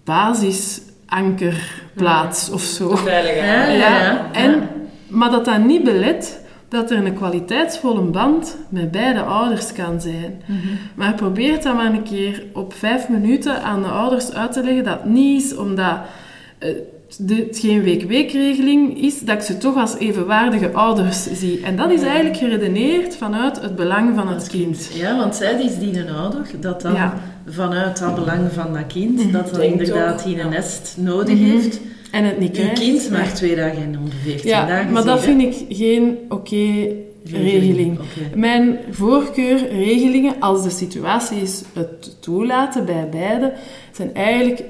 basisankerplaats 0.05 2.51
of 2.51 2.63
zo. 2.63 2.99
Ja, 3.05 3.19
ja, 3.19 3.69
ja. 3.69 4.33
En, 4.33 4.69
maar 5.09 5.31
dat 5.31 5.45
dat 5.45 5.65
niet 5.65 5.85
belet 5.85 6.43
dat 6.69 6.91
er 6.91 7.07
een 7.07 7.15
kwaliteitsvolle 7.15 8.01
band 8.01 8.57
met 8.69 8.91
beide 8.91 9.23
ouders 9.23 9.73
kan 9.73 10.01
zijn. 10.01 10.43
Mhm. 10.47 10.59
Maar 10.95 11.15
probeer 11.15 11.63
dat 11.63 11.75
maar 11.75 11.93
een 11.93 12.03
keer 12.03 12.45
op 12.53 12.73
vijf 12.73 13.09
minuten 13.09 13.63
aan 13.63 13.83
de 13.83 13.89
ouders 13.89 14.33
uit 14.33 14.53
te 14.53 14.63
leggen 14.63 14.85
dat 14.85 15.01
het 15.03 15.11
niet 15.11 15.43
is 15.43 15.57
omdat 15.57 15.99
eh, 16.59 16.71
geen 17.53 17.83
week-week-regeling 17.83 19.03
is, 19.03 19.21
dat 19.21 19.35
ik 19.37 19.43
ze 19.43 19.59
toch 19.59 19.77
als 19.77 19.97
evenwaardige 19.99 20.71
ouders 20.73 21.27
zie. 21.33 21.61
En 21.65 21.77
dat 21.77 21.91
is 21.91 22.03
eigenlijk 22.03 22.37
geredeneerd 22.37 23.17
vanuit 23.17 23.61
het 23.61 23.77
belang 23.77 24.15
van 24.17 24.29
het 24.29 24.49
kind. 24.49 24.91
Ja, 24.95 25.17
want 25.17 25.35
zij 25.37 25.63
is 25.63 25.79
die 25.79 25.99
een 25.99 26.11
ouder, 26.11 26.41
dat 26.61 26.81
dan 26.81 26.93
Ja. 26.93 27.21
vanuit 27.49 27.99
dat 27.99 28.15
belang 28.15 28.53
van 28.53 28.73
dat 28.73 28.87
kind, 28.87 29.33
dat 29.33 29.51
dan 29.53 29.63
inderdaad 29.63 30.25
die 30.25 30.41
een 30.41 30.49
nest 30.51 30.95
nodig 30.99 31.35
Mhm. 31.39 31.51
heeft. 31.51 31.81
En 32.11 32.25
het 32.25 32.39
niet 32.39 32.51
krijgt. 32.53 32.81
kind 32.81 33.11
maar 33.11 33.33
twee 33.35 33.57
dagen 33.57 33.83
en 33.83 33.95
114 33.95 34.49
Ja, 34.51 34.67
dagen 34.67 34.93
maar 34.93 35.05
dat 35.05 35.23
vind 35.23 35.41
ik 35.43 35.77
geen 35.77 36.17
oké 36.29 36.87
regeling. 37.31 37.99
Oké. 37.99 38.37
Mijn 38.39 38.79
voorkeur 38.91 39.69
regelingen, 39.69 40.35
als 40.41 40.63
de 40.63 40.71
situaties 40.71 41.63
het 41.73 42.17
toelaten 42.23 42.85
bij 42.85 43.09
beide, 43.11 43.53
zijn 43.93 44.15
eigenlijk 44.15 44.63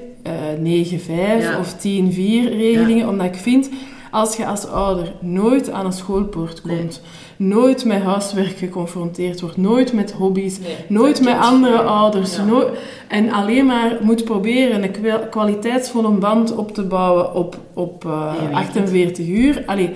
9-5 0.63 1.41
Ja. 1.41 1.59
of 1.59 1.73
10-4 1.73 2.49
regelingen. 2.49 3.07
Omdat 3.09 3.25
ik 3.25 3.35
vind, 3.35 3.69
als 4.11 4.35
je 4.37 4.45
als 4.45 4.67
ouder 4.67 5.11
nooit 5.19 5.71
aan 5.71 5.85
een 5.85 5.93
schoolpoort 5.93 6.61
komt, 6.61 7.01
nooit 7.37 7.85
met 7.85 8.01
huiswerk 8.01 8.57
geconfronteerd 8.57 9.41
wordt, 9.41 9.57
nooit 9.57 9.93
met 9.93 10.11
hobby's, 10.11 10.59
Nee, 10.59 10.75
nooit 10.87 11.21
met 11.23 11.37
andere 11.39 11.81
ouders, 11.81 12.35
Ja. 12.35 12.43
nooit- 12.43 12.67
en 13.07 13.31
alleen 13.31 13.65
maar 13.65 13.97
moet 14.01 14.23
proberen 14.23 14.83
een 14.83 14.91
kwa- 14.91 15.27
kwaliteitsvolle 15.29 16.09
band 16.11 16.55
op 16.55 16.73
te 16.73 16.83
bouwen 16.83 17.33
op, 17.35 17.57
op 17.73 18.05
eh, 18.05 18.31
weet 18.31 18.41
het. 18.41 18.51
48 18.53 19.27
uur. 19.27 19.63
Allee, 19.65 19.89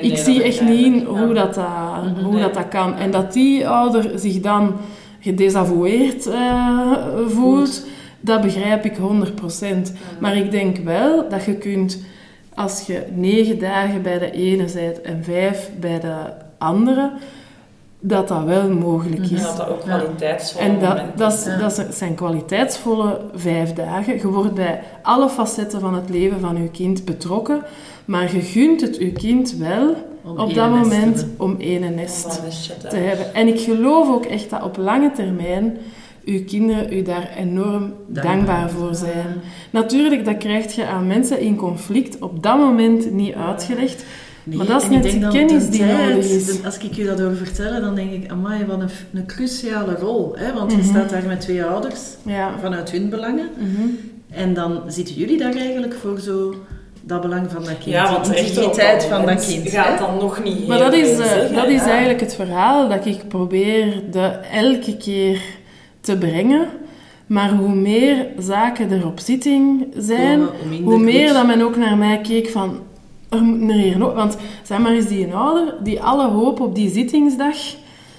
ik 0.00 0.16
zie 0.16 0.42
echt 0.42 0.60
niet 0.60 0.84
in 0.84 1.04
hoe, 1.04 1.34
dat, 1.34 1.54
dat, 1.54 1.64
hoe 2.24 2.38
dat, 2.40 2.54
dat 2.54 2.68
kan. 2.68 2.94
En 2.94 3.10
dat 3.10 3.32
die 3.32 3.68
ouder 3.68 4.10
zich 4.14 4.40
dan 4.40 4.72
gedesavoueerd 5.20 6.26
eh, 6.26 6.92
voelt, 7.28 7.86
dat 8.22 8.40
begrijp 8.40 8.84
ik 8.84 8.96
100%. 8.96 9.92
Maar 10.20 10.36
ik 10.36 10.50
denk 10.50 10.76
wel 10.76 11.28
dat 11.28 11.44
je 11.44 11.54
kunt, 11.54 11.98
als 12.54 12.86
je 12.86 13.02
negen 13.14 13.58
dagen 13.58 14.02
bij 14.02 14.18
de 14.18 14.30
ene 14.30 14.64
bent 14.74 15.00
en 15.00 15.24
vijf 15.24 15.70
bij 15.80 16.00
de 16.00 16.14
andere, 16.58 17.12
dat 18.04 18.28
dat 18.28 18.44
wel 18.44 18.68
mogelijk 18.70 19.22
En 19.22 19.30
is. 19.30 19.42
dat 19.42 19.56
dat 19.56 19.68
ook 19.68 19.80
kwaliteitsvol 19.80 20.60
En 20.60 20.78
dat, 21.16 21.32
is- 21.32 21.42
zijn. 21.42 21.58
dat 21.60 21.86
zijn 21.90 22.14
kwaliteitsvolle 22.14 23.20
vijf 23.34 23.72
dagen. 23.72 24.14
Je 24.16 24.26
wordt 24.28 24.54
bij 24.54 24.80
alle 25.02 25.28
facetten 25.28 25.80
van 25.80 25.94
het 25.94 26.08
leven 26.10 26.40
van 26.40 26.62
je 26.62 26.68
kind 26.70 27.04
betrokken, 27.04 27.62
maar 28.04 28.34
je 28.34 28.40
gunt 28.40 28.80
het 28.80 28.96
je 28.96 29.12
kind 29.12 29.56
wel 29.56 29.94
Om 30.24 30.38
op 30.38 30.46
één 30.46 30.54
dat 30.56 30.70
moment 30.70 31.26
om 31.36 31.56
ene 31.58 31.86
Om 31.86 31.94
nest 31.94 32.40
te 32.88 32.96
hebben. 32.96 33.34
En 33.34 33.48
ik 33.48 33.60
geloof 33.60 34.08
ook 34.08 34.24
echt 34.24 34.50
dat 34.50 34.62
op 34.62 34.76
lange 34.76 35.10
termijn 35.12 35.76
uw 36.24 36.44
kinderen 36.44 36.92
u 36.92 37.02
daar 37.02 37.30
enorm 37.38 37.94
dankbaar, 38.08 38.70
voor 38.70 38.94
zijn. 38.94 39.26
Natuurlijk, 39.70 40.24
dat 40.24 40.36
krijg 40.38 40.74
je 40.74 40.86
aan 40.86 41.06
mensen 41.06 41.40
in 41.40 41.56
conflict 41.56 42.18
op 42.18 42.42
dat 42.42 42.58
moment 42.58 43.12
niet 43.12 43.34
uitgelegd. 43.34 44.04
Nee, 44.44 44.56
maar 44.56 44.66
dat 44.66 44.82
is 44.82 44.88
net 44.88 45.02
de 45.02 45.28
kennis 45.28 45.64
de 45.64 45.70
die 45.70 45.80
tijd, 45.80 46.08
nodig 46.08 46.30
is. 46.30 46.46
de- 46.46 46.60
Als 46.64 46.78
ik 46.78 46.92
je 46.92 47.04
dat 47.04 47.20
hoor 47.20 47.34
vertellen, 47.36 47.80
dan 47.82 47.94
denk 47.94 48.10
ik, 48.12 48.30
amai, 48.30 48.64
wat 48.64 48.80
een, 48.80 48.88
een 49.14 49.26
cruciale 49.26 49.94
rol. 49.94 50.32
Hè? 50.36 50.52
Want 50.52 50.70
je 50.72 50.76
Mhm. 50.78 50.86
staat 50.88 51.10
daar 51.10 51.22
met 51.26 51.40
twee 51.40 51.64
ouders, 51.64 52.00
Ja. 52.22 52.54
vanuit 52.60 52.90
hun 52.90 53.08
belangen. 53.08 53.48
Mhm. 53.58 53.88
En 54.30 54.54
dan 54.54 54.80
zitten 54.86 55.14
jullie 55.14 55.38
daar 55.38 55.54
eigenlijk 55.54 55.94
voor 55.94 56.18
zo 56.18 56.54
dat 57.04 57.20
belang 57.20 57.50
van 57.50 57.64
dat 57.64 57.72
kind. 57.78 57.84
Ja, 57.84 58.12
want 58.12 58.26
integriteit 58.26 59.00
dat 59.00 59.08
van 59.18 59.26
dat 59.26 59.46
kind. 59.46 59.68
gaat 59.68 59.98
dan 59.98 60.16
nog 60.18 60.44
niet 60.44 60.66
Maar 60.66 60.78
dat 60.78 60.92
is, 60.92 61.18
eh, 61.18 61.54
dat 61.54 61.68
is 61.68 61.80
eigenlijk 61.82 62.20
het 62.20 62.34
verhaal 62.34 62.88
dat 62.88 63.06
ik 63.06 63.28
probeer 63.28 64.02
de 64.10 64.20
elke 64.52 64.96
keer 64.96 65.40
te 66.02 66.16
brengen. 66.18 66.66
Maar 67.26 67.50
hoe 67.50 67.74
meer 67.74 68.26
zaken 68.38 68.90
er 68.90 69.06
op 69.06 69.20
zitting 69.20 69.86
zijn, 69.98 70.40
hoe 70.84 70.98
meer 70.98 71.26
goed. 71.26 71.36
dat 71.36 71.46
men 71.46 71.62
ook 71.62 71.76
naar 71.76 71.96
mij 71.96 72.20
keek 72.20 72.48
van... 72.48 72.78
Er 73.28 73.42
moet 73.42 73.70
er 73.70 73.76
hier 73.76 73.98
nog... 73.98 74.14
Want 74.14 74.36
zeg 74.62 74.78
maar 74.78 74.92
eens 74.92 75.06
die 75.06 75.26
een 75.26 75.34
ouder 75.34 75.74
die 75.82 76.00
alle 76.00 76.28
hoop 76.28 76.60
op 76.60 76.74
die 76.74 76.90
zittingsdag 76.90 77.56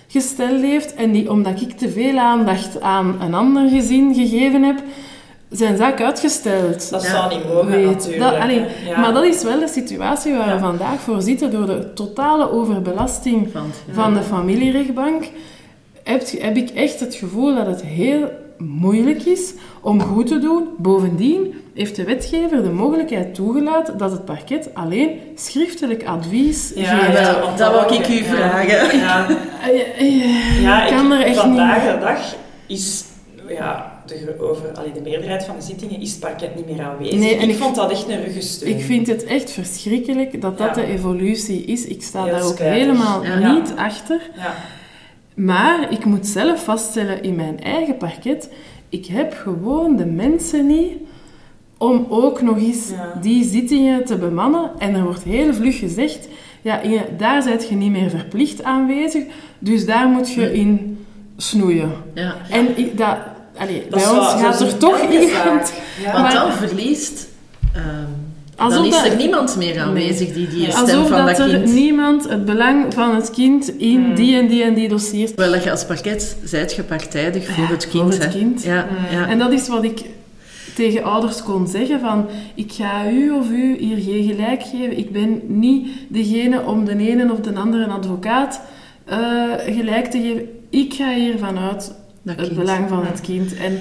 gesteld 0.07 0.61
heeft 0.61 0.93
en 0.95 1.11
die, 1.11 1.31
omdat 1.31 1.61
ik 1.61 1.71
te 1.77 1.89
veel 1.89 2.17
aandacht 2.17 2.81
aan 2.81 3.15
een 3.21 3.33
ander 3.33 3.69
gezin 3.69 4.13
gegeven 4.13 4.63
heb, 4.63 4.83
zijn 5.49 5.77
zaak 5.77 6.01
uitgesteld. 6.01 6.89
Dat 6.89 7.03
Ja. 7.03 7.09
zou 7.09 7.35
niet 7.35 7.47
mogen, 7.47 7.67
Weet. 7.71 7.85
natuurlijk. 7.85 8.19
Dat, 8.21 8.33
allee, 8.35 8.59
hè. 8.59 8.89
Ja. 8.89 8.99
Maar 8.99 9.13
dat 9.13 9.23
is 9.23 9.43
wel 9.43 9.59
de 9.59 9.67
situatie 9.67 10.33
waar 10.33 10.47
Ja. 10.47 10.53
we 10.53 10.59
vandaag 10.59 10.99
voor 10.99 11.21
zitten 11.21 11.51
door 11.51 11.65
de 11.65 11.93
totale 11.93 12.51
overbelasting 12.51 13.47
ja. 13.53 13.61
van 13.93 14.13
de 14.13 14.21
familierechtbank. 14.21 15.23
Heb, 16.03 16.23
heb 16.39 16.57
ik 16.57 16.69
echt 16.69 16.99
het 16.99 17.15
gevoel 17.15 17.55
dat 17.55 17.65
het 17.67 17.81
heel 17.83 18.29
moeilijk 18.57 19.23
is 19.23 19.53
om 19.81 20.01
goed 20.01 20.27
te 20.27 20.39
doen. 20.39 20.67
Bovendien 20.77 21.53
heeft 21.73 21.95
de 21.95 22.03
wetgever 22.03 22.63
de 22.63 22.69
mogelijkheid 22.69 23.35
toegelaten 23.35 23.97
dat 23.97 24.11
het 24.11 24.25
parket 24.25 24.69
alleen 24.73 25.19
schriftelijk 25.35 26.03
advies 26.05 26.71
Ja, 26.75 26.83
geeft. 26.97 27.17
ja, 27.19 27.55
dat- 27.55 27.71
wou 27.71 27.93
ik 27.95 28.07
u 28.07 28.23
vragen. 28.23 28.97
Ja, 28.97 29.27
ja 30.61 30.83
ik 30.87 30.95
kan 30.95 31.13
ik- 31.13 31.19
er 31.19 31.25
echt 31.25 31.37
vandaag 31.39 31.83
niet... 31.83 31.93
de 31.93 31.99
dag 31.99 32.35
is 32.67 33.03
ja, 33.47 34.01
de, 34.05 34.35
over, 34.39 34.71
allee, 34.73 34.91
de 34.91 35.01
meerderheid 35.01 35.43
van 35.43 35.55
de 35.55 35.61
zittingen 35.61 36.01
is 36.01 36.11
het 36.11 36.19
parket 36.19 36.55
niet 36.55 36.69
meer 36.75 36.81
aanwezig. 36.85 37.19
Nee, 37.19 37.35
en 37.35 37.43
ik, 37.43 37.49
ik- 37.49 37.61
vond 37.61 37.75
dat 37.75 37.91
echt 37.91 38.09
een 38.09 38.23
ruggensteun. 38.23 38.77
Ik 38.77 38.83
vind 38.85 39.07
het 39.07 39.23
echt 39.23 39.51
verschrikkelijk 39.51 40.41
dat 40.41 40.57
dat 40.57 40.67
Ja. 40.75 40.81
de 40.81 40.85
evolutie 40.85 41.63
is. 41.65 41.85
Ik 41.85 42.01
sta 42.03 42.23
Heel 42.23 42.33
daar 42.33 42.43
ook 42.43 42.59
helemaal 42.59 43.23
Ja. 43.25 43.53
niet 43.53 43.73
achter. 43.75 44.21
Ja. 44.35 44.53
Maar 45.35 45.91
ik 45.91 46.05
moet 46.05 46.27
zelf 46.27 46.63
vaststellen 46.63 47.23
in 47.23 47.35
mijn 47.35 47.63
eigen 47.63 47.97
parket, 47.97 48.49
ik 48.89 49.05
heb 49.05 49.33
gewoon 49.43 49.95
de 49.95 50.05
mensen 50.05 50.67
niet 50.67 50.91
om 51.77 52.05
ook 52.09 52.41
nog 52.41 52.57
eens 52.57 52.89
Ja. 52.89 53.19
die 53.21 53.43
zittingen 53.43 54.05
te 54.05 54.15
bemannen. 54.17 54.71
En 54.77 54.95
er 54.95 55.03
wordt 55.03 55.23
heel 55.23 55.53
vlug 55.53 55.79
gezegd, 55.79 56.27
ja, 56.61 56.79
Inge, 56.79 57.05
daar 57.17 57.41
zijt 57.41 57.69
je 57.69 57.75
niet 57.75 57.91
meer 57.91 58.09
verplicht 58.09 58.63
aanwezig, 58.63 59.23
dus 59.59 59.85
daar 59.85 60.07
moet 60.07 60.31
je 60.33 60.53
in 60.53 60.97
snoeien. 61.37 61.91
Ja. 62.13 62.35
En 62.49 62.77
ik, 62.77 62.97
dat, 62.97 63.17
allee, 63.57 63.81
Dat 63.89 63.99
bij 63.99 64.09
ons 64.09 64.27
gaat 64.27 64.59
er 64.61 64.77
toch 64.77 65.01
iemand... 65.11 65.73
Ja. 66.03 66.11
Want 66.11 66.23
Maar- 66.23 66.33
dan 66.33 66.51
verliest... 66.51 67.27
ehm, 67.73 67.85
Alsof 68.55 68.77
dan 68.77 68.85
is 68.85 68.91
dat- 68.95 69.05
er 69.05 69.15
niemand 69.15 69.55
meer 69.57 69.79
aanwezig 69.79 70.33
die 70.33 70.47
die 70.47 70.71
stem 70.71 70.81
Alsof 70.81 71.07
van 71.07 71.25
dat, 71.25 71.37
dat 71.37 71.49
er 71.49 71.59
kind... 71.61 71.73
niemand 71.73 72.29
het 72.29 72.45
belang 72.45 72.93
van 72.93 73.15
het 73.15 73.29
kind 73.31 73.77
in 73.77 74.03
Hmm. 74.05 74.15
die 74.15 74.37
en 74.37 74.47
die 74.47 74.63
en 74.63 74.73
die 74.73 74.89
dossiers... 74.89 75.35
Dat 75.35 75.63
je 75.63 75.71
als 75.71 75.85
parket 75.85 76.37
zijt 76.43 76.73
je 76.73 76.83
partijdig 76.83 77.45
voor 77.45 77.63
Ja, 77.63 77.69
het 77.69 77.87
voor 77.91 78.01
kind. 78.01 78.13
het 78.13 78.33
hè. 78.33 78.39
kind. 78.39 78.63
Ja, 78.63 78.87
ja. 79.11 79.27
En 79.27 79.37
dat 79.39 79.51
is 79.51 79.67
wat 79.67 79.83
ik 79.83 80.01
tegen 80.75 81.03
ouders 81.03 81.43
kon 81.43 81.67
zeggen 81.67 81.99
van 81.99 82.25
ik 82.55 82.71
ga 82.71 83.09
u 83.11 83.31
of 83.31 83.49
u 83.49 83.77
hier 83.77 83.97
geen 83.97 84.23
gelijk 84.23 84.63
geven. 84.63 84.97
Ik 84.97 85.11
ben 85.11 85.41
niet 85.47 85.87
degene 86.07 86.61
om 86.65 86.85
de 86.85 86.97
ene 86.97 87.31
of 87.31 87.39
de 87.39 87.53
andere 87.55 87.85
advocaat 87.87 88.61
eh, 89.05 89.17
gelijk 89.65 90.05
te 90.05 90.17
geven. 90.21 90.47
Ik 90.69 90.93
ga 90.93 91.13
hier 91.13 91.37
vanuit 91.37 91.95
dat 92.21 92.35
het 92.37 92.45
kind. 92.47 92.59
belang 92.59 92.89
van 92.89 93.05
het 93.05 93.21
kind. 93.21 93.55
En, 93.57 93.79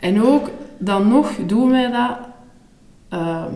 en 0.00 0.22
ook 0.22 0.50
dan 0.78 1.08
nog 1.08 1.30
doen 1.46 1.70
wij 1.70 1.90
dat 1.90 2.16
ehm, 3.08 3.52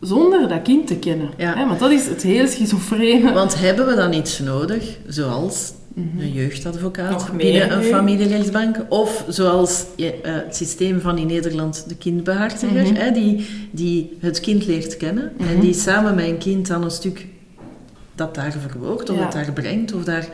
zonder 0.00 0.48
dat 0.48 0.62
kind 0.62 0.86
te 0.86 0.96
kennen. 0.96 1.28
Ja. 1.36 1.54
Hè, 1.56 1.66
want 1.66 1.78
dat 1.80 1.90
is 1.90 2.06
het 2.06 2.22
heel 2.22 2.46
schizofrene. 2.46 3.32
Want 3.32 3.58
hebben 3.60 3.86
we 3.86 3.94
dan 3.94 4.12
iets 4.12 4.38
nodig, 4.38 4.84
zoals 5.06 5.72
Mhm. 5.94 6.20
een 6.20 6.32
jeugdadvocaat 6.32 7.10
Nog 7.10 7.32
meer 7.32 7.52
binnen 7.52 7.76
een 7.78 7.82
familierechtsbank? 7.84 8.76
Of 8.88 9.24
zoals 9.28 9.84
je, 9.96 10.12
eh, 10.22 10.32
het 10.34 10.56
systeem 10.56 11.00
van 11.00 11.18
in 11.18 11.26
Nederland 11.26 11.84
de 11.88 11.96
kindbehartiger, 11.96 12.82
Mhm. 12.82 12.94
hè, 12.94 13.10
die, 13.10 13.46
die 13.70 14.16
het 14.20 14.40
kind 14.40 14.66
leert 14.66 14.96
kennen 14.96 15.32
en 15.38 15.44
Mhm. 15.52 15.60
die 15.60 15.74
samen 15.74 16.14
met 16.14 16.24
een 16.26 16.38
kind 16.38 16.66
dan 16.66 16.82
een 16.84 16.90
stuk 16.90 17.26
dat 18.14 18.34
daar 18.34 18.54
verwoordt 18.68 19.10
of 19.10 19.16
Ja. 19.16 19.22
dat 19.22 19.32
daar 19.32 19.52
brengt 19.52 19.92
of 19.94 20.04
daar... 20.04 20.28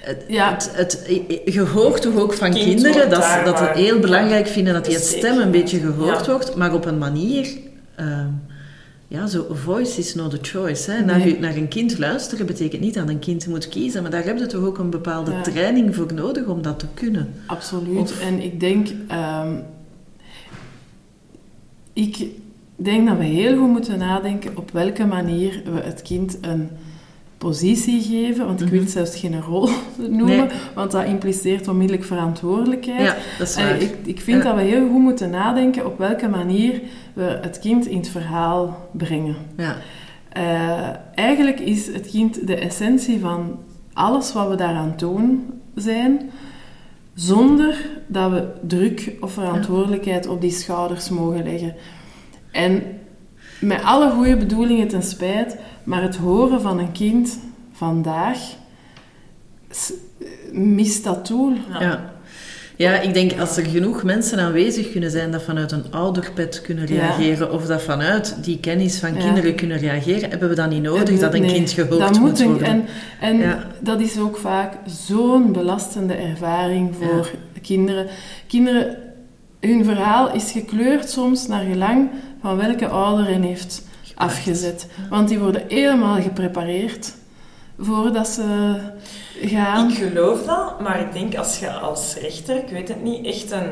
Het, 0.00 0.24
Ja. 0.28 0.50
het, 0.52 0.70
het, 0.74 1.04
je 1.44 1.60
hoort 1.60 2.02
toch 2.02 2.16
ook 2.16 2.32
van 2.34 2.50
Kind 2.52 2.64
kinderen 2.64 3.10
dat, 3.10 3.20
dat 3.44 3.58
ze 3.58 3.64
waar- 3.64 3.74
heel 3.76 3.98
belangrijk 3.98 4.46
vinden 4.46 4.72
dat 4.74 4.84
die 4.84 4.94
het 4.94 5.04
stem 5.04 5.38
een 5.38 5.50
beetje 5.50 5.78
gehoord 5.78 6.24
Ja. 6.26 6.30
wordt, 6.32 6.54
maar 6.56 6.74
op 6.74 6.84
een 6.84 6.98
manier... 6.98 7.46
ehm, 7.96 8.28
ja, 9.08 9.26
zo 9.26 9.46
voice 9.50 9.98
is 9.98 10.14
not 10.14 10.34
a 10.34 10.38
choice. 10.42 10.90
Hè. 10.90 11.04
Naar, 11.04 11.18
Nee. 11.18 11.38
naar 11.38 11.56
een 11.56 11.68
kind 11.68 11.98
luisteren 11.98 12.46
betekent 12.46 12.82
niet 12.82 12.94
dat 12.94 13.08
een 13.08 13.18
kind 13.18 13.46
moet 13.46 13.68
kiezen, 13.68 14.02
maar 14.02 14.10
daar 14.10 14.24
heb 14.24 14.38
je 14.38 14.46
toch 14.46 14.64
ook 14.64 14.78
een 14.78 14.90
bepaalde 14.90 15.30
Ja. 15.30 15.40
training 15.42 15.94
voor 15.94 16.12
nodig 16.14 16.46
om 16.46 16.62
dat 16.62 16.78
te 16.78 16.86
kunnen. 16.94 17.28
Absoluut. 17.46 17.98
Of- 17.98 18.20
En 18.20 18.42
ik 18.42 18.60
denk, 18.60 18.88
ehm, 19.08 19.52
ik 21.92 22.26
denk 22.76 23.08
dat 23.08 23.18
we 23.18 23.24
heel 23.24 23.58
goed 23.58 23.68
moeten 23.68 23.98
nadenken 23.98 24.56
op 24.56 24.70
welke 24.70 25.04
manier 25.04 25.62
we 25.74 25.80
het 25.80 26.02
kind 26.02 26.38
een 26.40 26.68
positie 27.48 28.02
geven. 28.02 28.46
Want 28.46 28.60
ik 28.60 28.68
wil 28.68 28.74
Mhm. 28.80 28.84
het 28.84 28.92
zelfs 28.94 29.16
geen 29.20 29.40
rol 29.40 29.68
noemen, 29.96 30.26
Nee. 30.36 30.46
want 30.74 30.90
dat 30.90 31.04
impliceert 31.04 31.68
onmiddellijk 31.68 32.06
verantwoordelijkheid. 32.06 33.00
Ja, 33.00 33.16
dat 33.38 33.48
is 33.48 33.54
En 33.56 33.64
waar. 33.66 33.80
ik, 33.80 33.94
ik 34.04 34.20
vind 34.20 34.42
Ja. 34.42 34.48
dat 34.48 34.54
we 34.58 34.62
heel 34.62 34.88
goed 34.88 35.00
moeten 35.00 35.30
nadenken 35.30 35.86
op 35.86 35.98
welke 35.98 36.28
manier 36.28 36.80
we 37.12 37.38
het 37.42 37.58
kind 37.58 37.86
in 37.86 37.96
het 37.96 38.08
verhaal 38.08 38.88
brengen. 38.92 39.36
Ja. 39.56 39.76
Eh, 40.28 40.96
eigenlijk 41.14 41.60
is 41.60 41.86
het 41.86 42.10
kind 42.10 42.46
de 42.46 42.56
essentie 42.56 43.20
van 43.20 43.58
alles 43.92 44.32
wat 44.32 44.48
we 44.48 44.54
daaraan 44.56 44.94
doen 44.96 45.44
zijn, 45.74 46.30
zonder 47.14 47.86
dat 48.06 48.30
we 48.30 48.46
druk 48.66 49.12
of 49.20 49.32
verantwoordelijkheid 49.32 50.26
op 50.26 50.40
die 50.40 50.50
schouders 50.50 51.08
mogen 51.08 51.42
leggen. 51.44 51.74
En 52.52 52.82
met 53.60 53.82
alle 53.82 54.10
goede 54.10 54.36
bedoelingen 54.36 54.88
ten 54.88 55.02
spijt, 55.02 55.56
maar 55.84 56.02
het 56.02 56.16
horen 56.16 56.60
van 56.60 56.78
een 56.78 56.92
kind 56.92 57.38
vandaag 57.72 58.38
mist 60.52 61.04
dat 61.04 61.26
doel. 61.26 61.52
Ja. 61.80 62.12
Ja. 62.76 63.00
ik 63.00 63.14
denk 63.14 63.40
als 63.40 63.56
er 63.56 63.64
genoeg 63.64 64.02
mensen 64.02 64.38
aanwezig 64.38 64.90
kunnen 64.90 65.10
zijn 65.10 65.30
dat 65.30 65.42
vanuit 65.42 65.72
een 65.72 65.84
ouderpet 65.90 66.60
kunnen 66.60 66.86
Ja. 66.86 66.94
reageren 66.94 67.52
of 67.52 67.66
dat 67.66 67.82
vanuit 67.82 68.36
die 68.44 68.58
kennis 68.60 68.98
van 68.98 69.14
Ja. 69.14 69.20
kinderen 69.20 69.54
kunnen 69.54 69.78
reageren, 69.78 70.30
hebben 70.30 70.48
we 70.48 70.54
dan 70.54 70.68
niet 70.68 70.82
nodig 70.82 71.18
dat 71.18 71.34
een 71.34 71.40
nee, 71.40 71.52
kind 71.52 71.70
gehoord 71.70 71.98
dat 71.98 72.18
moet 72.18 72.42
worden. 72.42 72.66
En, 72.66 72.86
en 73.20 73.58
dat 73.80 74.00
is 74.00 74.18
ook 74.18 74.36
vaak 74.36 74.72
zo'n 74.86 75.52
belastende 75.52 76.14
ervaring 76.14 76.94
voor 77.00 77.30
kinderen. 77.62 78.06
Kinderen, 78.46 78.96
hun 79.60 79.84
verhaal 79.84 80.34
is 80.34 80.50
gekleurd 80.50 81.10
soms 81.10 81.46
naar 81.46 81.64
gelang 81.64 82.10
van 82.40 82.56
welke 82.56 82.88
ouder 82.88 83.26
hen 83.26 83.42
heeft 83.42 83.82
afgezet. 84.14 84.86
Want 85.10 85.28
die 85.28 85.38
worden 85.38 85.62
helemaal 85.68 86.20
geprepareerd 86.22 87.14
voordat 87.78 88.28
ze 88.28 88.74
gaan. 89.42 89.88
Ik 89.90 89.96
geloof 89.96 90.42
dat, 90.44 90.80
maar 90.80 91.00
ik 91.00 91.12
denk 91.12 91.34
als 91.36 91.58
je 91.58 91.70
als 91.72 92.16
rechter, 92.20 92.56
ik 92.56 92.68
weet 92.68 92.88
het 92.88 93.02
niet, 93.02 93.26
echt 93.26 93.50
een 93.50 93.70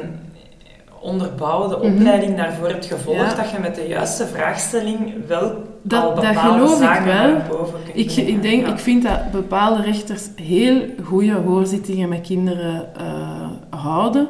onderbouwde 1.00 1.76
Mhm. 1.76 1.86
opleiding 1.94 2.36
daarvoor 2.36 2.68
hebt 2.68 2.86
gevolgd, 2.86 3.20
Ja. 3.30 3.34
dat 3.34 3.50
je 3.50 3.58
met 3.60 3.74
de 3.74 3.86
juiste 3.88 4.26
vraagstelling 4.26 5.26
wel 5.26 5.52
Dat- 5.82 6.02
al 6.02 6.14
dat 6.14 6.24
bepaalde 6.24 6.52
geloof 6.58 6.72
ik 6.72 6.78
zaken 6.86 7.04
wel. 7.04 7.36
boven 7.58 7.78
kunt 7.84 7.96
Ik, 7.96 8.26
ik, 8.26 8.42
denk, 8.42 8.66
Ja. 8.66 8.72
ik 8.72 8.78
vind 8.78 9.02
dat 9.02 9.30
bepaalde 9.30 9.82
rechters 9.82 10.22
heel 10.36 10.82
goede 11.04 11.32
hoorzittingen 11.32 12.08
met 12.08 12.20
kinderen 12.20 12.94
eh, 12.96 13.50
houden. 13.80 14.28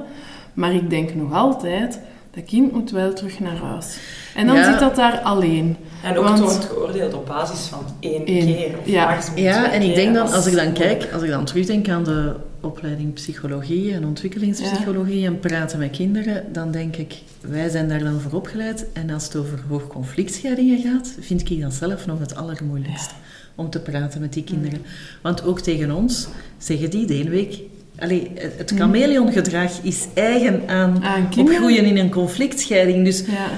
Maar 0.55 0.73
ik 0.73 0.91
denk 0.91 1.15
nog 1.15 1.33
altijd, 1.33 2.01
dat 2.35 2.45
kind 2.45 2.73
moet 2.73 2.91
wel 2.91 3.13
terug 3.13 3.41
naar 3.41 3.57
huis. 3.57 3.97
En 4.35 4.47
dan 4.47 4.57
Ja. 4.57 4.71
zit 4.71 4.81
dat 4.81 4.97
daar 4.97 5.19
alleen. 5.19 5.77
En 6.03 6.17
ook 6.19 6.25
Want- 6.25 6.39
het 6.39 6.49
wordt 6.49 6.65
geoordeeld 6.65 7.15
op 7.15 7.27
basis 7.27 7.59
van 7.67 7.85
één 8.01 8.23
Eén. 8.29 8.47
keer. 8.47 8.79
Of 8.81 8.87
Ja. 8.87 9.19
Ja, 9.35 9.73
en 9.73 9.83
ik 9.83 9.95
denk 9.95 10.15
dan, 10.15 10.25
Dat 10.27 10.35
als 10.35 10.47
ik 10.47 10.55
dan 10.55 10.73
kijk, 10.73 11.09
als 11.13 11.23
ik 11.23 11.31
dan 11.31 11.45
terugdenk 11.45 11.89
aan 11.89 12.05
de 12.05 12.35
opleiding 12.61 13.13
psychologie 13.13 13.93
en 13.93 14.05
ontwikkelingspsychologie 14.07 15.27
en 15.27 15.39
praten 15.41 15.79
met 15.79 15.91
kinderen, 15.91 16.45
dan 16.53 16.71
denk 16.71 16.97
ik, 16.97 17.15
wij 17.41 17.69
zijn 17.69 17.89
daar 17.89 17.99
dan 18.05 18.21
voor 18.21 18.33
opgeleid. 18.33 18.87
En 18.93 19.11
als 19.11 19.25
het 19.25 19.37
over 19.37 19.59
hoogconflictscheidingen 19.69 20.79
gaat, 20.83 21.15
vind 21.21 21.51
ik 21.51 21.61
dat 21.61 21.73
zelf 21.75 22.07
nog 22.07 22.19
het 22.19 22.35
allermoeilijkst. 22.37 23.11
Om 23.55 23.71
te 23.71 23.81
praten 23.81 24.21
met 24.21 24.33
die 24.33 24.45
kinderen. 24.45 24.83
Want 25.23 25.45
ook 25.45 25.61
tegen 25.61 25.91
ons 25.91 26.29
zeggen 26.59 26.91
die 26.91 27.07
de 27.07 27.15
ene 27.15 27.31
week, 27.31 27.59
allee, 28.03 28.31
het 28.57 28.73
chameleongedrag 28.77 29.71
is 29.83 30.07
eigen 30.15 30.63
aan, 30.67 31.03
opgroeien 31.39 31.85
in 31.85 31.97
een 31.97 32.11
conflictscheiding. 32.11 33.05
Dus 33.05 33.21
Ja. 33.27 33.49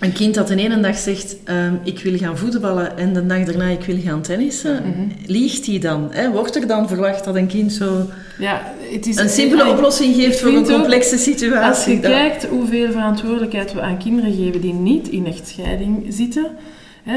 een 0.00 0.12
kind 0.12 0.34
dat 0.34 0.48
de 0.48 0.56
ene 0.56 0.80
dag 0.80 0.96
zegt, 0.98 1.36
ehm, 1.44 1.74
ik 1.84 1.98
wil 1.98 2.16
gaan 2.18 2.38
voetballen 2.38 2.98
en 2.98 3.12
de 3.12 3.26
dag 3.26 3.44
daarna 3.44 3.64
ik 3.68 3.84
wil 3.84 3.98
gaan 4.00 4.22
tennissen, 4.22 4.74
Mhm. 4.74 5.08
liegt 5.32 5.66
hij 5.66 5.78
dan? 5.78 6.08
Hè? 6.10 6.30
Wordt 6.30 6.56
er 6.56 6.66
dan 6.66 6.88
verwacht 6.88 7.24
dat 7.24 7.34
een 7.36 7.46
kind 7.46 7.72
zo 7.72 8.06
Ja, 8.38 8.72
het 8.92 9.06
is 9.06 9.16
een 9.16 9.28
simpele 9.28 9.70
oplossing 9.70 10.14
geeft 10.14 10.40
voor 10.40 10.50
een 10.50 10.56
ook, 10.58 10.68
complexe 10.68 11.12
Als 11.14 11.24
je 11.24 11.32
situatie? 11.32 12.00
Kijkt 12.00 12.44
hoeveel 12.46 12.90
verantwoordelijkheid 12.90 13.72
we 13.72 13.80
aan 13.80 13.98
kinderen 13.98 14.34
geven 14.34 14.60
die 14.60 14.72
niet 14.74 15.08
in 15.08 15.26
echtscheiding 15.26 16.06
zitten, 16.08 16.46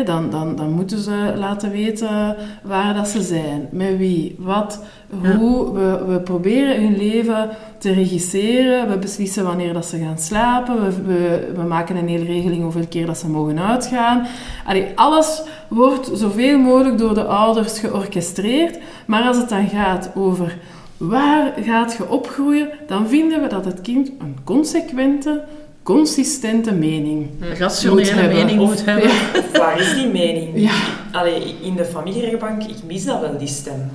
dan, 0.05 0.29
dan, 0.29 0.55
dan 0.55 0.71
moeten 0.71 0.97
ze 0.97 1.33
laten 1.37 1.71
weten 1.71 2.35
waar 2.63 2.93
dat 2.93 3.07
ze 3.07 3.21
zijn, 3.21 3.67
met 3.71 3.97
wie, 3.97 4.35
wat, 4.39 4.83
Ja. 5.21 5.35
hoe. 5.35 5.73
We, 5.73 6.03
we 6.07 6.19
proberen 6.19 6.81
hun 6.81 6.97
leven 6.97 7.49
te 7.77 7.91
regisseren. 7.91 8.89
We 8.89 8.97
beslissen 8.97 9.43
wanneer 9.43 9.73
dat 9.73 9.85
ze 9.85 9.97
gaan 9.97 10.17
slapen. 10.19 10.83
We, 10.85 11.01
we, 11.03 11.51
we 11.55 11.63
maken 11.63 11.95
een 11.95 12.07
hele 12.07 12.25
regeling 12.25 12.61
hoeveel 12.63 12.87
keer 12.89 13.05
dat 13.05 13.17
ze 13.17 13.29
mogen 13.29 13.59
uitgaan. 13.59 14.27
Allee, 14.65 14.87
alles 14.95 15.41
wordt 15.67 16.09
zoveel 16.13 16.57
mogelijk 16.59 16.97
door 16.97 17.13
de 17.13 17.23
ouders 17.23 17.79
georchestreerd. 17.79 18.79
Maar 19.05 19.23
als 19.23 19.37
het 19.37 19.49
dan 19.49 19.67
gaat 19.67 20.11
over 20.15 20.57
waar 20.97 21.53
gaat 21.61 21.95
je 21.97 22.09
opgroeien, 22.09 22.69
dan 22.87 23.07
vinden 23.07 23.41
we 23.41 23.47
dat 23.47 23.65
het 23.65 23.81
kind 23.81 24.09
een 24.19 24.35
consequente, 24.43 25.43
consistente 25.83 26.71
mening 26.71 27.27
Een 27.39 27.55
rationele 27.55 28.27
mening 28.27 28.59
moet 28.61 28.85
hebben. 28.85 29.09
Of 29.39 29.57
waar 29.57 29.79
is 29.79 29.93
die 29.93 30.07
mening? 30.07 30.49
Ja. 30.53 30.73
Allee, 31.11 31.55
in 31.61 31.75
de 31.75 31.85
familierechtbank, 31.85 32.63
ik 32.63 32.75
mis 32.87 33.05
dat 33.05 33.19
wel, 33.21 33.37
die 33.37 33.47
stem. 33.47 33.89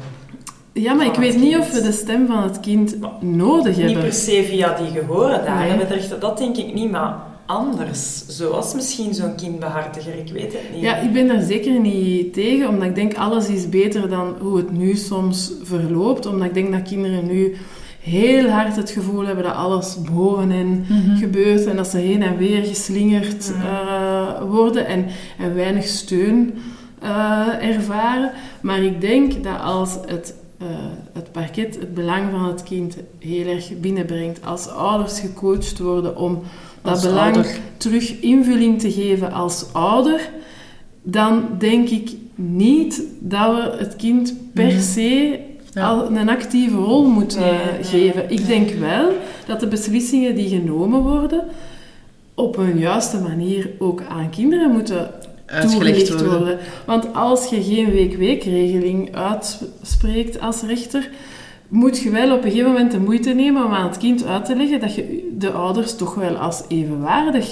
Ja, 0.72 0.94
maar 0.94 1.06
ik 1.06 1.14
weet 1.14 1.36
niet 1.40 1.52
kind. 1.52 1.64
of 1.64 1.72
we 1.72 1.82
de 1.82 1.92
stem 1.92 2.26
van 2.26 2.42
het 2.42 2.60
kind 2.60 2.96
nodig 3.20 3.76
Niet 3.76 3.84
hebben. 3.84 4.02
per 4.02 4.12
se 4.12 4.44
via 4.48 4.76
die 4.76 5.00
gehoren 5.00 5.40
Nee. 5.58 5.84
rechten, 5.84 6.20
dat 6.20 6.38
denk 6.38 6.56
ik 6.56 6.74
niet, 6.74 6.90
maar 6.90 7.16
anders. 7.46 8.26
Zoals 8.28 8.74
misschien 8.74 9.14
zo'n 9.14 9.34
kindbehartiger, 9.34 10.14
ik 10.18 10.32
weet 10.32 10.52
het 10.52 10.62
niet. 10.74 10.82
Ja, 10.82 10.96
ik 10.96 11.12
ben 11.12 11.26
daar 11.28 11.42
zeker 11.42 11.80
niet 11.80 12.32
tegen, 12.32 12.68
omdat 12.68 12.88
ik 12.88 12.94
denk 12.94 13.14
alles 13.14 13.48
is 13.48 13.68
beter 13.68 14.08
dan 14.08 14.34
hoe 14.40 14.56
het 14.56 14.72
nu 14.72 14.94
soms 14.96 15.52
verloopt. 15.62 16.26
Omdat 16.26 16.46
ik 16.46 16.54
denk 16.54 16.72
dat 16.72 16.82
kinderen 16.82 17.26
nu 17.26 17.56
heel 18.04 18.48
hard 18.48 18.76
het 18.76 18.90
gevoel 18.90 19.26
hebben 19.26 19.44
dat 19.44 19.54
alles 19.54 19.96
boven 20.12 20.50
hen 20.50 20.86
gebeurt 21.18 21.66
en 21.66 21.76
dat 21.76 21.86
ze 21.88 21.98
heen 21.98 22.22
en 22.22 22.36
weer 22.36 22.64
geslingerd 22.64 23.52
eh, 23.52 24.42
worden 24.42 24.86
en, 24.86 25.06
en 25.38 25.54
weinig 25.54 25.86
steun 25.86 26.54
eh, 27.00 27.46
ervaren. 27.60 28.30
Maar 28.62 28.82
ik 28.82 29.00
denk 29.00 29.44
dat 29.44 29.60
als 29.60 29.94
het, 30.06 30.34
eh, 30.58 30.66
het 31.12 31.32
parket 31.32 31.74
het 31.80 31.94
belang 31.94 32.30
van 32.30 32.44
het 32.44 32.62
kind 32.62 32.96
heel 33.18 33.46
erg 33.46 33.80
binnenbrengt, 33.80 34.44
als 34.44 34.68
ouders 34.68 35.20
gecoacht 35.20 35.78
worden 35.78 36.16
om 36.16 36.42
dat 36.82 36.92
Als 36.92 37.02
belang 37.02 37.34
ouder. 37.34 37.58
terug 37.76 38.20
invulling 38.20 38.80
te 38.80 38.92
geven 38.92 39.32
als 39.32 39.66
ouder, 39.72 40.30
dan 41.02 41.44
denk 41.58 41.88
ik 41.88 42.10
niet 42.34 43.02
dat 43.20 43.54
we 43.54 43.76
het 43.78 43.96
kind 43.96 44.34
per 44.52 44.80
se 44.80 45.02
Ja. 45.02 45.52
Al 45.76 46.10
een 46.10 46.28
actieve 46.28 46.76
rol 46.76 47.06
moeten 47.06 47.58
geven. 47.82 48.30
Ik 48.30 48.46
denk 48.46 48.70
wel 48.70 49.10
dat 49.46 49.60
de 49.60 49.66
beslissingen 49.66 50.34
die 50.34 50.48
genomen 50.48 51.00
worden 51.00 51.44
op 52.34 52.56
een 52.56 52.78
juiste 52.78 53.20
manier 53.20 53.70
ook 53.78 54.02
aan 54.08 54.30
kinderen 54.30 54.70
moeten 54.70 55.10
toegelicht 55.60 56.24
worden. 56.24 56.58
Want 56.86 57.14
als 57.14 57.48
je 57.50 57.62
geen 57.62 57.90
week-week-regeling 57.90 59.14
uitspreekt 59.16 60.40
als 60.40 60.62
rechter, 60.62 61.10
moet 61.68 61.98
je 61.98 62.10
wel 62.10 62.36
op 62.36 62.44
een 62.44 62.50
gegeven 62.50 62.72
moment 62.72 62.90
de 62.92 63.00
moeite 63.00 63.30
nemen 63.30 63.64
om 63.64 63.72
aan 63.72 63.88
het 63.88 63.98
kind 63.98 64.26
uit 64.26 64.44
te 64.44 64.56
leggen 64.56 64.80
dat 64.80 64.94
je 64.94 65.34
de 65.38 65.50
ouders 65.50 65.96
toch 65.96 66.14
wel 66.14 66.36
als 66.36 66.62
evenwaardig 66.68 67.48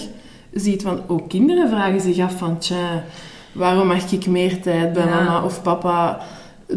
ziet. 0.52 0.82
Want 0.82 1.00
ook 1.06 1.28
kinderen 1.28 1.68
vragen 1.68 2.00
zich 2.00 2.18
af 2.18 2.36
van, 2.38 2.58
tja, 2.58 3.04
waarom 3.52 3.86
mag 3.86 4.12
ik 4.12 4.26
meer 4.26 4.60
tijd 4.60 4.92
bij 4.92 5.04
Ja. 5.04 5.10
mama 5.14 5.44
of 5.44 5.62
papa 5.62 6.20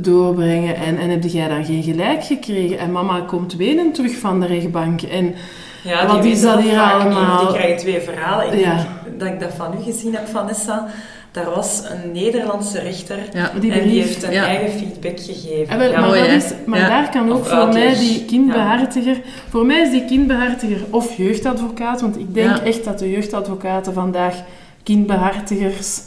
doorbrengen 0.02 0.76
en, 0.76 0.98
en 0.98 1.10
heb 1.10 1.24
jij 1.24 1.48
dan 1.48 1.66
geen 1.66 1.84
gelijk 1.84 2.24
gekregen? 2.24 2.80
En 2.80 2.92
mama 2.92 3.20
komt 3.20 3.56
wenend 3.56 3.96
terug 3.96 4.18
van 4.18 4.40
de 4.40 4.46
rechtbank 4.46 5.02
en 5.02 5.36
Ja, 5.84 6.08
Wat 6.08 6.22
die 6.24 6.32
is 6.32 6.42
dat 6.42 6.60
hier 6.62 6.72
niet, 6.72 6.80
allemaal? 6.80 7.46
Die 7.46 7.56
krijgen 7.56 7.78
twee 7.78 8.00
verhalen. 8.02 8.54
Ik 8.54 8.60
Ja. 8.60 8.76
denk 9.04 9.20
dat 9.20 9.28
ik 9.28 9.40
dat 9.40 9.54
van 9.54 9.74
u 9.80 9.84
gezien 9.84 10.14
heb, 10.16 10.28
Vanessa. 10.28 10.88
Daar 11.32 11.50
was 11.56 11.82
een 11.90 12.12
Nederlandse 12.12 12.80
rechter 12.80 13.18
Ja. 13.34 13.52
die 13.60 13.72
en 13.72 13.88
die 13.90 14.02
heeft 14.02 14.24
een 14.24 14.32
ja. 14.32 14.46
eigen 14.46 14.70
feedback 14.80 15.20
gegeven. 15.20 15.74
Ah, 15.74 15.80
wel, 15.80 15.92
Ja, 15.92 16.00
maar 16.00 16.10
mooi, 16.10 16.20
dat 16.20 16.30
is, 16.30 16.54
maar 16.66 16.80
Ja. 16.80 16.88
daar 16.88 17.10
kan 17.10 17.32
ook 17.32 17.40
Of 17.40 17.48
voor 17.50 17.68
mij 17.68 17.96
die 17.96 18.26
kindbehartiger... 18.26 19.18
Voor 19.50 19.66
mij 19.66 19.82
is 19.82 19.90
die 19.92 20.06
kindbehartiger 20.06 20.80
of 20.90 21.18
jeugdadvocaat, 21.18 22.02
want 22.02 22.18
ik 22.20 22.34
denk 22.34 22.50
Ja. 22.58 22.64
echt 22.64 22.84
dat 22.84 23.00
de 23.00 23.12
jeugdadvocaten 23.12 23.94
vandaag 23.94 24.36
kindbehartigers 24.84 26.02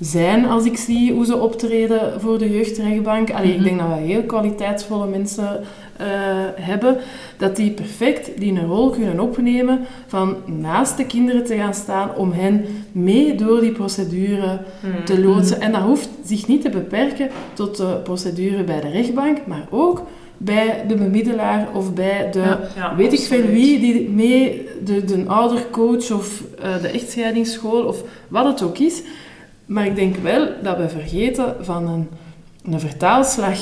zijn 0.00 0.46
als 0.46 0.64
ik 0.64 0.76
zie 0.76 1.12
hoe 1.12 1.24
ze 1.24 1.36
optreden 1.36 2.20
voor 2.20 2.38
de 2.38 2.50
jeugdrechtbank. 2.50 3.30
Allee, 3.32 3.48
Mhm. 3.48 3.58
Ik 3.58 3.64
denk 3.64 3.78
dat 3.78 3.88
we 3.88 3.94
heel 4.04 4.22
kwaliteitsvolle 4.22 5.06
mensen 5.06 5.60
eh, 5.96 6.06
hebben, 6.54 6.96
dat 7.36 7.56
die 7.56 7.70
perfect 7.70 8.30
die 8.40 8.52
een 8.52 8.66
rol 8.66 8.90
kunnen 8.90 9.20
opnemen 9.20 9.80
van 10.06 10.36
naast 10.46 10.96
de 10.96 11.06
kinderen 11.06 11.44
te 11.44 11.56
gaan 11.56 11.74
staan 11.74 12.10
om 12.16 12.32
hen 12.32 12.64
mee 12.92 13.34
door 13.34 13.60
die 13.60 13.72
procedure 13.72 14.58
Hmm. 14.80 15.04
te 15.04 15.20
loodsen. 15.20 15.60
En 15.60 15.72
dat 15.72 15.80
hoeft 15.82 16.08
zich 16.24 16.46
niet 16.46 16.62
te 16.62 16.68
beperken 16.70 17.28
tot 17.52 17.76
de 17.76 17.96
procedure 18.04 18.62
bij 18.62 18.80
de 18.80 18.88
rechtbank, 18.88 19.38
maar 19.46 19.66
ook 19.70 20.02
bij 20.36 20.84
de 20.88 20.94
bemiddelaar 20.94 21.68
of 21.74 21.94
bij 21.94 22.28
de, 22.32 22.38
Ja, 22.38 22.60
ja, 22.76 22.96
weet 22.96 23.12
ik 23.12 23.20
veel 23.20 23.42
wie, 23.46 23.80
die 23.80 24.08
mee, 24.08 24.68
de, 24.84 25.04
de 25.04 25.24
oudercoach 25.26 26.10
of 26.12 26.42
eh, 26.62 26.80
de 26.82 26.88
echtscheidingsschool 26.88 27.82
of 27.84 28.02
wat 28.28 28.44
het 28.46 28.62
ook 28.62 28.78
is. 28.78 29.02
Maar 29.66 29.86
ik 29.86 29.94
denk 29.96 30.16
wel 30.16 30.48
dat 30.62 30.76
we 30.76 30.88
vergeten 30.88 31.54
van 31.60 31.88
een, 31.88 32.08
een 32.72 32.80
vertaalslag 32.80 33.58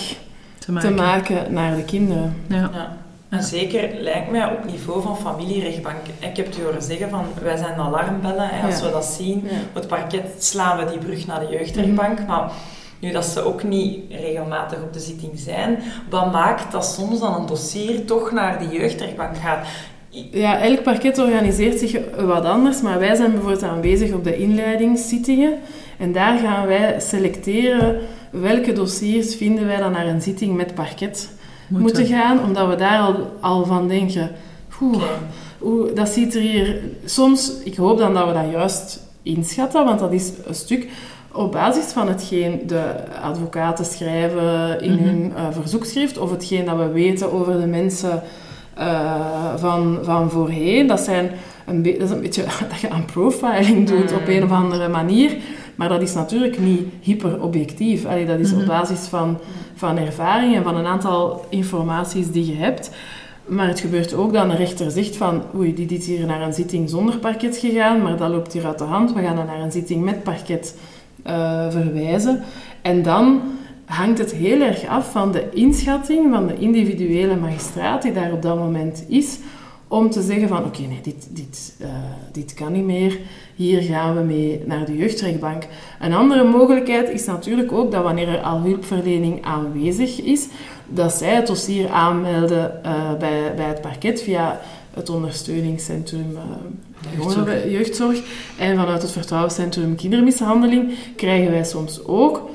Te 0.59 0.73
maken. 0.73 0.89
te 0.89 0.95
maken 1.03 1.53
naar 1.53 1.77
de 1.77 1.85
kinderen. 1.85 2.35
Ja. 2.47 2.57
Ja. 2.73 2.97
En 3.29 3.43
zeker 3.43 3.91
lijkt 4.01 4.31
mij 4.31 4.47
op 4.47 4.65
niveau 4.65 5.03
van 5.03 5.17
familierechtbank. 5.17 5.97
Ik 6.19 6.37
heb 6.37 6.47
het 6.47 6.59
u 6.59 6.63
horen 6.63 6.83
zeggen 6.83 7.11
van 7.11 7.25
wij 7.43 7.57
zijn 7.57 7.75
alarmbellen. 7.79 8.51
En 8.51 8.65
als 8.67 8.79
Ja. 8.79 8.85
we 8.87 8.91
dat 8.93 9.05
zien, 9.05 9.41
Ja. 9.45 9.51
op 9.69 9.75
het 9.75 9.87
parket 9.87 10.25
slaan 10.45 10.79
we 10.85 10.91
die 10.91 10.99
brug 10.99 11.27
naar 11.27 11.41
de 11.41 11.57
jeugdrechtbank. 11.59 12.19
Mhm. 12.19 12.27
Maar 12.29 12.51
nu 13.01 13.11
dat 13.13 13.25
ze 13.25 13.41
ook 13.45 13.63
niet 13.63 13.99
regelmatig 14.11 14.79
op 14.83 14.93
de 14.93 15.01
zitting 15.01 15.33
zijn, 15.39 15.79
wat 16.11 16.33
maakt 16.33 16.73
dat 16.73 16.85
soms 16.85 17.21
dan 17.21 17.35
een 17.35 17.47
dossier 17.47 18.05
toch 18.05 18.33
naar 18.33 18.59
de 18.59 18.69
jeugdrechtbank 18.79 19.37
gaat? 19.37 19.67
Ja, 20.31 20.61
elk 20.61 20.83
parket 20.83 21.19
organiseert 21.19 21.79
zich 21.79 21.97
wat 22.19 22.45
anders, 22.45 22.81
maar 22.83 22.99
wij 22.99 23.15
zijn 23.15 23.31
bijvoorbeeld 23.31 23.63
aanwezig 23.63 24.13
op 24.13 24.25
de 24.25 24.37
inleidingszittingen. 24.37 25.53
En 26.03 26.13
daar 26.13 26.39
gaan 26.39 26.67
wij 26.67 27.01
selecteren 27.01 27.97
welke 28.31 28.73
dossiers 28.73 29.35
vinden 29.35 29.67
wij 29.67 29.77
dan 29.77 29.93
naar 29.93 30.07
een 30.07 30.23
zitting 30.23 30.57
met 30.57 30.75
parket 30.75 31.31
moeten, 31.69 32.07
gaan, 32.07 32.45
omdat 32.45 32.69
we 32.69 32.75
daar 32.77 33.01
al, 33.01 33.15
al 33.41 33.65
van 33.65 33.89
denken, 33.89 34.31
oeh, 35.61 35.95
dat 35.95 36.09
ziet 36.09 36.35
er 36.35 36.41
hier... 36.41 36.81
Soms, 37.05 37.53
ik 37.65 37.77
hoop 37.77 37.99
dan 37.99 38.15
dat 38.15 38.27
we 38.27 38.33
dat 38.33 38.51
juist 38.53 39.03
inschatten, 39.23 39.85
want 39.85 39.99
dat 39.99 40.13
is 40.13 40.33
een 40.47 40.55
stuk 40.55 40.89
op 41.33 41.53
basis 41.53 41.85
van 41.85 42.09
hetgeen 42.09 42.61
de 42.67 42.83
advocaten 43.23 43.85
schrijven 43.85 44.81
in 44.81 44.93
Mhm. 44.95 45.03
hun 45.05 45.33
eh, 45.37 45.47
verzoekschrift, 45.51 46.19
of 46.19 46.31
hetgeen 46.31 46.65
dat 46.65 46.77
we 46.77 46.89
weten 46.89 47.33
over 47.33 47.61
de 47.61 47.67
mensen 47.67 48.23
eh, 48.75 49.55
van, 49.57 49.99
van 50.03 50.31
voorheen. 50.31 50.87
Dat, 50.87 51.01
zijn 51.01 51.31
een 51.67 51.83
dat 51.83 51.95
is 52.01 52.11
een 52.11 52.21
beetje 52.21 52.45
dat 52.71 52.81
je 52.81 52.91
aan 52.91 53.05
profiling 53.05 53.87
doet 53.89 54.11
Mm. 54.11 54.17
op 54.17 54.29
een 54.29 54.45
of 54.45 54.51
andere 54.51 54.89
manier. 54.89 55.37
Maar 55.83 55.91
dat 55.91 56.03
is 56.03 56.15
natuurlijk 56.15 56.59
niet 56.59 56.81
hyperobjectief. 57.01 58.05
Allee, 58.07 58.27
dat 58.27 58.39
is 58.39 58.53
op 58.53 58.59
Mhm. 58.59 58.67
basis 58.67 58.99
van, 58.99 59.39
van 59.75 59.99
ervaring 59.99 60.57
en 60.57 60.63
van 60.63 60.77
een 60.77 60.87
aantal 60.87 61.45
informaties 61.49 62.31
die 62.31 62.47
je 62.47 62.55
hebt. 62.55 62.91
Maar 63.47 63.69
het 63.69 63.81
gebeurt 63.81 64.15
ook 64.15 64.33
dat 64.33 64.45
een 64.45 64.57
rechter 64.57 64.91
zegt 64.91 65.17
van 65.17 65.43
oei, 65.57 65.75
dit 65.75 65.91
is 65.93 66.07
hier 66.07 66.27
naar 66.27 66.43
een 66.43 66.53
zitting 66.53 66.91
zonder 66.91 67.19
parket 67.19 67.57
gegaan, 67.57 68.03
maar 68.03 68.17
dat 68.17 68.31
loopt 68.31 68.53
hier 68.53 68.67
uit 68.67 68.79
de 68.79 68.85
hand. 68.85 69.13
We 69.13 69.23
gaan 69.23 69.37
dan 69.37 69.47
naar 69.47 69.61
een 69.61 69.73
zitting 69.73 70.05
met 70.05 70.23
parket 70.23 70.77
eh, 71.23 71.71
verwijzen. 71.71 72.43
En 72.83 73.03
dan 73.03 73.41
hangt 73.85 74.19
het 74.19 74.33
heel 74.33 74.61
erg 74.61 74.87
af 74.87 75.11
van 75.13 75.33
de 75.33 75.49
inschatting 75.53 76.33
van 76.35 76.47
de 76.47 76.55
individuele 76.59 77.37
magistraat 77.37 78.03
die 78.03 78.13
daar 78.13 78.33
op 78.33 78.43
dat 78.43 78.59
moment 78.59 79.05
is, 79.09 79.39
om 79.93 80.11
te 80.11 80.23
zeggen 80.23 80.49
van 80.49 80.65
oké, 80.65 80.81
nee, 80.81 81.01
dit, 81.03 81.27
dit, 81.31 81.75
eh, 81.81 81.89
dit 82.33 82.55
kan 82.55 82.73
niet 82.73 82.85
meer, 82.85 83.19
hier 83.55 83.83
gaan 83.83 84.17
we 84.17 84.23
mee 84.23 84.63
naar 84.67 84.87
de 84.87 84.97
jeugdrechtbank. 84.97 85.67
Een 86.01 86.13
andere 86.13 86.45
mogelijkheid 86.45 87.09
is 87.09 87.25
natuurlijk 87.25 87.73
ook 87.73 87.93
dat 87.93 88.03
wanneer 88.03 88.29
er 88.29 88.41
al 88.41 88.61
hulpverlening 88.61 89.45
aanwezig 89.45 90.23
is, 90.23 90.49
dat 90.89 91.13
zij 91.13 91.35
het 91.35 91.47
dossier 91.47 91.91
aanmelden 91.91 92.85
eh, 92.85 93.15
bij, 93.19 93.55
bij 93.57 93.67
het 93.67 93.81
parket 93.81 94.23
via 94.23 94.61
het 94.95 95.11
ondersteuningscentrum 95.11 96.37
eh, 97.47 97.71
Jeugdzorg. 97.71 98.23
En 98.59 98.77
vanuit 98.77 99.03
het 99.03 99.11
vertrouwenscentrum 99.11 99.97
kindermishandeling 99.97 100.95
krijgen 101.17 101.51
wij 101.51 101.65
soms 101.65 102.05
ook 102.07 102.51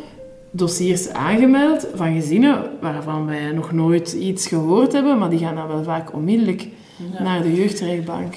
dossiers 0.51 1.09
aangemeld 1.09 1.87
van 1.95 2.13
gezinnen 2.13 2.63
waarvan 2.81 3.25
wij 3.25 3.51
nog 3.51 3.71
nooit 3.71 4.13
iets 4.13 4.47
gehoord 4.47 4.93
hebben, 4.93 5.17
maar 5.17 5.29
die 5.29 5.39
gaan 5.39 5.55
dan 5.55 5.67
wel 5.67 5.83
vaak 5.83 6.13
onmiddellijk 6.13 6.67
naar 7.19 7.41
de 7.41 7.55
jeugdrechtbank. 7.55 8.35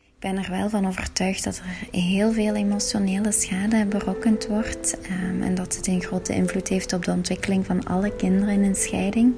Ik 0.00 0.28
ben 0.28 0.44
er 0.44 0.50
wel 0.50 0.68
van 0.68 0.86
overtuigd 0.86 1.44
dat 1.44 1.58
er 1.58 2.00
heel 2.00 2.32
veel 2.32 2.54
emotionele 2.54 3.32
schade 3.32 3.86
berokkend 3.86 4.46
wordt 4.46 4.98
um, 5.10 5.42
en 5.42 5.54
dat 5.54 5.76
het 5.76 5.86
een 5.86 6.02
grote 6.02 6.34
invloed 6.34 6.68
heeft 6.68 6.92
op 6.92 7.04
de 7.04 7.10
ontwikkeling 7.10 7.66
van 7.66 7.84
alle 7.84 8.16
kinderen 8.16 8.54
in 8.54 8.62
een 8.62 8.74
scheiding. 8.74 9.34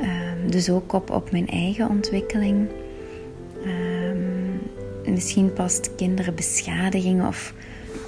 Um, 0.00 0.50
dus 0.50 0.70
ook 0.70 0.92
op, 0.92 1.10
op 1.10 1.30
mijn 1.30 1.48
eigen 1.48 1.88
ontwikkeling. 1.88 2.68
Um, 3.64 4.60
misschien 5.04 5.52
past 5.52 5.94
kinderenbeschadiging 5.94 7.26
of 7.26 7.54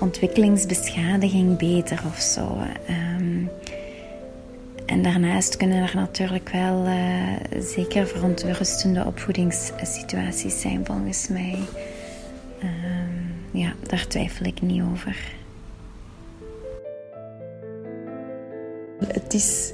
ontwikkelingsbeschadiging 0.01 1.59
beter 1.59 2.03
of 2.07 2.20
zo. 2.20 2.59
En 4.90 5.03
daarnaast 5.03 5.57
kunnen 5.57 5.82
er 5.82 5.92
natuurlijk 5.94 6.48
wel 6.48 6.86
uh, 6.86 7.32
zeker 7.61 8.07
verontrustende 8.07 9.05
opvoedingssituaties 9.05 10.61
zijn, 10.61 10.86
volgens 10.86 11.28
mij. 11.28 11.59
Uh, 12.62 12.68
ja, 13.51 13.72
daar 13.86 14.07
twijfel 14.07 14.46
ik 14.46 14.62
niet 14.62 14.82
over. 14.82 15.16
Het 19.07 19.34
is 19.34 19.72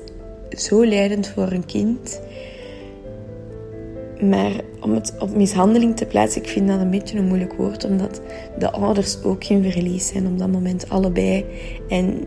zo 0.51 0.85
leidend 0.85 1.29
voor 1.29 1.53
een 1.53 1.67
kind. 1.67 2.21
Maar 4.21 4.53
om 4.81 4.95
het 4.95 5.15
op 5.19 5.37
mishandeling 5.37 5.97
te 5.97 6.07
plaatsen, 6.07 6.43
ik 6.43 6.49
vind 6.49 6.69
dat 6.69 6.81
een 6.81 6.91
beetje 6.91 7.19
een 7.19 7.27
moeilijk 7.27 7.53
woord, 7.53 7.85
omdat 7.85 8.21
de 8.59 8.71
ouders 8.71 9.23
ook 9.23 9.45
geen 9.45 9.73
verlies 9.73 10.07
zijn 10.07 10.27
op 10.27 10.39
dat 10.39 10.51
moment, 10.51 10.89
allebei. 10.89 11.45
En 11.89 12.25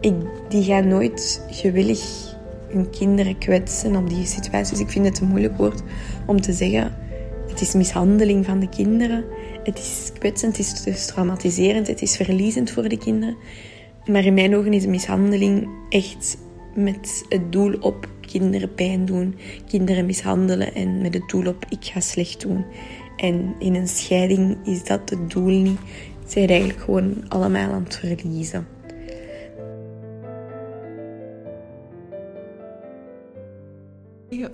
ik, 0.00 0.14
die 0.48 0.62
gaan 0.62 0.88
nooit 0.88 1.44
gewillig 1.50 2.32
hun 2.68 2.90
kinderen 2.90 3.38
kwetsen 3.38 3.96
op 3.96 4.08
die 4.08 4.26
situaties. 4.26 4.80
Ik 4.80 4.90
vind 4.90 5.06
het 5.06 5.20
een 5.20 5.28
moeilijk 5.28 5.56
woord 5.56 5.82
om 6.26 6.40
te 6.40 6.52
zeggen. 6.52 6.92
Het 7.48 7.60
is 7.60 7.74
mishandeling 7.74 8.44
van 8.44 8.60
de 8.60 8.68
kinderen. 8.68 9.24
Het 9.64 9.78
is 9.78 10.10
kwetsend, 10.18 10.56
het 10.56 10.66
is 10.66 10.82
dus 10.82 11.06
traumatiserend, 11.06 11.86
het 11.86 12.02
is 12.02 12.16
verliezend 12.16 12.70
voor 12.70 12.88
de 12.88 12.98
kinderen. 12.98 13.36
Maar 14.04 14.24
in 14.24 14.34
mijn 14.34 14.56
ogen 14.56 14.72
is 14.72 14.86
mishandeling 14.86 15.68
echt 15.88 16.36
met 16.74 17.24
het 17.28 17.52
doel 17.52 17.74
op 17.80 18.08
kinderen 18.38 18.74
pijn 18.74 19.04
doen, 19.04 19.34
kinderen 19.66 20.06
mishandelen 20.06 20.74
en 20.74 21.00
met 21.00 21.14
het 21.14 21.28
doel 21.28 21.46
op 21.46 21.64
ik 21.68 21.84
ga 21.84 22.00
slecht 22.00 22.40
doen. 22.40 22.64
En 23.16 23.54
in 23.58 23.74
een 23.74 23.88
scheiding 23.88 24.66
is 24.66 24.84
dat 24.84 25.10
het 25.10 25.30
doel 25.30 25.62
niet. 25.62 25.78
Zij 26.26 26.46
zijn 26.46 26.48
eigenlijk 26.48 26.80
gewoon 26.80 27.24
allemaal 27.28 27.72
aan 27.72 27.84
het 27.84 27.96
verliezen. 27.96 28.66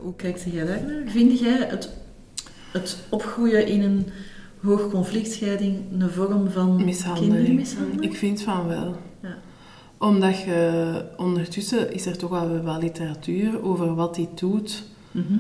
Hoe 0.01 0.16
kijkt 0.16 0.45
jij 0.53 0.64
daar 0.64 0.83
naar? 0.87 1.03
Vind 1.07 1.39
jij 1.39 1.66
het, 1.68 1.91
het 2.72 2.97
opgroeien 3.11 3.66
in 3.66 3.83
een 3.83 4.07
hoogconflictscheiding 4.62 5.76
een 5.99 6.11
vorm 6.11 6.51
van 6.51 6.85
mishandeling? 6.85 7.35
kindermishandeling? 7.35 8.03
Ik 8.03 8.16
vind 8.16 8.43
van 8.43 8.66
wel. 8.66 8.97
Omdat 10.01 10.38
je 10.40 11.05
ondertussen 11.16 11.92
is 11.92 12.07
er 12.07 12.18
toch 12.18 12.30
wel 12.30 12.62
wel 12.62 12.78
literatuur 12.78 13.62
over 13.64 13.94
wat 13.94 14.14
die 14.14 14.28
doet 14.34 14.88
Mhm. 15.12 15.34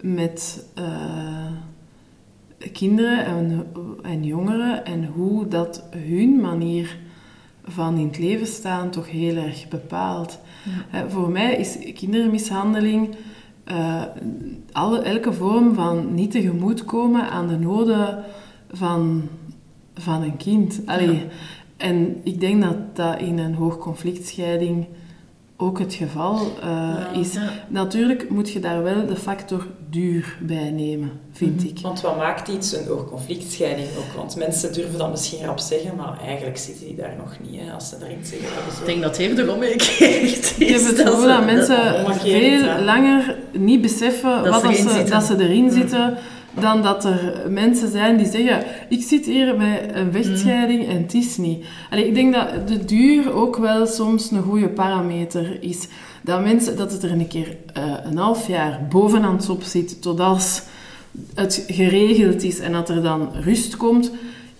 met 0.00 0.66
eh, 0.74 1.52
kinderen 2.72 3.24
en, 3.24 3.66
en 4.02 4.24
jongeren 4.24 4.84
en 4.84 5.04
hoe 5.06 5.48
dat 5.48 5.84
hun 5.96 6.40
manier 6.40 6.98
van 7.64 7.98
in 7.98 8.06
het 8.06 8.18
leven 8.18 8.46
staan 8.46 8.90
toch 8.90 9.10
heel 9.10 9.36
erg 9.36 9.68
bepaalt. 9.68 10.38
Voor 11.08 11.30
mij 11.30 11.56
is 11.56 11.78
kindermishandeling 11.94 13.14
eh, 13.64 14.02
alle, 14.72 14.98
elke 14.98 15.32
vorm 15.32 15.74
van 15.74 16.14
niet 16.14 16.30
tegemoetkomen 16.30 17.30
aan 17.30 17.48
de 17.48 17.58
noden 17.58 18.24
van, 18.70 19.28
van 19.94 20.22
een 20.22 20.36
kind. 20.36 20.80
Allee. 20.86 21.24
En 21.76 22.20
ik 22.22 22.40
denk 22.40 22.62
dat 22.62 22.76
dat 22.96 23.20
in 23.20 23.38
een 23.38 23.54
hoogconflictscheiding 23.54 24.86
ook 25.58 25.78
het 25.78 25.94
geval 25.94 26.36
eh, 26.62 26.66
Ja. 26.68 27.10
is. 27.20 27.32
Ja. 27.32 27.40
Natuurlijk 27.68 28.30
moet 28.30 28.50
je 28.50 28.60
daar 28.60 28.82
wel 28.82 29.06
de 29.06 29.16
factor 29.16 29.66
duur 29.90 30.38
bij 30.40 30.70
nemen, 30.70 31.10
vind 31.32 31.64
ik. 31.64 31.78
Want 31.82 32.00
wat 32.00 32.16
maakt 32.16 32.48
iets 32.48 32.76
een 32.76 32.86
hoogconflictscheiding 32.86 33.88
ook? 33.98 34.16
Want 34.16 34.36
mensen 34.36 34.72
durven 34.72 34.98
dat 34.98 35.10
misschien 35.10 35.44
rap 35.44 35.58
zeggen, 35.58 35.96
maar 35.96 36.18
eigenlijk 36.26 36.56
zitten 36.58 36.86
die 36.86 36.96
daar 36.96 37.14
nog 37.18 37.36
niet. 37.42 37.60
Hè, 37.60 37.72
als 37.72 37.88
ze 37.88 37.96
zeggen 38.22 38.40
dat 38.42 38.72
is 38.72 38.78
Ik 38.80 38.86
denk 38.86 39.02
dat 39.02 39.16
het 39.16 39.26
eerder 39.26 39.52
omgekeerd 39.54 40.22
is. 40.22 40.56
Ik 40.58 40.68
heb 40.68 40.80
het 40.80 40.96
Dat 41.04 41.06
gevoel 41.08 41.26
dat 41.26 41.44
mensen 41.44 42.06
veel 42.20 42.82
langer 42.84 43.36
niet 43.52 43.80
beseffen 43.80 44.42
Dat 44.42 44.62
wat 44.62 44.62
ze 44.62 44.66
dat 44.66 44.72
erin 44.72 44.88
ze, 44.88 44.94
zitten. 44.94 45.10
dat 45.14 45.24
ze 45.24 45.36
erin 45.38 45.70
zitten, 45.70 46.16
dan 46.60 46.82
dat 46.82 47.04
er 47.04 47.42
mensen 47.48 47.90
zijn 47.90 48.16
die 48.16 48.26
zeggen, 48.26 48.64
ik 48.88 49.02
zit 49.02 49.26
hier 49.26 49.56
met 49.56 49.80
een 49.92 50.12
vechtscheiding 50.12 50.88
en 50.88 51.02
het 51.02 51.14
is 51.14 51.36
niet. 51.36 51.64
Allee, 51.90 52.06
ik 52.06 52.14
denk 52.14 52.34
dat 52.34 52.68
de 52.68 52.84
duur 52.84 53.32
ook 53.32 53.56
wel 53.56 53.86
soms 53.86 54.30
een 54.30 54.42
goede 54.42 54.68
parameter 54.68 55.62
is. 55.62 55.88
Dat, 56.22 56.42
mensen, 56.42 56.76
dat 56.76 56.92
het 56.92 57.02
er 57.02 57.12
een 57.12 57.28
keer 57.28 57.56
eh, 57.72 57.82
een 58.04 58.16
half 58.16 58.48
jaar 58.48 58.86
bovenaan 58.90 59.48
op 59.48 59.62
zit, 59.62 60.02
totdat 60.02 60.68
het 61.34 61.64
geregeld 61.68 62.42
is 62.42 62.58
en 62.58 62.72
dat 62.72 62.88
er 62.88 63.02
dan 63.02 63.30
rust 63.32 63.76
komt, 63.76 64.10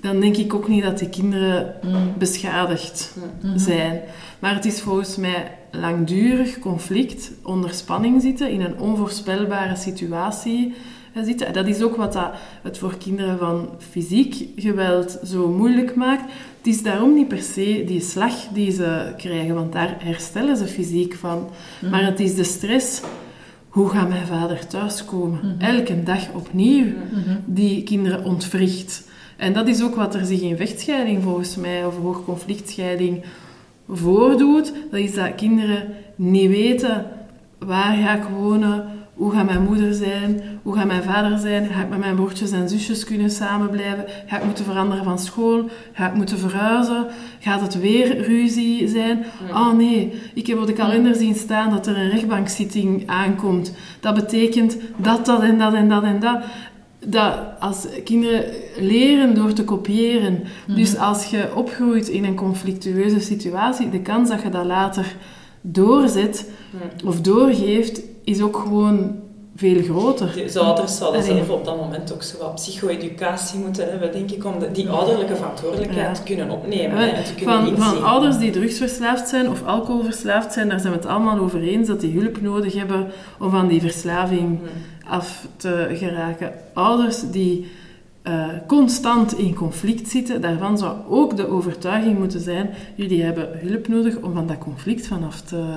dan 0.00 0.20
denk 0.20 0.36
ik 0.36 0.54
ook 0.54 0.68
niet 0.68 0.82
dat 0.82 0.98
de 0.98 1.08
kinderen 1.08 1.74
beschadigd 2.18 3.14
zijn. 3.56 4.00
Maar 4.38 4.54
het 4.54 4.64
is 4.64 4.80
volgens 4.80 5.16
mij 5.16 5.50
langdurig 5.70 6.58
conflict, 6.58 7.32
onder 7.42 7.74
spanning 7.74 8.22
zitten, 8.22 8.50
in 8.50 8.60
een 8.60 8.78
onvoorspelbare 8.78 9.76
situatie 9.76 10.74
zitten. 11.24 11.46
En 11.46 11.52
dat 11.52 11.66
is 11.66 11.82
ook 11.82 11.96
wat 11.96 12.12
dat 12.12 12.30
het 12.62 12.78
voor 12.78 12.96
kinderen 12.98 13.38
van 13.38 13.68
fysiek 13.90 14.48
geweld 14.56 15.18
zo 15.24 15.48
moeilijk 15.48 15.94
maakt. 15.94 16.32
Het 16.56 16.66
is 16.66 16.82
daarom 16.82 17.14
niet 17.14 17.28
per 17.28 17.42
se 17.42 17.84
die 17.86 18.00
slag 18.00 18.34
die 18.52 18.70
ze 18.70 19.14
krijgen, 19.16 19.54
want 19.54 19.72
daar 19.72 19.96
herstellen 19.98 20.56
ze 20.56 20.66
fysiek 20.66 21.14
van. 21.14 21.48
Maar 21.90 22.04
het 22.04 22.20
is 22.20 22.34
de 22.34 22.44
stress. 22.44 23.00
Hoe 23.68 23.88
gaat 23.88 24.08
mijn 24.08 24.26
vader 24.26 24.66
thuiskomen? 24.66 25.56
Elke 25.58 26.02
dag 26.02 26.32
opnieuw 26.34 26.86
die 27.44 27.82
kinderen 27.82 28.24
ontwricht. 28.24 29.08
En 29.36 29.52
dat 29.52 29.68
is 29.68 29.82
ook 29.82 29.94
wat 29.94 30.14
er 30.14 30.24
zich 30.24 30.40
in 30.40 30.56
vechtscheiding 30.56 31.22
volgens 31.22 31.56
mij, 31.56 31.86
of 31.86 31.96
hoogconflictscheiding, 31.96 33.24
voordoet. 33.88 34.72
Dat 34.90 35.00
is 35.00 35.14
dat 35.14 35.34
kinderen 35.34 35.94
niet 36.14 36.50
weten 36.50 37.06
waar 37.58 37.96
ga 37.96 38.16
ik 38.16 38.24
wonen, 38.24 38.84
hoe 39.16 39.32
gaat 39.32 39.46
mijn 39.46 39.62
moeder 39.62 39.94
zijn, 39.94 40.42
hoe 40.62 40.74
gaat 40.74 40.86
mijn 40.86 41.02
vader 41.02 41.38
zijn, 41.38 41.66
ga 41.66 41.82
ik 41.82 41.88
met 41.88 41.98
mijn 41.98 42.14
broertjes 42.14 42.50
en 42.50 42.68
zusjes 42.68 43.04
kunnen 43.04 43.30
samenblijven, 43.30 44.04
ga 44.26 44.38
ik 44.38 44.44
moeten 44.44 44.64
veranderen 44.64 45.04
van 45.04 45.18
school, 45.18 45.68
ga 45.92 46.08
ik 46.08 46.14
moeten 46.14 46.38
verhuizen, 46.38 47.06
gaat 47.40 47.60
het 47.60 47.80
weer 47.80 48.20
ruzie 48.22 48.88
zijn? 48.88 49.24
Oh 49.50 49.72
nee, 49.72 50.12
ik 50.34 50.46
heb 50.46 50.58
op 50.58 50.66
de 50.66 50.72
kalender 50.72 51.14
zien 51.14 51.34
staan 51.34 51.70
dat 51.70 51.86
er 51.86 51.96
een 51.96 52.10
rechtbankzitting 52.10 53.02
aankomt. 53.06 53.72
Dat 54.00 54.14
betekent 54.14 54.76
dat, 54.96 55.26
dat 55.26 55.42
en 55.42 55.58
dat 55.58 55.74
en 55.74 55.88
dat 55.88 56.02
en 56.02 56.20
dat. 56.20 56.42
Dat 57.08 57.34
als 57.60 57.86
kinderen 58.04 58.44
leren 58.78 59.34
door 59.34 59.52
te 59.52 59.64
kopiëren. 59.64 60.42
Dus 60.66 60.96
als 60.96 61.24
je 61.24 61.54
opgroeit 61.54 62.08
in 62.08 62.24
een 62.24 62.34
conflictueuze 62.34 63.20
situatie, 63.20 63.90
de 63.90 64.00
kans 64.00 64.28
dat 64.28 64.42
je 64.42 64.48
dat 64.48 64.64
later 64.64 65.14
doorzet 65.60 66.50
of 67.04 67.20
doorgeeft, 67.20 68.02
is 68.26 68.40
ook 68.42 68.56
gewoon 68.56 69.14
veel 69.56 69.82
groter. 69.82 70.32
De 70.52 70.60
ouders 70.60 70.96
zouden 70.96 71.20
Allee. 71.22 71.34
zelf 71.34 71.48
op 71.50 71.64
dat 71.64 71.76
moment 71.76 72.12
ook 72.12 72.22
zo 72.22 72.38
wat 72.38 72.54
psycho-educatie 72.54 73.58
moeten 73.58 73.90
hebben, 73.90 74.12
denk 74.12 74.30
ik, 74.30 74.44
om 74.44 74.58
de- 74.58 74.70
die 74.72 74.88
ouderlijke 74.88 75.36
verantwoordelijkheid 75.36 76.06
Ja. 76.06 76.12
te 76.12 76.22
kunnen 76.22 76.50
opnemen 76.50 76.96
Wel, 76.96 77.06
hè, 77.06 77.12
en 77.12 77.24
te 77.24 77.34
kunnen 77.34 77.76
Van, 77.76 77.94
van 77.94 78.04
ouders 78.04 78.38
die 78.38 78.50
drugsverslaafd 78.50 79.28
zijn 79.28 79.50
of 79.50 79.64
alcoholverslaafd 79.66 80.52
zijn, 80.52 80.68
daar 80.68 80.80
zijn 80.80 80.92
we 80.92 80.98
het 80.98 81.08
allemaal 81.08 81.38
over 81.38 81.62
eens 81.62 81.88
dat 81.88 82.00
die 82.00 82.18
hulp 82.20 82.40
nodig 82.40 82.74
hebben 82.74 83.06
om 83.40 83.50
van 83.50 83.68
die 83.68 83.80
verslaving 83.80 84.58
af 85.08 85.46
te 85.56 85.86
geraken. 85.94 86.52
Ouders 86.74 87.20
die 87.30 87.66
eh, 88.26 88.48
constant 88.66 89.38
in 89.38 89.54
conflict 89.54 90.08
zitten, 90.08 90.40
daarvan 90.40 90.78
zou 90.78 90.96
ook 91.08 91.36
de 91.36 91.46
overtuiging 91.46 92.18
moeten 92.18 92.40
zijn, 92.40 92.70
jullie 92.94 93.22
hebben 93.22 93.48
hulp 93.52 93.88
nodig 93.88 94.16
om 94.16 94.32
van 94.32 94.46
dat 94.46 94.58
conflict 94.58 95.06
vanaf 95.06 95.40
te, 95.40 95.74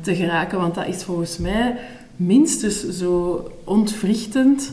te 0.00 0.14
geraken. 0.14 0.58
Want 0.58 0.74
dat 0.74 0.86
is 0.86 1.02
volgens 1.02 1.38
mij 1.38 1.76
minstens 2.16 2.88
zo 2.88 3.44
ontwrichtend. 3.64 4.72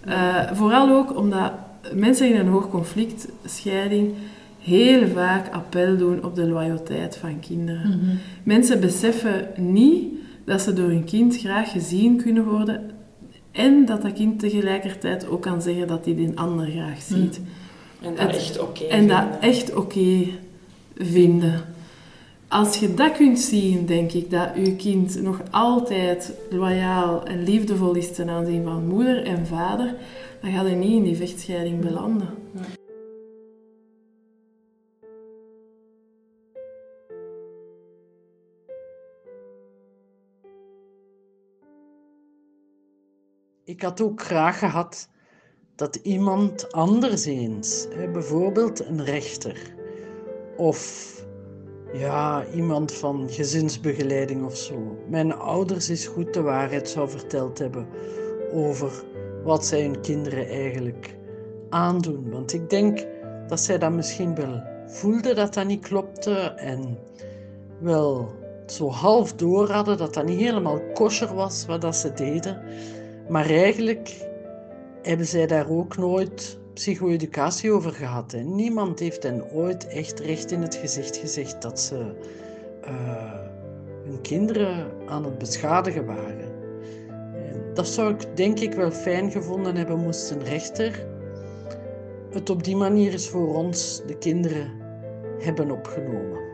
Eh, 0.00 0.52
vooral 0.52 0.90
ook 0.96 1.16
omdat 1.16 1.52
mensen 1.94 2.28
in 2.28 2.36
een 2.36 2.48
hoogconflictscheiding 2.48 4.14
heel 4.60 5.08
vaak 5.08 5.52
appel 5.52 5.96
doen 5.96 6.24
op 6.24 6.34
de 6.34 6.46
loyaliteit 6.46 7.16
van 7.16 7.40
kinderen. 7.40 8.18
Mensen 8.42 8.80
beseffen 8.80 9.48
niet 9.56 10.12
dat 10.44 10.60
ze 10.60 10.72
door 10.72 10.88
hun 10.88 11.04
kind 11.04 11.36
graag 11.36 11.70
gezien 11.70 12.16
kunnen 12.16 12.44
worden 12.44 12.90
En 13.52 13.84
dat 13.84 14.02
dat 14.02 14.12
kind 14.12 14.38
tegelijkertijd 14.38 15.28
ook 15.28 15.42
kan 15.42 15.62
zeggen 15.62 15.86
dat 15.86 16.04
hij 16.04 16.14
die 16.14 16.32
ander 16.34 16.66
graag 16.66 17.02
ziet. 17.02 17.40
En 18.02 18.16
dat 18.16 18.28
echt 18.36 18.58
oké 18.60 18.84
En 18.84 19.08
dat 19.08 19.22
vinden. 19.22 19.40
echt 19.40 19.74
oké 19.74 20.24
vinden. 20.96 21.64
Als 22.48 22.76
je 22.76 22.94
dat 22.94 23.12
kunt 23.12 23.38
zien, 23.40 23.86
denk 23.86 24.12
ik 24.12 24.30
dat 24.30 24.48
uw 24.54 24.76
kind 24.76 25.22
nog 25.22 25.40
altijd 25.50 26.32
loyaal 26.50 27.24
en 27.24 27.42
liefdevol 27.42 27.94
is 27.94 28.12
ten 28.12 28.28
aanzien 28.28 28.64
van 28.64 28.86
moeder 28.86 29.24
en 29.24 29.46
vader, 29.46 29.94
dan 30.40 30.52
gaat 30.52 30.64
hij 30.64 30.74
niet 30.74 30.96
in 30.96 31.02
die 31.02 31.16
vechtscheiding 31.16 31.80
belanden. 31.80 32.28
Ik 43.70 43.82
had 43.82 44.00
ook 44.00 44.22
graag 44.22 44.58
gehad 44.58 45.08
dat 45.76 45.96
iemand 45.96 46.72
anders 46.72 47.24
eens, 47.24 47.86
bijvoorbeeld 48.12 48.86
een 48.86 49.04
rechter 49.04 49.74
of 50.56 51.10
ja, 51.92 52.44
iemand 52.54 52.92
van 52.92 53.28
gezinsbegeleiding 53.30 54.44
of 54.44 54.56
zo, 54.56 54.98
mijn 55.08 55.32
ouders 55.32 55.88
eens 55.88 56.06
goed 56.06 56.34
de 56.34 56.40
waarheid 56.42 56.88
zou 56.88 57.08
verteld 57.08 57.58
hebben 57.58 57.86
over 58.52 59.04
wat 59.44 59.66
zij 59.66 59.82
hun 59.82 60.00
kinderen 60.00 60.48
eigenlijk 60.48 61.16
aandoen. 61.68 62.30
Want 62.30 62.52
ik 62.52 62.70
denk 62.70 63.06
dat 63.48 63.60
zij 63.60 63.78
dat 63.78 63.92
misschien 63.92 64.34
wel 64.34 64.62
voelden 64.86 65.36
dat 65.36 65.54
dat 65.54 65.66
niet 65.66 65.86
klopte 65.86 66.34
en 66.56 66.98
wel 67.80 68.28
zo 68.66 68.88
half 68.88 69.32
door 69.34 69.70
hadden 69.70 69.98
dat 69.98 70.14
dat 70.14 70.24
niet 70.24 70.40
helemaal 70.40 70.80
kosher 70.94 71.34
was 71.34 71.66
wat 71.66 71.80
dat 71.80 71.96
ze 71.96 72.12
deden. 72.12 72.62
Maar 73.30 73.50
eigenlijk 73.50 74.14
hebben 75.02 75.26
zij 75.26 75.46
daar 75.46 75.70
ook 75.70 75.96
nooit 75.96 76.58
psycho-educatie 76.74 77.72
over 77.72 77.92
gehad. 77.92 78.32
Hè. 78.32 78.40
Niemand 78.40 78.98
heeft 78.98 79.22
hen 79.22 79.50
ooit 79.52 79.86
echt 79.86 80.20
recht 80.20 80.50
in 80.50 80.62
het 80.62 80.74
gezicht 80.74 81.16
gezegd 81.16 81.62
dat 81.62 81.80
ze 81.80 82.14
eh, 82.82 83.32
hun 84.04 84.20
kinderen 84.20 84.90
aan 85.06 85.24
het 85.24 85.38
beschadigen 85.38 86.06
waren. 86.06 86.52
En 87.34 87.74
dat 87.74 87.88
zou 87.88 88.14
ik 88.14 88.36
denk 88.36 88.60
ik 88.60 88.72
wel 88.72 88.90
fijn 88.90 89.30
gevonden 89.30 89.76
hebben, 89.76 89.98
moest 89.98 90.30
een 90.30 90.44
rechter 90.44 91.06
het 92.30 92.50
op 92.50 92.64
die 92.64 92.76
manier 92.76 93.12
eens 93.12 93.28
voor 93.28 93.54
ons, 93.54 94.02
de 94.06 94.18
kinderen, 94.18 94.70
hebben 95.38 95.70
opgenomen. 95.70 96.49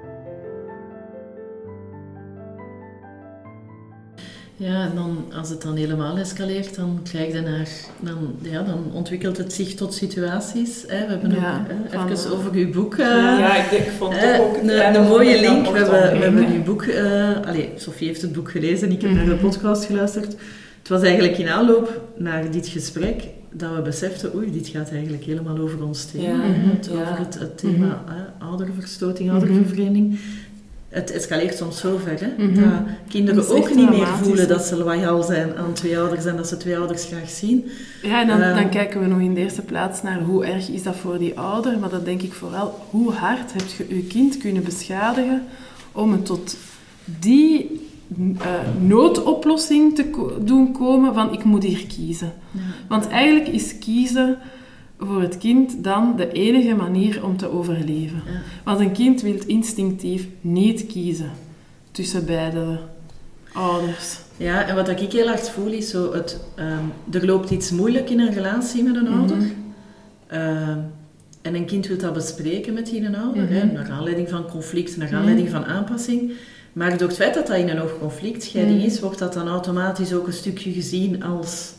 Ja, 4.59 4.82
en 4.84 4.90
dan, 4.94 5.24
als 5.38 5.48
het 5.48 5.62
dan 5.62 5.76
helemaal 5.76 6.16
escaleert, 6.18 6.74
dan 6.76 7.00
krijg 7.11 7.32
je 7.32 7.40
naar, 7.40 7.68
dan, 8.00 8.16
ja, 8.42 8.62
dan 8.62 8.84
ontwikkelt 8.92 9.36
het 9.36 9.52
zich 9.52 9.74
tot 9.74 9.94
situaties. 9.94 10.84
Hè. 10.86 11.04
We 11.07 11.11
hebben 11.12 11.30
Ja, 11.30 11.61
ook 11.61 11.68
hè, 11.92 12.12
even 12.14 12.30
eh, 12.30 12.32
over 12.38 12.52
uw 12.52 12.70
boek. 12.72 12.94
eh, 12.94 13.07
Ja, 13.07 13.57
ik, 13.64 13.70
denk- 13.70 13.84
ik 13.84 13.90
vond 13.98 14.12
hè, 14.16 14.40
ook 14.40 14.57
een, 14.57 14.94
een 14.96 15.07
mooie 15.09 15.40
link. 15.40 15.66
We 15.70 15.78
hebben, 15.78 16.18
we 16.18 16.24
hebben 16.24 16.46
uw 16.52 16.62
boek, 16.62 16.82
eh 16.82 17.40
allee, 17.46 17.72
Sofie 17.76 18.07
heeft 18.07 18.22
het 18.22 18.32
boek 18.32 18.50
gelezen, 18.50 18.90
ik 18.92 19.02
heb 19.02 19.11
naar 19.11 19.24
de 19.24 19.30
Mhm. 19.30 19.40
podcast 19.40 19.84
geluisterd. 19.84 20.26
Het 20.78 20.88
was 20.88 21.02
eigenlijk 21.02 21.38
in 21.38 21.48
aanloop 21.48 22.00
naar 22.18 22.50
dit 22.50 22.66
gesprek 22.66 23.24
dat 23.52 23.74
we 23.74 23.82
beseften, 23.82 24.34
oei, 24.34 24.52
dit 24.52 24.68
gaat 24.68 24.90
eigenlijk 24.90 25.24
helemaal 25.24 25.59
over 25.59 25.84
ons 25.84 26.04
thema. 26.04 26.24
Ja, 26.28 26.40
hè. 26.40 26.48
mhm, 26.59 26.68
het, 26.70 26.88
ja. 26.92 27.00
Over 27.00 27.18
het, 27.18 27.38
het 27.38 27.59
thema 27.59 28.02
hè, 28.07 28.44
ouderverstoting, 28.46 29.30
oudervervreemding. 29.30 30.18
Het 30.97 31.11
escaleert 31.11 31.57
soms 31.57 31.80
zo 31.80 31.97
ver, 32.05 32.18
hè, 32.20 32.44
Mhm. 32.47 32.55
dat 32.61 32.72
kinderen 33.09 33.40
Dat 33.40 33.51
ook 33.51 33.74
niet 33.74 33.90
meer 33.90 34.07
voelen 34.07 34.49
dat 34.49 34.62
ze 34.64 34.76
loyaal 34.76 35.22
zijn 35.22 35.57
aan 35.57 35.72
twee 35.72 35.99
ouders 35.99 36.24
en 36.24 36.36
dat 36.36 36.49
ze 36.49 36.57
twee 36.57 36.78
ouders 36.78 37.05
graag 37.05 37.30
zien. 37.30 37.64
Ja, 38.03 38.20
en 38.20 38.26
dan, 38.26 38.40
Eh, 38.40 38.55
dan 38.57 38.68
kijken 38.70 39.01
we 39.01 39.07
nog 39.07 39.20
in 39.20 39.34
de 39.34 39.40
eerste 39.40 39.62
plaats 39.62 40.03
naar 40.03 40.20
hoe 40.20 40.44
erg 40.47 40.68
is 40.68 40.82
dat 40.82 40.97
voor 40.97 41.18
die 41.18 41.38
ouder, 41.38 41.78
maar 41.78 41.88
dan 41.90 42.05
denk 42.05 42.22
ik 42.22 42.32
vooral 42.32 42.78
hoe 42.90 43.12
hard 43.12 43.53
heb 43.53 43.62
je 43.88 43.94
je 43.97 44.03
kind 44.03 44.36
kunnen 44.38 44.62
beschadigen 44.64 45.42
om 45.92 46.12
het 46.12 46.26
tot 46.26 46.57
die 47.05 47.80
eh, 48.38 48.51
noodoplossing 48.80 49.94
te 49.94 50.05
ko- 50.05 50.38
doen 50.44 50.72
komen 50.72 51.14
van 51.14 51.32
ik 51.32 51.44
moet 51.44 51.62
hier 51.62 51.86
kiezen. 51.97 52.32
Want 52.88 53.09
eigenlijk 53.09 53.49
is 53.49 53.78
kiezen 53.78 54.38
voor 54.99 55.20
het 55.22 55.38
kind 55.38 55.84
dan 55.84 56.14
de 56.16 56.32
enige 56.32 56.74
manier 56.74 57.24
om 57.24 57.36
te 57.36 57.51
overleven. 57.51 58.22
Ja. 58.26 58.40
Want 58.64 58.80
een 58.80 58.92
kind 58.92 59.22
wil 59.22 59.38
instinctief 59.47 60.26
niet 60.40 60.86
kiezen 60.86 61.30
tussen 61.90 62.24
beide 62.26 62.78
ouders. 63.53 64.18
Ja, 64.36 64.66
en 64.66 64.74
wat 64.74 64.88
ik 64.88 65.12
heel 65.12 65.26
hard 65.26 65.51
voel 65.51 65.72
is 65.72 65.90
zo, 65.90 66.12
het, 66.12 66.40
ehm, 66.55 66.84
er 67.12 67.26
loopt 67.26 67.51
iets 67.51 67.70
moeilijk 67.70 68.11
in 68.11 68.20
een 68.20 68.32
relatie 68.32 68.82
met 68.82 68.97
een 68.97 69.09
ouder. 69.09 69.36
Mhm. 69.36 69.47
Ehm, 70.26 70.78
en 71.42 71.55
een 71.55 71.64
kind 71.66 71.86
wil 71.86 71.99
dat 71.99 72.12
bespreken 72.12 72.74
met 72.74 72.86
die 72.86 73.16
ouder, 73.16 73.42
Mhm. 73.42 73.53
hè, 73.53 73.64
naar 73.64 73.90
aanleiding 73.90 74.28
van 74.28 74.47
conflict, 74.51 74.97
naar 74.97 75.14
aanleiding 75.14 75.51
van 75.51 75.64
aanpassing. 75.64 76.32
Maar 76.72 76.99
door 76.99 77.09
het 77.09 77.16
feit 77.16 77.34
dat 77.34 77.47
dat 77.47 77.57
in 77.57 77.68
een 77.68 77.78
hoog 77.78 77.99
conflictscheiding 77.99 78.76
Mhm. 78.78 78.86
is, 78.86 79.01
wordt 79.01 79.18
dat 79.18 79.32
dan 79.32 79.49
automatisch 79.49 80.14
ook 80.14 80.26
een 80.26 80.32
stukje 80.32 80.72
gezien 80.72 81.22
als 81.22 81.72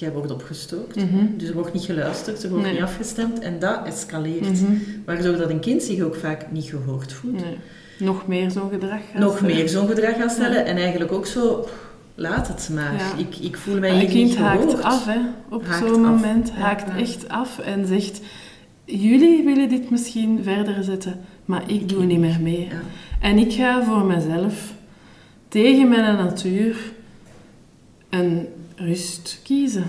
jij 0.00 0.12
wordt 0.12 0.30
opgestookt. 0.30 0.96
Mhm. 0.96 1.26
Dus 1.36 1.48
er 1.48 1.54
wordt 1.54 1.72
niet 1.72 1.84
geluisterd, 1.84 2.42
er 2.42 2.48
wordt 2.50 2.64
Nee. 2.64 2.72
niet 2.72 2.82
afgestemd 2.82 3.38
en 3.38 3.58
dat 3.58 3.86
escaleert. 3.86 4.62
Mhm. 4.62 4.72
Waardoor 5.04 5.36
dat 5.36 5.50
een 5.50 5.60
kind 5.60 5.82
zich 5.82 6.00
ook 6.02 6.14
vaak 6.14 6.46
niet 6.50 6.64
gehoord 6.64 7.12
voelt. 7.12 7.40
Nee. 7.44 7.56
Nog 7.98 8.26
meer 8.26 8.50
zo'n 8.50 8.70
gedrag 8.70 9.00
gaan 9.12 9.20
Nog 9.20 9.36
stellen. 9.36 9.54
meer 9.56 9.68
zo'n 9.68 9.86
gedrag 9.88 10.16
gaan 10.16 10.30
stellen 10.30 10.64
en 10.64 10.76
eigenlijk 10.76 11.12
ook 11.12 11.26
zo, 11.26 11.68
laat 12.14 12.48
het 12.48 12.70
maar. 12.74 12.94
Ja. 12.94 13.16
Ik, 13.16 13.36
ik 13.38 13.56
voel 13.56 13.78
mij 13.78 13.98
hier 13.98 14.08
kind 14.08 14.14
niet 14.28 14.36
gehoord. 14.36 14.72
haakt 14.72 14.82
af, 14.82 15.04
hè. 15.06 15.18
Op 15.48 15.64
zo'n 15.80 16.00
moment 16.00 16.50
haakt 16.50 16.88
ja. 16.88 16.98
echt 16.98 17.28
af 17.28 17.58
en 17.58 17.86
zegt... 17.86 18.20
Jullie 18.84 19.44
willen 19.44 19.68
dit 19.68 19.90
misschien 19.90 20.40
verder 20.42 20.84
zetten, 20.84 21.20
maar 21.44 21.62
ik 21.70 21.88
doe 21.88 22.04
niet 22.04 22.18
meer 22.18 22.40
mee. 22.40 22.68
En 23.20 23.38
ik 23.38 23.52
ga 23.52 23.84
voor 23.84 24.04
mezelf, 24.04 24.72
tegen 25.48 25.88
mijn 25.88 26.16
natuur, 26.16 26.76
een 28.08 28.48
rust 28.86 29.40
kiezen. 29.44 29.84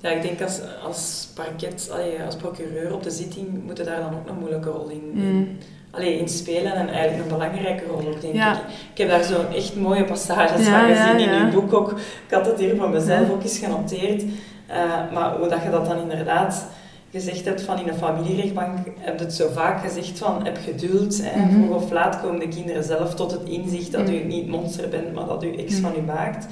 Ja, 0.00 0.08
ik 0.10 0.22
denk 0.22 0.42
als, 0.42 0.60
als 0.84 1.28
parket, 1.34 1.88
allee, 1.92 2.22
als 2.26 2.36
procureur 2.36 2.94
op 2.94 3.02
de 3.02 3.10
zitting, 3.10 3.64
moeten 3.64 3.84
daar 3.84 4.00
dan 4.00 4.14
ook 4.14 4.28
een 4.28 4.38
moeilijke 4.38 4.68
rol 4.70 4.88
in, 4.88 5.02
in, 5.14 5.20
Mm. 5.36 5.48
allee, 5.90 6.18
in 6.18 6.28
spelen 6.28 6.72
en 6.72 6.88
eigenlijk 6.88 7.22
een 7.22 7.36
belangrijke 7.36 7.84
rol 7.84 8.08
ook, 8.08 8.20
denk 8.20 8.34
Ja. 8.34 8.52
ik. 8.52 8.58
Ik 8.92 8.98
heb 8.98 9.08
daar 9.08 9.22
zo 9.22 9.44
echt 9.54 9.76
mooie 9.76 10.04
passages 10.04 10.66
Ja, 10.66 10.80
van 10.80 10.88
ja, 10.88 10.94
gezien 11.12 11.28
in 11.28 11.34
ja. 11.34 11.44
uw 11.44 11.50
boek 11.60 11.72
ook. 11.72 11.90
Ik 12.26 12.34
had 12.34 12.46
het 12.46 12.58
hier 12.58 12.76
van 12.76 12.90
mezelf 12.90 13.26
Ja. 13.26 13.32
ook 13.32 13.42
eens 13.42 13.58
genoteerd. 13.58 14.24
Eh, 14.66 15.12
maar 15.12 15.36
hoe 15.36 15.48
dat 15.48 15.62
je 15.62 15.70
dat 15.70 15.86
dan 15.86 15.98
inderdaad 16.00 16.66
gezegd 17.10 17.44
hebt 17.44 17.62
van 17.62 17.78
in 17.78 17.88
een 17.88 17.94
familierechtbank, 17.94 18.78
heb 18.98 19.18
je 19.18 19.24
het 19.24 19.34
zo 19.34 19.48
vaak 19.52 19.80
gezegd 19.86 20.18
van 20.18 20.44
heb 20.44 20.58
geduld. 20.64 21.20
Hè. 21.22 21.40
Mhm. 21.40 21.50
Vroeg 21.52 21.76
of 21.76 21.90
laat 21.90 22.20
komen 22.20 22.40
de 22.40 22.48
kinderen 22.48 22.84
zelf 22.84 23.14
tot 23.14 23.30
het 23.30 23.42
inzicht 23.44 23.92
dat 23.92 24.02
Mhm. 24.02 24.12
u 24.14 24.24
niet 24.24 24.46
monster 24.48 24.88
bent, 24.88 25.14
maar 25.14 25.26
dat 25.26 25.44
u 25.44 25.54
ex 25.56 25.72
Mhm. 25.72 25.80
van 25.82 25.92
u 25.98 26.02
maakt. 26.06 26.46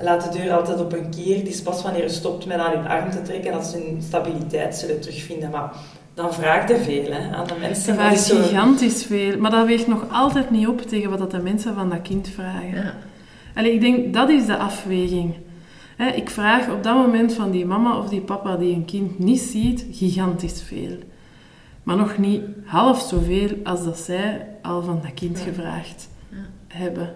Laat 0.00 0.32
de 0.32 0.38
deur 0.38 0.52
altijd 0.52 0.80
op 0.80 0.92
een 0.92 1.08
kier. 1.10 1.36
Het 1.36 1.48
is 1.48 1.62
pas 1.62 1.82
wanneer 1.82 2.02
je 2.02 2.08
stopt 2.08 2.46
met 2.46 2.58
aan 2.58 2.72
hun 2.78 2.86
arm 2.88 3.10
te 3.10 3.22
trekken 3.22 3.52
dat 3.52 3.66
ze 3.66 3.76
hun 3.76 4.02
stabiliteit 4.02 4.76
zullen 4.76 5.00
terugvinden. 5.00 5.50
Maar 5.50 5.72
dan 6.14 6.34
vraagt 6.34 6.68
je 6.68 6.76
veel 6.76 7.12
hè, 7.12 7.34
aan 7.36 7.46
de 7.46 7.54
mensen. 7.60 7.96
Dat 7.96 8.12
is 8.12 8.26
zo- 8.26 8.42
gigantisch 8.42 9.04
veel, 9.04 9.38
maar 9.38 9.50
dat 9.50 9.66
weegt 9.66 9.86
nog 9.86 10.04
altijd 10.12 10.50
niet 10.50 10.66
op 10.66 10.80
tegen 10.80 11.10
wat 11.10 11.18
dat 11.18 11.30
de 11.30 11.38
mensen 11.38 11.74
van 11.74 11.90
dat 11.90 12.02
kind 12.02 12.28
vragen. 12.28 12.74
Ja. 12.74 12.94
Allee, 13.54 13.72
ik 13.74 13.80
denk, 13.80 14.14
dat 14.14 14.28
is 14.30 14.46
de 14.46 14.56
afweging. 14.56 15.34
Hè, 15.96 16.08
ik 16.08 16.30
vraag 16.30 16.70
op 16.70 16.82
dat 16.82 16.94
moment 16.94 17.32
van 17.34 17.50
die 17.50 17.66
mama 17.66 17.98
of 17.98 18.08
die 18.08 18.20
papa 18.20 18.56
die 18.56 18.74
een 18.74 18.84
kind 18.84 19.18
niet 19.18 19.40
ziet, 19.40 19.86
gigantisch 19.92 20.62
veel. 20.62 20.96
Maar 21.82 21.96
nog 21.96 22.18
niet 22.18 22.42
half 22.64 23.00
zoveel 23.00 23.48
als 23.64 23.84
dat 23.84 23.98
zij 23.98 24.46
al 24.62 24.82
van 24.82 24.98
dat 25.02 25.14
kind 25.14 25.38
gevraagd 25.40 26.08
hebben. 26.68 27.14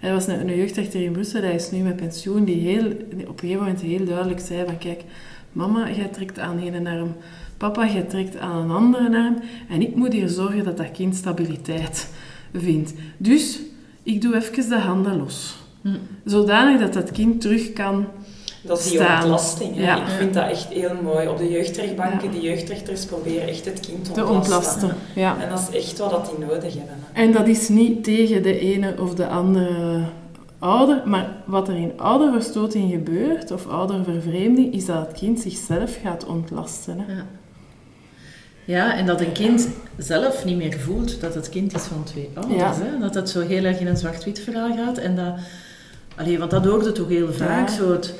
Er 0.00 0.12
was 0.12 0.26
een, 0.26 0.40
een 0.40 0.56
jeugdrechter 0.56 1.02
in 1.02 1.12
Brussel, 1.12 1.42
hij 1.42 1.54
is 1.54 1.70
nu 1.70 1.78
met 1.78 1.96
pensioen, 1.96 2.44
die 2.44 2.60
heel, 2.60 2.88
die 2.88 3.28
op 3.28 3.32
een 3.32 3.38
gegeven 3.38 3.62
moment 3.62 3.80
heel 3.80 4.04
duidelijk 4.04 4.40
zei 4.40 4.64
van 4.66 4.78
kijk, 4.78 5.02
mama, 5.52 5.90
jij 5.90 6.08
trekt 6.08 6.38
aan 6.38 6.58
een 6.58 6.86
arm, 6.86 7.16
papa, 7.56 7.86
jij 7.86 8.02
trekt 8.02 8.38
aan 8.38 8.56
een 8.56 8.70
andere 8.70 9.18
arm 9.18 9.36
en 9.68 9.82
ik 9.82 9.94
moet 9.94 10.12
hier 10.12 10.28
zorgen 10.28 10.64
dat 10.64 10.76
dat 10.76 10.90
kind 10.90 11.14
stabiliteit 11.14 12.08
vindt. 12.52 12.92
Dus 13.16 13.60
ik 14.02 14.20
doe 14.20 14.36
even 14.36 14.68
de 14.68 14.78
handen 14.78 15.16
los. 15.16 15.56
Hm. 15.82 15.96
Zodanig 16.24 16.80
dat 16.80 16.92
dat 16.92 17.12
kind 17.12 17.40
terug 17.40 17.72
kan 17.72 18.06
Dat 18.66 18.78
is 18.78 18.90
die 18.90 18.98
ontlasting. 19.00 19.76
Ja. 19.76 19.96
Ik 19.96 20.08
vind 20.18 20.34
dat 20.34 20.50
echt 20.50 20.68
heel 20.68 20.94
mooi. 21.02 21.28
Op 21.28 21.38
de 21.38 21.50
jeugdrechtbanken, 21.50 22.26
Ja. 22.26 22.32
die 22.32 22.40
jeugdrechters 22.40 23.04
proberen 23.04 23.48
echt 23.48 23.64
het 23.64 23.80
kind 23.80 24.04
te 24.04 24.12
te 24.12 24.26
ontlasten. 24.26 24.82
ontlasten. 24.82 24.94
Ja. 25.14 25.36
En 25.42 25.48
dat 25.48 25.68
is 25.70 25.76
echt 25.82 25.98
wat 25.98 26.10
dat 26.10 26.26
die 26.36 26.46
nodig 26.46 26.74
hebben. 26.74 26.96
hè. 27.12 27.22
En 27.22 27.32
dat 27.32 27.46
is 27.48 27.68
niet 27.68 28.04
tegen 28.04 28.42
de 28.42 28.58
ene 28.58 28.94
of 29.00 29.14
de 29.14 29.26
andere 29.26 30.00
ouder, 30.58 31.02
maar 31.04 31.28
wat 31.44 31.68
er 31.68 31.76
in 31.76 31.92
ouderverstoting 31.96 32.90
gebeurt, 32.90 33.50
of 33.50 33.66
oudervervreemding, 33.66 34.74
is 34.74 34.84
dat 34.86 35.06
het 35.08 35.18
kind 35.18 35.40
zichzelf 35.40 35.98
gaat 36.02 36.26
ontlasten. 36.26 36.98
Hè. 37.06 37.12
Ja. 37.14 37.26
Ja, 38.66 38.96
en 38.96 39.06
dat 39.06 39.20
een 39.20 39.32
kind 39.32 39.68
zelf 39.96 40.44
niet 40.44 40.56
meer 40.56 40.72
voelt 40.80 41.20
dat 41.20 41.34
het 41.34 41.48
kind 41.48 41.74
is 41.74 41.82
van 41.82 42.04
twee 42.04 42.30
ouders. 42.34 42.60
Ja. 42.60 42.74
Hè? 42.74 42.98
Dat 42.98 43.14
het 43.14 43.30
zo 43.30 43.40
heel 43.40 43.64
erg 43.64 43.78
in 43.80 43.86
een 43.86 43.96
zwart-wit 43.96 44.40
verhaal 44.40 44.76
gaat. 44.76 44.98
En 44.98 45.16
dat, 45.16 45.34
allee, 46.16 46.38
want 46.38 46.50
dat 46.50 46.64
hoorde 46.64 46.92
toch 46.92 47.08
heel 47.08 47.32
vaak. 47.32 47.68
Ja. 47.68 47.74
Zo 47.74 47.92
het, 47.92 48.14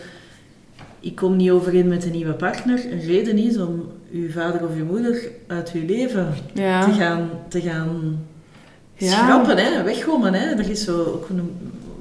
ik 1.05 1.15
kom 1.17 1.37
niet 1.37 1.51
overeen 1.51 1.89
met 1.89 2.05
een 2.05 2.13
nieuwe 2.13 2.33
partner, 2.33 2.81
een 2.93 3.01
reden 3.01 3.39
is 3.39 3.59
om 3.59 3.85
uw 4.13 4.31
vader 4.31 4.63
of 4.65 4.75
uw 4.77 4.85
moeder 4.85 5.29
uit 5.47 5.73
uw 5.75 5.87
leven 5.87 6.29
Ja. 6.53 6.85
te 6.85 6.93
gaan, 6.93 7.31
te 7.49 7.61
gaan 7.61 8.19
Ja. 8.97 9.11
schrappen, 9.11 9.57
hè, 9.57 9.83
weggommen. 9.83 10.35
Hè. 10.35 10.47
Er 10.47 10.71
is 10.71 10.85
zo 10.85 10.99
ook 11.05 11.29
een, 11.29 11.51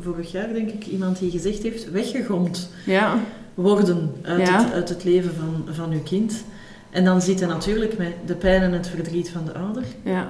vorig 0.01 0.31
jaar, 0.31 0.53
denk 0.53 0.69
ik, 0.69 0.85
iemand 0.85 1.19
die 1.19 1.31
gezegd 1.31 1.63
heeft, 1.63 1.91
weggegomd 1.91 2.69
Ja. 2.85 3.15
worden 3.53 4.11
uit, 4.21 4.49
het, 4.49 4.73
uit 4.73 4.89
het 4.89 5.03
leven 5.03 5.31
van, 5.35 5.73
van 5.75 5.91
uw 5.91 6.03
kind. 6.03 6.43
En 6.89 7.03
dan 7.05 7.21
zit 7.21 7.39
je 7.39 7.45
natuurlijk 7.45 7.97
met 7.97 8.13
de 8.25 8.35
pijn 8.35 8.61
en 8.61 8.71
het 8.71 8.87
verdriet 8.87 9.29
van 9.29 9.45
de 9.45 9.53
ouder. 9.53 9.83
Ja. 10.03 10.27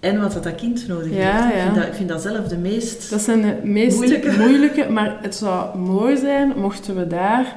En 0.00 0.20
wat 0.20 0.32
dat, 0.42 0.54
kind 0.54 0.88
nodig 0.88 1.12
Ja, 1.14 1.46
heeft. 1.46 1.54
Ik, 1.56 1.60
vind 1.62 1.74
dat, 1.74 1.86
ik 1.86 1.94
vind 1.94 2.08
dat 2.08 2.22
zelf 2.22 2.48
de 2.48 2.56
meest... 2.56 3.10
Dat 3.10 3.20
zijn 3.20 3.40
de 3.42 3.56
meest 3.62 3.96
Moeilijke. 3.96 4.36
moeilijke. 4.38 4.86
maar 4.90 5.18
het 5.22 5.34
zou 5.34 5.78
mooi 5.78 6.16
zijn 6.16 6.52
mochten 6.56 6.96
we 6.96 7.06
daar 7.06 7.56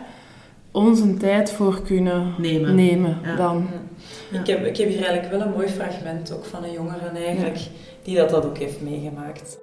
onze 0.72 1.14
tijd 1.14 1.52
voor 1.52 1.82
kunnen 1.82 2.36
Nemen. 2.38 2.76
nemen 2.76 3.20
Ja. 3.24 3.36
dan. 3.36 3.68
Ik, 4.32 4.48
heb, 4.48 4.66
ik 4.66 4.78
heb 4.78 4.90
hier 4.90 5.04
eigenlijk 5.04 5.32
wel 5.32 5.42
een 5.42 5.52
mooi 5.52 5.68
fragment 5.68 6.34
ook 6.34 6.46
van 6.46 6.64
een 6.64 6.72
jongere 6.72 7.10
eigenlijk, 7.10 7.60
die 8.04 8.16
dat, 8.16 8.30
dat 8.30 8.46
ook 8.46 8.58
heeft 8.58 8.82
meegemaakt. 8.82 9.60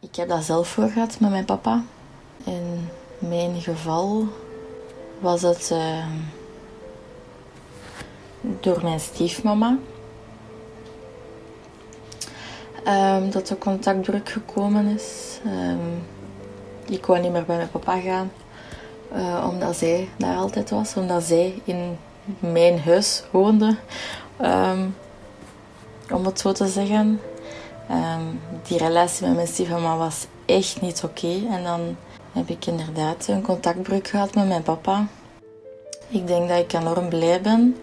Ik 0.00 0.18
heb 0.18 0.28
dat 0.28 0.44
zelf 0.44 0.68
voor 0.68 0.88
gehad 0.88 1.20
met 1.20 1.30
mijn 1.30 1.44
papa. 1.44 1.82
In 2.44 2.88
mijn 3.18 3.60
geval 3.60 4.26
was 5.20 5.42
het 5.42 5.70
eh, 5.70 6.06
door 8.60 8.80
mijn 8.82 9.00
stiefmama 9.00 9.78
ehm, 12.84 13.30
dat 13.30 13.48
er 13.48 13.56
contactbreuk 13.56 14.28
gekomen 14.28 14.86
is. 14.86 15.38
Ehm, 15.44 15.78
ik 16.88 17.06
wou 17.06 17.20
niet 17.20 17.32
meer 17.32 17.44
bij 17.44 17.56
mijn 17.56 17.70
papa 17.70 18.00
gaan, 18.00 18.32
eh, 19.12 19.48
omdat 19.50 19.76
zij 19.76 20.08
daar 20.16 20.36
altijd 20.36 20.70
was, 20.70 20.94
omdat 20.94 21.22
zij 21.22 21.62
in 21.64 21.98
mijn 22.38 22.80
huis 22.80 23.24
woonde, 23.30 23.76
ehm, 24.36 24.88
om 26.10 26.24
het 26.24 26.40
zo 26.40 26.52
te 26.52 26.66
zeggen. 26.66 27.20
Die 28.62 28.78
relatie 28.78 29.26
met 29.26 29.34
mijn 29.34 29.46
stiefmama 29.46 29.96
was 29.96 30.26
echt 30.46 30.80
niet 30.80 31.02
oké. 31.04 31.40
En 31.50 31.62
dan 31.62 31.96
heb 32.32 32.48
ik 32.48 32.66
inderdaad 32.66 33.26
een 33.28 33.42
contactbreuk 33.42 34.08
gehad 34.08 34.34
met 34.34 34.48
mijn 34.48 34.62
papa. 34.62 35.06
Ik 36.08 36.26
denk 36.26 36.48
dat 36.48 36.58
ik 36.58 36.72
enorm 36.72 37.08
blij 37.08 37.40
ben 37.40 37.76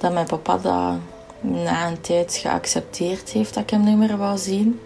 dat 0.00 0.12
mijn 0.12 0.26
papa 0.26 0.58
dat 0.58 0.98
na 1.40 1.88
een 1.88 2.00
tijd 2.00 2.34
geaccepteerd 2.34 3.30
heeft 3.30 3.54
dat 3.54 3.62
ik 3.62 3.70
hem 3.70 3.84
niet 3.84 3.96
meer 3.96 4.16
wou 4.16 4.38
zien. 4.38 4.80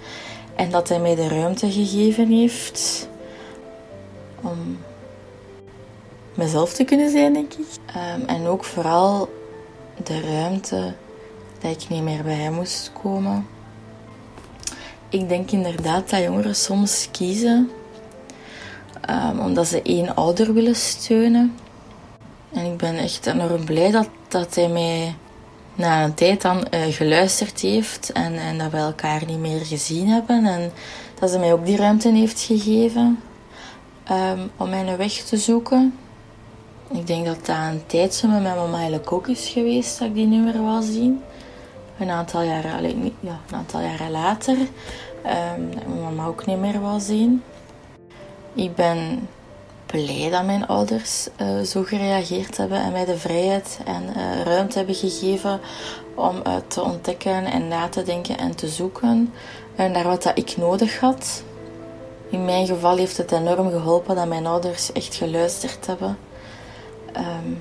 En 0.55 0.71
dat 0.71 0.89
hij 0.89 1.01
mij 1.01 1.15
de 1.15 1.29
ruimte 1.29 1.71
gegeven 1.71 2.29
heeft 2.29 3.09
om 4.41 4.79
mezelf 6.35 6.73
te 6.73 6.85
kunnen 6.85 7.11
zijn, 7.11 7.33
denk 7.33 7.53
ik. 7.53 7.67
Ehm, 7.87 8.21
en 8.27 8.47
ook 8.47 8.65
vooral 8.65 9.29
de 10.05 10.21
ruimte 10.21 10.95
dat 11.61 11.83
ik 11.83 11.89
niet 11.89 12.03
meer 12.03 12.23
bij 12.23 12.35
hem 12.35 12.53
moest 12.53 12.93
komen. 13.03 13.47
Ik 15.09 15.29
denk 15.29 15.51
inderdaad 15.51 16.11
dat 16.11 16.23
jongeren 16.23 16.55
soms 16.57 17.09
kiezen 17.11 17.71
ehm, 19.01 19.39
omdat 19.39 19.67
ze 19.67 19.83
één 19.83 20.15
ouder 20.15 20.55
willen 20.55 20.77
steunen. 20.77 21.55
En 22.53 22.65
ik 22.65 22.77
ben 22.77 22.97
echt 22.97 23.27
enorm 23.27 23.65
blij 23.65 23.91
dat, 23.91 24.09
dat 24.35 24.55
hij 24.55 24.69
mij 24.69 25.15
na 25.75 26.05
een 26.05 26.15
tijd 26.15 26.43
dan 26.43 26.65
eh, 26.69 26.81
geluisterd 26.95 27.61
heeft 27.61 28.13
en, 28.13 28.35
en 28.35 28.59
dat 28.59 28.71
we 28.71 28.77
elkaar 28.77 29.23
niet 29.27 29.39
meer 29.39 29.65
gezien 29.65 30.09
hebben. 30.09 30.45
En 30.47 30.73
dat 31.21 31.31
ze 31.31 31.39
mij 31.39 31.53
ook 31.53 31.67
die 31.67 31.77
ruimte 31.77 32.09
heeft 32.09 32.41
gegeven 32.41 33.21
ehm, 34.05 34.39
om 34.57 34.69
mijn 34.71 34.97
weg 34.97 35.13
te 35.13 35.37
zoeken. 35.37 35.95
Ik 36.93 37.07
denk 37.07 37.27
dat 37.27 37.47
dat 37.47 37.57
een 37.57 37.87
tijd 37.87 38.15
zo 38.15 38.29
met 38.29 38.43
mijn 38.43 38.57
mama 38.57 38.77
eigenlijk 38.77 39.13
ook 39.13 39.29
is 39.29 39.49
geweest 39.49 39.99
dat 39.99 40.09
ik 40.09 40.15
die 40.15 40.27
meer 40.27 40.63
wou 40.63 40.83
zien. 40.83 41.21
Een 41.99 42.11
aantal 42.11 42.43
jaren, 42.43 42.73
allee, 42.75 42.95
niet- 42.95 43.13
ja, 43.21 43.41
een 43.49 43.55
aantal 43.57 43.81
jaren 43.81 44.11
later. 44.11 44.57
ehm, 45.23 45.71
dat 45.71 45.81
ik 45.83 45.89
mijn 45.89 46.01
mama 46.03 46.27
ook 46.27 46.47
niet 46.47 46.59
meer 46.59 46.81
wou 46.81 47.01
zien. 47.01 47.43
Ik 48.55 48.75
ben 48.75 49.29
blij 50.03 50.31
dat 50.31 50.45
mijn 50.45 50.67
ouders 50.67 51.29
eh, 51.37 51.61
zo 51.61 51.83
gereageerd 51.83 52.57
hebben 52.57 52.79
en 52.79 52.93
mij 52.93 53.05
de 53.05 53.17
vrijheid 53.19 53.79
en 53.85 54.03
eh, 54.15 54.43
ruimte 54.43 54.77
hebben 54.77 54.95
gegeven 54.95 55.61
om 56.15 56.43
eh, 56.43 56.55
te 56.67 56.83
ontdekken 56.83 57.45
en 57.45 57.69
na 57.69 57.89
te 57.89 58.03
denken 58.03 58.39
en 58.39 58.55
te 58.55 58.69
zoeken 58.69 59.33
naar 59.77 60.05
wat 60.05 60.23
dat 60.23 60.39
ik 60.39 60.57
nodig 60.57 61.01
had. 61.01 61.43
In 62.31 62.45
mijn 62.45 62.67
geval 62.67 62.97
heeft 62.97 63.17
het 63.17 63.33
enorm 63.33 63.71
geholpen 63.71 64.17
dat 64.17 64.29
mijn 64.29 64.47
ouders 64.47 64.93
echt 64.93 65.15
geluisterd 65.15 65.87
hebben 65.87 66.19
ehm, 67.13 67.53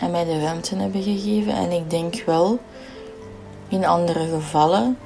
en 0.00 0.10
mij 0.10 0.24
de 0.24 0.40
ruimte 0.40 0.76
hebben 0.76 1.02
gegeven. 1.02 1.52
En 1.52 1.70
ik 1.70 1.90
denk 1.90 2.22
wel 2.26 2.58
in 3.68 3.86
andere 3.86 4.28
gevallen 4.28 4.98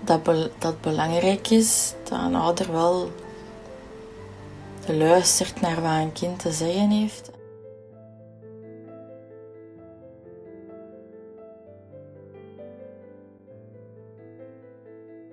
dat 0.00 0.22
bel- 0.22 0.50
dat 0.58 0.80
belangrijk 0.80 1.50
is 1.50 1.94
dat 2.02 2.18
een 2.18 2.34
ouder 2.34 2.72
wel 2.72 3.10
luistert 4.88 5.60
naar 5.60 5.80
wat 5.82 5.90
een 6.00 6.12
kind 6.12 6.38
te 6.38 6.52
zeggen 6.52 6.90
heeft. 6.90 7.30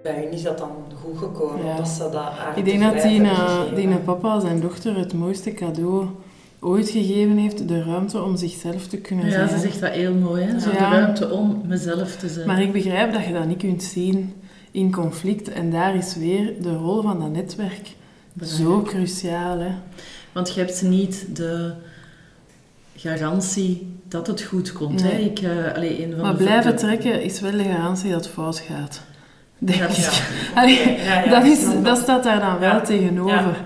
Bij 0.03 0.15
hun 0.23 0.31
is 0.31 0.43
dat 0.43 0.57
dan 0.57 0.71
goed 1.01 1.17
gekomen, 1.17 1.65
Ja. 1.65 1.71
omdat 1.71 1.87
ze 1.87 2.03
dat 2.11 2.13
haar 2.23 2.57
Ik 2.57 2.65
denk 2.65 2.79
de 2.79 2.85
dat 2.85 3.01
die, 3.03 3.21
eh, 3.23 3.75
die 3.75 3.95
papa 3.97 4.39
zijn 4.39 4.59
dochter 4.59 4.97
het 4.97 5.13
mooiste 5.13 5.51
cadeau 5.53 6.05
ooit 6.59 6.89
gegeven 6.89 7.37
heeft. 7.37 7.67
De 7.67 7.83
ruimte 7.83 8.23
om 8.23 8.35
zichzelf 8.37 8.87
te 8.87 8.97
kunnen 8.97 9.25
Ja, 9.25 9.31
zijn. 9.31 9.49
ze 9.49 9.57
zegt 9.57 9.79
dat 9.79 9.91
heel 9.91 10.13
mooi. 10.13 10.43
Hè? 10.43 10.59
Zo 10.59 10.69
Ja. 10.69 10.89
De 10.89 10.95
ruimte 10.95 11.31
om 11.31 11.61
mezelf 11.65 12.15
te 12.15 12.27
zijn. 12.29 12.47
Maar 12.47 12.61
ik 12.61 12.71
begrijp 12.71 13.13
dat 13.13 13.25
je 13.25 13.33
dat 13.33 13.45
niet 13.45 13.57
kunt 13.57 13.83
zien 13.83 14.33
in 14.71 14.91
conflict. 14.91 15.49
En 15.49 15.71
daar 15.71 15.95
is 15.95 16.15
weer 16.15 16.61
de 16.61 16.75
rol 16.75 17.01
van 17.01 17.19
dat 17.19 17.31
netwerk 17.31 17.95
zo 18.43 18.81
cruciaal. 18.81 19.59
Hè? 19.59 19.71
Want 20.31 20.53
je 20.53 20.59
hebt 20.59 20.81
niet 20.81 21.25
de 21.33 21.71
garantie 22.95 23.93
dat 24.07 24.27
het 24.27 24.41
goed 24.41 24.71
komt. 24.73 25.01
Hè? 25.03 25.09
Ik, 25.17 25.39
allee, 25.75 26.03
een 26.05 26.11
van 26.11 26.21
Maar 26.21 26.37
de 26.37 26.43
blijven 26.43 26.71
de- 26.71 26.77
trekken 26.77 27.23
is 27.23 27.39
wel 27.41 27.51
de 27.51 27.63
garantie 27.63 28.11
dat 28.11 28.23
het 28.23 28.33
fout 28.33 28.59
gaat. 28.59 29.01
Denk 29.57 29.79
Ja, 29.79 29.87
ik. 29.87 29.95
ja. 29.95 30.09
Allee, 30.61 30.91
Ja, 31.03 31.23
ja, 31.23 31.29
dat, 31.29 31.43
is, 31.43 31.59
dat 31.83 31.97
staat 31.97 32.23
daar 32.23 32.39
dan 32.39 32.59
wel 32.59 32.81
tegenover. 32.81 33.57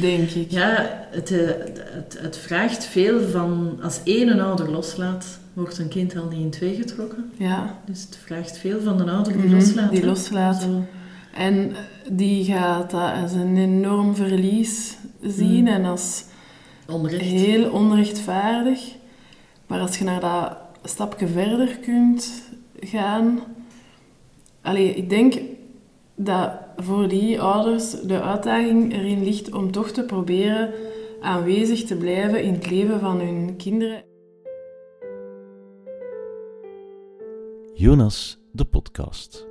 Denk 0.00 0.30
ik. 0.30 0.50
Ja, 0.50 0.90
het, 1.10 1.30
eh, 1.30 1.38
het, 1.74 2.16
het 2.20 2.36
vraagt 2.36 2.84
veel 2.84 3.20
van... 3.28 3.78
Als 3.82 4.00
één 4.04 4.28
een 4.28 4.40
ouder 4.40 4.70
loslaat, 4.70 5.26
wordt 5.52 5.78
een 5.78 5.88
kind 5.88 6.16
al 6.16 6.26
niet 6.28 6.40
in 6.40 6.50
twee 6.50 6.74
getrokken. 6.74 7.30
Ja. 7.36 7.78
Dus 7.86 8.00
het 8.02 8.18
vraagt 8.24 8.58
veel 8.58 8.80
van 8.80 8.96
de 8.96 9.10
ouder 9.10 9.32
die 9.32 9.42
Mhm, 9.44 9.54
loslaat. 9.54 9.90
Die 9.90 10.00
hè. 10.00 10.06
loslaat. 10.06 10.62
Zo. 10.62 10.84
En 11.34 11.72
die 12.10 12.44
gaat 12.44 12.90
dat 12.90 13.12
als 13.22 13.32
een 13.32 13.56
enorm 13.56 14.14
verlies 14.14 14.96
zien 15.22 15.60
Mm. 15.60 15.66
en 15.66 15.84
als 15.84 16.24
Onrecht. 16.88 17.20
heel 17.20 17.70
onrechtvaardig. 17.70 18.94
Maar 19.66 19.80
als 19.80 19.98
je 19.98 20.04
naar 20.04 20.20
dat 20.20 20.56
stapje 20.90 21.26
verder 21.26 21.78
kunt 21.78 22.42
gaan... 22.80 23.40
Allee, 24.62 24.94
ik 24.94 25.10
denk 25.10 25.40
dat 26.14 26.50
voor 26.76 27.08
die 27.08 27.40
ouders 27.40 27.90
de 27.90 28.20
uitdaging 28.22 28.92
erin 28.92 29.24
ligt 29.24 29.52
om 29.52 29.70
toch 29.70 29.90
te 29.90 30.02
proberen 30.04 30.70
aanwezig 31.20 31.84
te 31.84 31.96
blijven 31.96 32.42
in 32.42 32.52
het 32.54 32.70
leven 32.70 33.00
van 33.00 33.20
hun 33.20 33.56
kinderen. 33.56 34.02
Jonas, 37.74 38.38
de 38.52 38.64
podcast. 38.64 39.49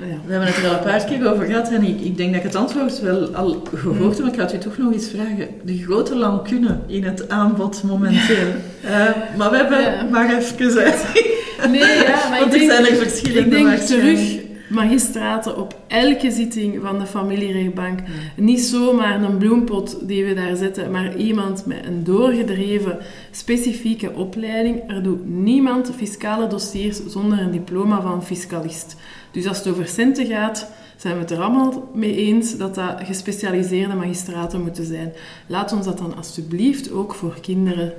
We 0.00 0.32
hebben 0.32 0.48
het 0.48 0.56
er 0.56 0.68
al 0.68 0.74
een 0.74 0.82
paar 0.82 1.04
keer 1.04 1.32
over 1.32 1.46
gehad 1.46 1.70
en 1.70 1.82
ik, 1.82 2.00
ik 2.00 2.16
denk 2.16 2.28
dat 2.28 2.38
ik 2.38 2.46
het 2.46 2.56
antwoord 2.56 3.00
wel 3.00 3.34
al 3.34 3.62
gehoord 3.74 4.16
heb, 4.16 4.20
maar 4.20 4.32
ik 4.34 4.38
ga 4.40 4.44
het 4.44 4.54
u 4.54 4.58
toch 4.58 4.78
nog 4.78 4.92
eens 4.92 5.08
vragen. 5.08 5.48
De 5.64 5.82
grote 5.82 6.16
lancune 6.16 6.78
in 6.86 7.04
het 7.04 7.28
aanbod 7.28 7.82
momenteel. 7.82 8.48
Eh, 8.84 9.36
maar 9.36 9.50
we 9.50 9.56
hebben 9.56 9.80
Ja. 9.80 10.02
maar 10.10 10.36
even... 10.38 10.72
hè. 10.82 11.68
Nee, 11.68 11.80
ja, 11.80 12.28
maar 12.30 12.40
Want 12.40 12.54
ik 12.54 12.60
er 12.62 12.68
denk, 12.68 12.70
zijn 12.70 12.86
er 12.86 12.96
verschillende 12.96 13.56
Ik 13.58 13.64
denk 13.64 13.78
terug 13.78 14.38
magistraten 14.70 15.56
op 15.56 15.80
elke 15.86 16.30
zitting 16.30 16.78
van 16.82 16.98
de 16.98 17.06
familierechtbank. 17.06 18.00
Niet 18.36 18.60
zomaar 18.60 19.22
een 19.22 19.38
bloempot 19.38 20.08
die 20.08 20.24
we 20.24 20.34
daar 20.34 20.56
zetten, 20.56 20.90
maar 20.90 21.16
iemand 21.16 21.66
met 21.66 21.86
een 21.86 22.04
doorgedreven 22.04 22.98
specifieke 23.30 24.12
opleiding. 24.12 24.82
Er 24.86 25.02
doet 25.02 25.28
niemand 25.28 25.90
fiscale 25.96 26.46
dossiers 26.46 27.00
zonder 27.06 27.38
een 27.38 27.50
diploma 27.50 28.00
van 28.00 28.24
fiscalist. 28.24 28.96
Dus 29.30 29.46
als 29.46 29.58
het 29.58 29.68
over 29.68 29.88
centen 29.88 30.26
gaat, 30.26 30.70
zijn 30.96 31.14
we 31.14 31.20
het 31.20 31.30
er 31.30 31.38
allemaal 31.40 31.90
mee 31.94 32.16
eens 32.16 32.56
dat 32.56 32.74
dat 32.74 32.94
gespecialiseerde 33.04 33.94
magistraten 33.94 34.62
moeten 34.62 34.84
zijn. 34.84 35.12
Laat 35.46 35.72
ons 35.72 35.84
dat 35.86 35.98
dan 35.98 36.16
alsjeblieft 36.16 36.92
ook 36.92 37.14
voor 37.14 37.36
kinderen 37.40 37.92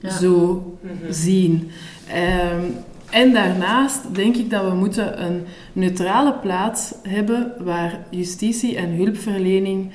Ja. 0.00 0.10
zo 0.10 0.62
Mhm. 0.80 1.12
zien. 1.12 1.70
Ehm, 2.12 2.60
en 3.10 3.32
daarnaast 3.32 4.00
denk 4.14 4.36
ik 4.36 4.50
dat 4.50 4.64
we 4.68 4.74
moeten 4.74 5.24
een 5.24 5.42
neutrale 5.72 6.32
plaats 6.32 6.92
hebben 7.02 7.52
waar 7.58 7.98
justitie 8.10 8.76
en 8.76 8.90
hulpverlening 8.96 9.90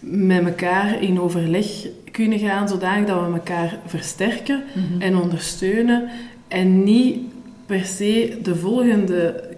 met 0.00 0.44
elkaar 0.44 1.02
in 1.02 1.20
overleg 1.20 1.66
kunnen 2.10 2.38
gaan, 2.38 2.68
zodanig 2.68 3.06
dat 3.06 3.26
we 3.26 3.32
elkaar 3.32 3.78
versterken 3.86 4.62
Mhm. 4.74 5.00
en 5.02 5.16
ondersteunen 5.16 6.08
en 6.48 6.84
niet 6.84 7.18
per 7.66 7.84
se 7.84 8.38
de 8.42 8.56
volgende 8.56 9.49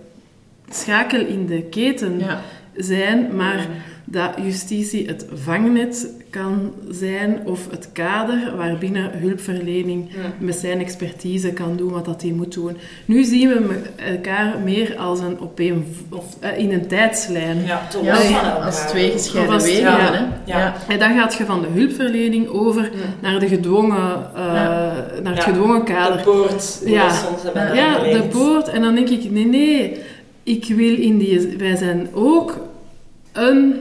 schakel 0.76 1.26
in 1.26 1.46
de 1.46 1.62
keten 1.62 2.18
Ja. 2.18 2.40
zijn, 2.76 3.36
maar 3.36 3.66
dat 4.04 4.30
justitie 4.44 5.06
het 5.06 5.26
vangnet 5.34 6.06
kan 6.30 6.72
zijn 6.90 7.40
of 7.44 7.70
het 7.70 7.88
kader 7.92 8.56
waarbinnen 8.56 9.10
hulpverlening 9.18 10.08
met 10.38 10.54
zijn 10.56 10.80
expertise 10.80 11.52
kan 11.52 11.76
doen 11.76 11.90
wat 11.92 12.04
dat 12.04 12.22
hij 12.22 12.30
moet 12.30 12.54
doen. 12.54 12.76
Nu 13.04 13.24
zien 13.24 13.48
we 13.48 13.80
elkaar 13.96 14.58
meer 14.64 14.96
als 14.96 15.20
een 15.20 15.40
opeen, 15.40 15.84
of, 16.10 16.24
eh, 16.40 16.58
in 16.58 16.72
een 16.72 16.86
tijdslijn. 16.86 17.64
Ja, 17.66 17.82
elkaar. 18.04 18.50
als 18.64 18.76
twee 18.80 19.10
gescheiden 19.10 19.54
als- 19.54 19.64
wegen, 19.64 19.82
ja. 19.82 20.12
hè? 20.12 20.18
Ja. 20.18 20.58
Ja. 20.58 20.74
En 20.88 20.98
dan 20.98 21.14
gaat 21.18 21.34
je 21.34 21.44
van 21.44 21.60
de 21.60 21.68
hulpverlening 21.80 22.48
over 22.48 22.90
naar, 23.20 23.40
de 23.40 23.48
gedwongen, 23.48 24.30
eh, 24.34 24.42
naar 25.22 25.34
het 25.34 25.36
Ja. 25.36 25.42
gedwongen 25.42 25.84
kader. 25.84 26.16
De 26.16 26.22
poort, 26.22 26.82
Ja. 26.84 27.08
de 28.02 28.22
poort. 28.30 28.68
En 28.68 28.82
dan 28.82 28.94
denk 28.94 29.08
ik, 29.08 29.30
nee, 29.30 29.46
nee, 29.46 29.96
ik 30.42 30.64
wil 30.64 30.96
in 30.96 31.18
die... 31.18 31.56
Wij 31.58 31.76
zijn 31.76 32.08
ook 32.14 32.68
een 33.32 33.74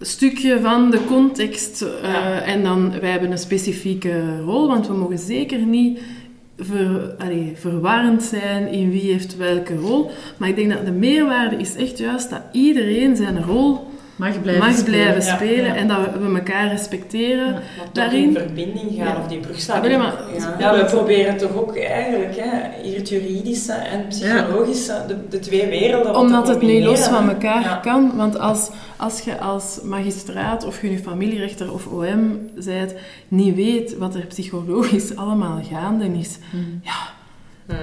stukje 0.00 0.60
van 0.60 0.90
de 0.90 1.04
context. 1.04 1.82
eh, 1.82 2.48
En 2.48 2.62
dan, 2.62 3.00
wij 3.00 3.10
hebben 3.10 3.30
een 3.30 3.38
specifieke 3.38 4.40
rol, 4.40 4.68
want 4.68 4.86
we 4.86 4.92
mogen 4.92 5.18
zeker 5.18 5.58
niet 5.58 6.00
ver, 6.58 7.14
allee, 7.18 7.52
verwarrend 7.54 8.22
zijn 8.22 8.72
in 8.72 8.90
wie 8.90 9.12
heeft 9.12 9.36
welke 9.36 9.76
rol. 9.76 10.10
Maar 10.36 10.48
ik 10.48 10.56
denk 10.56 10.70
dat 10.70 10.84
de 10.84 10.92
meerwaarde 10.92 11.56
is 11.56 11.76
echt 11.76 11.98
juist 11.98 12.30
dat 12.30 12.42
iedereen 12.52 13.16
zijn 13.16 13.44
rol 13.44 13.88
Mag 14.20 14.42
blijven 14.42 14.64
mag 14.66 14.76
spelen. 14.76 14.90
blijven 15.00 15.24
Ja, 15.24 15.34
spelen 15.36 15.64
ja. 15.66 15.74
en 15.74 15.88
dat 15.88 15.98
we 16.18 16.34
elkaar 16.38 16.68
respecteren. 16.68 17.54
Toch 17.54 17.92
daarin. 17.92 18.22
in 18.24 18.32
verbinding 18.32 18.86
gaan 18.96 19.06
Ja. 19.06 19.16
of 19.20 19.26
die 19.28 19.38
brug 19.38 19.56
Ja, 19.56 19.62
slaan. 19.62 19.82
nee, 19.82 19.96
maar- 19.98 20.14
ja. 20.38 20.56
ja, 20.58 20.76
we 20.78 20.84
proberen 20.84 21.36
toch 21.36 21.56
ook 21.56 21.76
eigenlijk 21.76 22.36
hè, 22.36 22.50
hier 22.82 22.96
het 22.96 23.08
juridische 23.08 23.72
en 23.72 24.06
psychologische, 24.08 25.04
de, 25.08 25.28
de 25.28 25.38
twee 25.38 25.66
werelden 25.66 26.16
Omdat 26.16 26.44
te 26.44 26.50
het 26.50 26.62
niet 26.62 26.84
los 26.84 27.00
van 27.00 27.28
elkaar 27.28 27.62
Ja. 27.62 27.74
kan. 27.76 28.12
Want 28.16 28.38
als, 28.38 28.70
als 28.96 29.20
je 29.20 29.38
als 29.38 29.80
magistraat 29.84 30.64
of 30.64 30.82
je 30.82 30.88
nu 30.88 30.98
familierechter 30.98 31.72
of 31.72 31.86
OM 31.86 32.38
zijt, 32.56 32.94
niet 33.28 33.54
weet 33.54 33.96
wat 33.98 34.14
er 34.14 34.26
psychologisch 34.26 35.16
allemaal 35.16 35.60
gaande 35.70 36.06
is, 36.18 36.38
ja, 36.82 36.92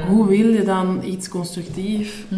hoe 0.07 0.27
wil 0.27 0.47
je 0.53 0.63
dan 0.63 1.01
iets 1.05 1.29
constructief... 1.29 2.23
eh, 2.31 2.37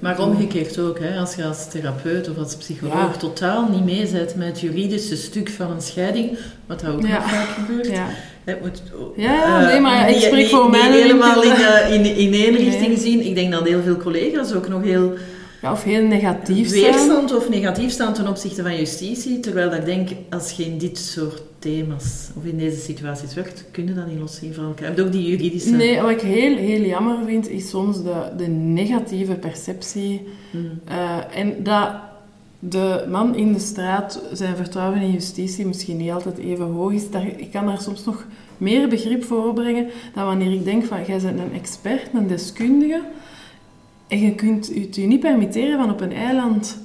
Maar 0.00 0.20
omgekeerd 0.20 0.78
ook, 0.78 0.98
hè, 0.98 1.18
als 1.18 1.34
je 1.34 1.44
als 1.44 1.68
therapeut 1.68 2.30
of 2.30 2.38
als 2.38 2.56
psycholoog 2.56 2.94
Ja. 2.94 3.16
totaal 3.18 3.68
niet 3.70 3.84
mee 3.84 4.08
bent 4.12 4.34
met 4.34 4.46
het 4.46 4.60
juridische 4.60 5.16
stuk 5.16 5.50
van 5.50 5.70
een 5.70 5.80
scheiding, 5.82 6.38
wat 6.66 6.80
dat 6.80 6.94
ook 6.94 7.06
Ja. 7.06 7.14
nog 7.18 7.30
vaak 7.30 7.48
gebeurt. 7.48 7.86
Ja. 7.88 8.06
Het 8.44 8.60
moet, 8.60 8.82
Ja, 9.16 9.60
eh, 9.62 9.66
nee, 9.72 9.80
maar 9.80 10.10
ik 10.10 10.16
spreek 10.20 10.32
niet- 10.40 10.48
voor 10.48 10.62
niet 10.62 10.70
mijn 10.70 10.92
helemaal 10.92 11.42
in, 11.42 11.50
in, 11.92 12.04
in 12.16 12.32
één 12.32 12.52
Nee. 12.52 12.64
richting 12.64 12.98
zien. 12.98 13.26
Ik 13.26 13.34
denk 13.34 13.52
dat 13.52 13.66
heel 13.68 13.82
veel 13.82 13.96
collega's 13.96 14.52
ook 14.52 14.68
nog 14.68 14.82
heel 14.82 15.12
ja, 15.66 15.72
of 15.72 15.82
heel 15.82 16.02
negatief 16.02 16.68
zijn. 16.68 16.80
weerstand 16.80 17.34
of 17.34 17.48
negatief 17.48 17.90
staan 17.90 18.14
ten 18.14 18.28
opzichte 18.28 18.62
van 18.62 18.76
justitie. 18.76 19.40
Terwijl 19.40 19.70
dat 19.70 19.78
ik 19.78 19.84
denk, 19.84 20.08
als 20.30 20.50
je 20.50 20.64
in 20.64 20.78
dit 20.78 20.98
soort 20.98 21.42
thema's 21.58 22.30
of 22.36 22.44
in 22.44 22.58
deze 22.58 22.80
situaties 22.80 23.34
werkt, 23.34 23.64
kun 23.70 23.86
je 23.86 23.94
dat 23.94 24.06
niet 24.06 24.18
loszien 24.18 24.54
van 24.54 24.64
elkaar. 24.64 24.90
Je 24.90 24.94
hebt 24.94 25.06
ook 25.06 25.12
die 25.12 25.28
juridische... 25.28 25.70
Nee, 25.70 26.00
wat 26.00 26.10
ik 26.10 26.20
heel, 26.20 26.56
heel 26.56 26.84
jammer 26.84 27.16
vind, 27.26 27.48
is 27.48 27.68
soms 27.68 28.02
de, 28.02 28.22
de 28.36 28.46
negatieve 28.46 29.34
perceptie. 29.34 30.28
Hmm. 30.50 30.80
Eh, 30.84 31.38
en 31.38 31.62
dat 31.62 31.90
de 32.58 33.04
man 33.10 33.34
in 33.34 33.52
de 33.52 33.58
straat 33.58 34.22
zijn 34.32 34.56
vertrouwen 34.56 35.00
in 35.00 35.12
justitie 35.12 35.66
misschien 35.66 35.96
niet 35.96 36.10
altijd 36.10 36.38
even 36.38 36.66
hoog 36.66 36.92
is. 36.92 37.10
Daar, 37.10 37.26
ik 37.36 37.50
kan 37.50 37.66
daar 37.66 37.80
soms 37.80 38.04
nog 38.04 38.26
meer 38.58 38.88
begrip 38.88 39.24
voor 39.24 39.46
opbrengen 39.46 39.86
dan 40.14 40.24
wanneer 40.24 40.52
ik 40.52 40.64
denk 40.64 40.84
van, 40.84 40.98
jij 41.06 41.20
bent 41.20 41.38
een 41.38 41.52
expert, 41.54 42.08
een 42.14 42.26
deskundige, 42.26 43.00
en 44.08 44.20
je 44.20 44.34
kunt 44.34 44.70
het 44.74 44.96
je 44.96 45.06
niet 45.06 45.20
permitteren 45.20 45.78
van 45.78 45.90
op 45.90 46.00
een 46.00 46.12
eiland 46.12 46.78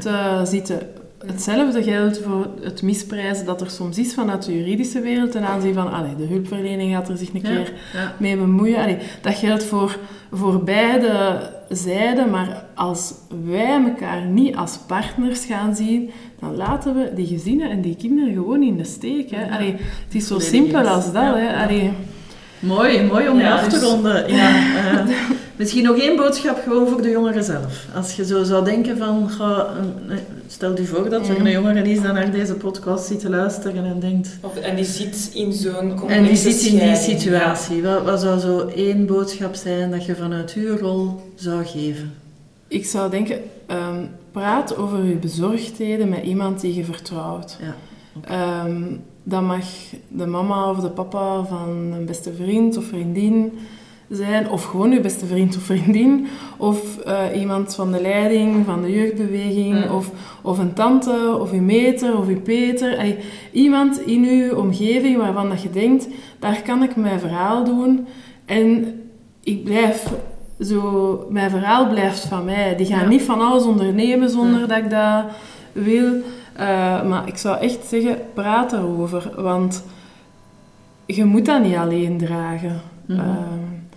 te 0.00 0.40
zitten. 0.44 0.78
Hetzelfde 1.26 1.82
geldt 1.82 2.20
voor 2.24 2.46
het 2.60 2.82
misprijzen 2.82 3.46
dat 3.46 3.60
er 3.60 3.70
soms 3.70 3.98
is 3.98 4.14
vanuit 4.14 4.44
de 4.44 4.56
juridische 4.58 5.00
wereld 5.00 5.30
ten 5.32 5.44
aanzien 5.44 5.74
van 5.74 5.92
allee, 5.92 6.16
de 6.16 6.24
hulpverlening 6.26 6.92
gaat 6.94 7.08
er 7.08 7.16
zich 7.16 7.28
een 7.34 7.40
Ja, 7.42 7.48
keer 7.48 7.72
ja. 7.94 8.14
mee 8.18 8.36
bemoeien. 8.36 8.78
Allee, 8.78 8.98
dat 9.20 9.34
geldt 9.34 9.64
voor, 9.64 9.98
voor 10.32 10.64
beide 10.64 11.40
zijden, 11.68 12.30
maar 12.30 12.64
als 12.74 13.14
wij 13.44 13.82
elkaar 13.86 14.24
niet 14.24 14.56
als 14.56 14.78
partners 14.86 15.44
gaan 15.44 15.74
zien, 15.76 16.10
dan 16.40 16.56
laten 16.56 16.94
we 16.94 17.10
die 17.14 17.26
gezinnen 17.26 17.70
en 17.70 17.80
die 17.80 17.96
kinderen 17.96 18.32
gewoon 18.34 18.62
in 18.62 18.76
de 18.76 18.84
steek. 18.84 19.30
Hè. 19.30 19.50
Allee, 19.56 19.72
het 20.04 20.14
is 20.14 20.26
zo 20.26 20.38
simpel 20.38 20.88
als 20.88 21.04
dat. 21.04 21.12
Ja, 21.36 21.66
Hè. 21.68 21.92
Mooi, 22.58 23.02
mooi 23.02 23.28
om 23.28 23.36
je 23.36 23.42
Ja, 23.42 23.54
af 23.54 23.64
te 23.64 23.70
dus- 23.70 23.82
ronden. 23.82 24.34
Ja, 24.34 24.48
eh, 24.76 25.06
misschien 25.56 25.84
nog 25.84 25.96
één 25.96 26.16
boodschap 26.16 26.62
gewoon 26.62 26.88
voor 26.88 27.02
de 27.02 27.10
jongeren 27.10 27.44
zelf. 27.44 27.86
Als 27.94 28.12
je 28.12 28.24
zo 28.24 28.44
zou 28.44 28.64
denken 28.64 28.98
van, 28.98 29.30
ga, 29.30 29.74
stel 30.46 30.76
je 30.76 30.84
voor 30.84 31.08
dat 31.08 31.28
er 31.28 31.40
een 31.40 31.50
jongere 31.50 31.90
is 31.90 32.00
die 32.00 32.12
naar 32.12 32.30
deze 32.30 32.54
podcast 32.54 33.06
zit 33.06 33.20
te 33.20 33.30
luisteren 33.30 33.84
en 33.84 34.00
denkt... 34.00 34.38
Of, 34.40 34.56
en 34.56 34.76
die 34.76 34.84
zit 34.84 35.30
in 35.34 35.52
zo'n 35.52 35.88
complexe 35.88 36.14
En 36.14 36.24
die 36.24 36.36
zit 36.36 36.72
in 36.72 36.78
die 36.78 36.96
situatie. 36.96 37.82
Wat, 37.82 38.02
wat 38.02 38.20
zou 38.20 38.38
zo 38.38 38.66
één 38.74 39.06
boodschap 39.06 39.54
zijn 39.54 39.90
dat 39.90 40.04
je 40.04 40.16
vanuit 40.16 40.52
uw 40.52 40.76
rol 40.76 41.20
zou 41.34 41.64
geven? 41.64 42.12
ik 42.68 42.84
zou 42.84 43.10
denken, 43.10 43.38
ehm, 43.66 44.04
praat 44.30 44.76
over 44.76 45.04
je 45.04 45.14
bezorgdheden 45.14 46.08
met 46.08 46.24
iemand 46.24 46.60
die 46.60 46.74
je 46.74 46.84
vertrouwt. 46.84 47.58
Ja. 47.60 47.74
Ehm, 48.24 48.82
dat 49.22 49.42
mag 49.42 49.64
de 50.08 50.26
mama 50.26 50.70
of 50.70 50.78
de 50.78 50.90
papa 50.90 51.44
van 51.44 51.92
een 51.92 52.06
beste 52.06 52.32
vriend 52.32 52.76
of 52.76 52.84
vriendin 52.84 53.52
zijn, 54.08 54.50
of 54.50 54.64
gewoon 54.64 54.90
je 54.90 55.00
beste 55.00 55.26
vriend 55.26 55.56
of 55.56 55.62
vriendin, 55.62 56.26
of 56.56 56.98
eh, 56.98 57.22
iemand 57.40 57.74
van 57.74 57.92
de 57.92 58.00
leiding, 58.00 58.64
van 58.64 58.82
de 58.82 58.92
jeugdbeweging, 58.92 59.84
Mm. 59.84 59.94
of, 59.94 60.10
of 60.42 60.58
een 60.58 60.72
tante, 60.72 61.36
of 61.40 61.52
uw 61.52 61.60
meter, 61.62 62.18
of 62.18 62.26
uw 62.26 62.40
peter. 62.40 63.16
Iemand 63.52 64.00
in 64.00 64.24
uw 64.24 64.54
omgeving 64.56 65.16
waarvan 65.16 65.48
dat 65.48 65.62
je 65.62 65.70
denkt, 65.70 66.08
daar 66.38 66.62
kan 66.62 66.82
ik 66.82 66.96
mijn 66.96 67.20
verhaal 67.20 67.64
doen 67.64 68.06
en 68.44 69.00
ik 69.42 69.64
blijf 69.64 70.12
zo, 70.60 71.26
mijn 71.30 71.50
verhaal 71.50 71.88
blijft 71.88 72.24
van 72.24 72.44
mij. 72.44 72.76
Die 72.76 72.86
gaan 72.86 73.00
Ja. 73.00 73.08
niet 73.08 73.22
van 73.22 73.40
alles 73.40 73.64
ondernemen 73.64 74.30
zonder 74.30 74.68
dat 74.68 74.78
ik 74.78 74.90
dat 74.90 75.24
wil. 75.72 76.12
Eh, 76.52 76.66
maar 77.08 77.22
ik 77.28 77.36
zou 77.36 77.58
echt 77.60 77.78
zeggen, 77.88 78.18
praat 78.34 78.72
erover. 78.72 79.30
Want 79.42 79.84
je 81.06 81.24
moet 81.24 81.44
dat 81.46 81.62
niet 81.62 81.76
alleen 81.76 82.18
dragen. 82.18 82.80
Mhm. 83.06 83.20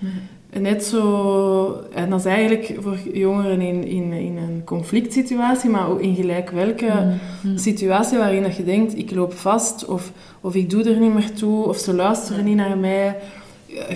Ehm, 0.02 0.62
Net 0.62 0.84
zo, 0.84 1.84
en 1.94 2.10
dat 2.10 2.20
is 2.20 2.26
eigenlijk 2.26 2.76
voor 2.80 2.98
jongeren 3.14 3.62
in, 3.62 3.84
in, 3.88 4.12
in 4.14 4.38
een 4.38 4.62
conflict 4.66 5.14
situatie, 5.14 5.70
maar 5.70 5.90
ook 5.90 6.02
in 6.02 6.16
gelijk 6.16 6.50
welke 6.50 6.86
Mhm. 7.44 7.58
situatie 7.58 8.18
waarin 8.18 8.44
dat 8.44 8.56
je 8.56 8.64
denkt, 8.64 8.98
ik 8.98 9.12
loop 9.12 9.34
vast, 9.34 9.86
of, 9.86 10.12
of 10.42 10.56
ik 10.56 10.70
doe 10.70 10.84
er 10.84 11.00
niet 11.00 11.14
meer 11.14 11.34
toe, 11.34 11.66
of 11.66 11.78
ze 11.78 11.94
luisteren 11.94 12.46
niet 12.46 12.56
naar 12.56 12.78
mij. 12.78 13.16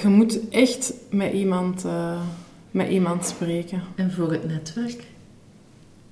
Je 0.02 0.08
moet 0.08 0.50
echt 0.50 0.94
met 1.10 1.34
iemand, 1.34 1.86
eh, 1.86 2.22
met 2.72 2.90
iemand 2.90 3.26
spreken. 3.26 3.82
En 3.96 4.12
voor 4.12 4.32
het 4.32 4.48
netwerk? 4.48 5.04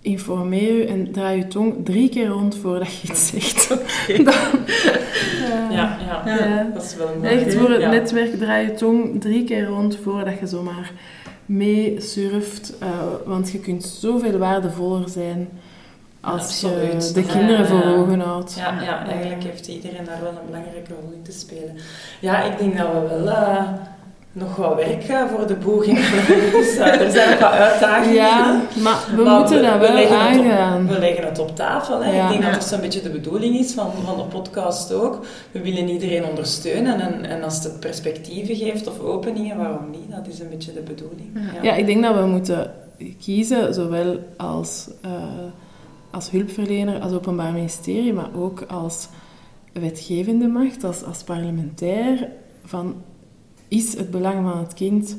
Informeer 0.02 0.74
je 0.78 0.86
en 0.86 1.12
draai 1.12 1.38
je 1.38 1.48
tong 1.48 1.86
drie 1.86 2.10
keer 2.10 2.28
rond 2.28 2.56
voordat 2.56 2.94
je 3.02 3.08
iets 3.08 3.28
zegt. 3.32 3.68
Dan, 4.26 4.28
eh, 4.28 5.72
Ja, 5.72 5.98
ja. 6.08 6.24
ja. 6.26 6.68
dat 6.74 6.84
is 6.84 6.96
wel 6.96 7.08
een 7.16 7.24
Echt 7.24 7.54
voor 7.56 7.70
het 7.70 7.88
netwerk 7.92 8.38
draai 8.40 8.66
je 8.68 8.74
tong 8.74 9.22
drie 9.22 9.44
keer 9.44 9.66
rond 9.66 9.98
voordat 10.04 10.40
je 10.40 10.48
zomaar 10.48 10.92
mee 11.46 11.96
surft. 12.02 12.74
eh, 12.80 12.88
want 13.26 13.52
je 13.52 13.60
kunt 13.60 13.84
zoveel 13.84 14.38
waardevoller 14.38 15.10
zijn 15.10 15.50
als 16.22 16.62
je 16.62 17.12
de 17.14 17.24
kinderen 17.26 17.66
voor 17.68 17.84
ogen 17.84 18.20
houdt. 18.20 18.56
Ja, 18.58 18.82
ja, 18.82 19.06
eigenlijk 19.08 19.44
heeft 19.44 19.68
iedereen 19.68 20.06
daar 20.06 20.22
wel 20.22 20.30
een 20.32 20.46
belangrijke 20.46 20.94
rol 21.02 21.12
in 21.16 21.22
te 21.24 21.32
spelen. 21.32 21.76
Ja, 22.20 22.44
ik 22.44 22.58
denk 22.58 22.78
dat 22.78 22.88
we 22.92 23.08
wel 23.08 23.28
eh, 23.30 23.64
nog 24.34 24.56
wat 24.56 24.76
werk 24.76 25.04
eh, 25.04 25.26
voor 25.36 25.48
de 25.48 25.56
boeg 25.56 25.86
hebben. 25.86 26.52
Dus 26.52 26.76
eh, 26.78 27.02
er 27.02 27.12
zijn 27.12 27.30
nog 27.30 27.40
wat 27.40 27.52
uitdagingen. 27.52 28.16
Ja, 28.16 28.62
maar 28.84 29.06
we 29.16 29.24
Maar 29.24 29.40
moeten 29.40 29.62
dat 29.64 29.80
wel 29.80 29.94
leggen 29.94 30.20
het 30.20 30.38
op- 30.40 30.44
aangaan. 30.46 30.88
we 30.88 31.00
leggen 31.00 31.26
het 31.26 31.40
op 31.40 31.56
tafel. 31.56 32.04
Hè. 32.04 32.16
Ja. 32.16 32.24
Ik 32.24 32.30
denk 32.30 32.44
Ja. 32.44 32.50
dat 32.52 32.60
dat 32.60 32.70
zo'n 32.70 32.82
beetje 32.82 33.02
de 33.02 33.10
bedoeling 33.10 33.56
is 33.60 33.72
van, 33.74 33.92
van 34.06 34.18
de 34.18 34.24
podcast 34.24 34.94
ook. 34.94 35.26
We 35.52 35.62
willen 35.62 35.90
iedereen 35.90 36.26
ondersteunen 36.26 37.00
en, 37.00 37.26
en 37.26 37.44
als 37.44 37.64
het 37.64 37.80
perspectieven 37.80 38.56
geeft 38.56 38.88
of 38.88 39.00
openingen, 39.00 39.58
waarom 39.58 39.90
niet? 39.92 40.12
Dat 40.12 40.28
is 40.28 40.40
een 40.40 40.50
beetje 40.50 40.74
de 40.74 40.82
bedoeling. 40.82 41.30
Ja, 41.62 41.74
ik 41.74 41.86
denk 41.86 42.04
dat 42.04 42.16
we 42.16 42.26
moeten 42.26 42.72
kiezen, 43.20 43.74
zowel 43.74 44.18
als, 44.38 44.90
uh, 45.06 45.12
als 46.12 46.30
hulpverlener, 46.30 47.00
als 47.02 47.14
openbaar 47.14 47.52
ministerie, 47.52 48.14
maar 48.14 48.30
ook 48.36 48.62
als 48.68 49.08
wetgevende 49.74 50.48
macht, 50.48 50.84
als, 50.84 51.04
als 51.04 51.24
parlementair, 51.24 52.28
van 52.66 52.96
is 53.72 53.98
het 53.98 54.12
belang 54.12 54.50
van 54.50 54.58
het 54.58 54.74
kind 54.74 55.18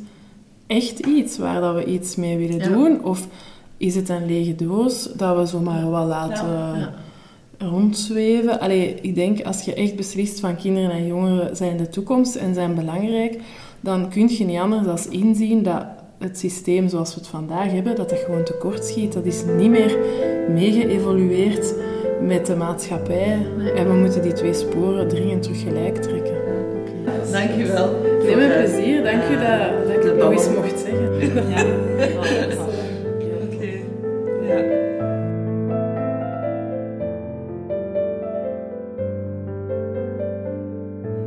echt 0.67 0.99
iets 0.99 1.39
waar 1.39 1.61
dat 1.61 1.75
we 1.75 1.85
iets 1.85 2.17
mee 2.17 2.39
willen 2.39 2.73
doen? 2.73 3.05
Of 3.05 3.27
is 3.77 3.95
het 3.95 4.09
een 4.09 4.27
lege 4.27 4.55
doos 4.55 5.09
dat 5.17 5.37
we 5.37 5.47
zomaar 5.47 5.91
wel 5.91 6.07
laten 6.07 6.79
ja, 6.79 6.95
rondzweven? 7.59 8.61
Allee, 8.61 8.95
ik 9.01 9.15
denk 9.15 9.43
als 9.43 9.63
je 9.63 9.75
echt 9.75 9.97
beslist 9.97 10.41
van 10.41 10.57
kinderen 10.57 10.91
en 10.91 11.07
jongeren 11.07 11.57
zijn 11.57 11.77
de 11.77 11.89
toekomst 11.89 12.35
en 12.35 12.55
zijn 12.55 12.75
belangrijk, 12.75 13.41
dan 13.81 14.09
kun 14.09 14.29
je 14.29 14.45
niet 14.45 14.59
anders 14.59 14.85
dan 14.85 15.13
inzien 15.13 15.63
dat 15.63 15.85
het 16.19 16.39
systeem 16.39 16.89
zoals 16.89 17.15
we 17.15 17.21
het 17.21 17.29
vandaag 17.29 17.71
hebben, 17.71 17.97
dat 17.97 18.11
dat 18.11 18.19
gewoon 18.19 18.45
tekort 18.45 18.85
schiet. 18.85 19.13
Dat 19.13 19.25
is 19.25 19.43
niet 19.59 19.71
meer 19.71 19.99
meegeëvolueerd 20.49 21.75
met 22.21 22.47
de 22.47 22.57
maatschappij. 22.57 23.47
En 23.75 23.89
we 23.89 23.95
moeten 23.95 24.23
die 24.23 24.33
twee 24.33 24.55
sporen 24.55 25.09
dringend 25.09 25.43
terug 25.43 25.61
gelijk 25.61 25.97
trekken. 25.97 26.32
Dank 27.33 27.51
je 27.51 27.67
wel. 27.73 28.01
Nee, 28.23 28.37
met 28.37 28.53
plezier. 28.53 29.05
Dank 29.05 29.23
je 29.23 29.37
dat, 29.37 29.87
dat 29.87 29.97
ik 29.97 30.03
het 30.03 30.17
nog 30.17 30.33
eens 30.33 30.49
mocht 30.49 30.79
zeggen. 30.79 31.49
Ja. 31.49 31.65
Oké. 32.17 32.51
Ja. 34.49 34.81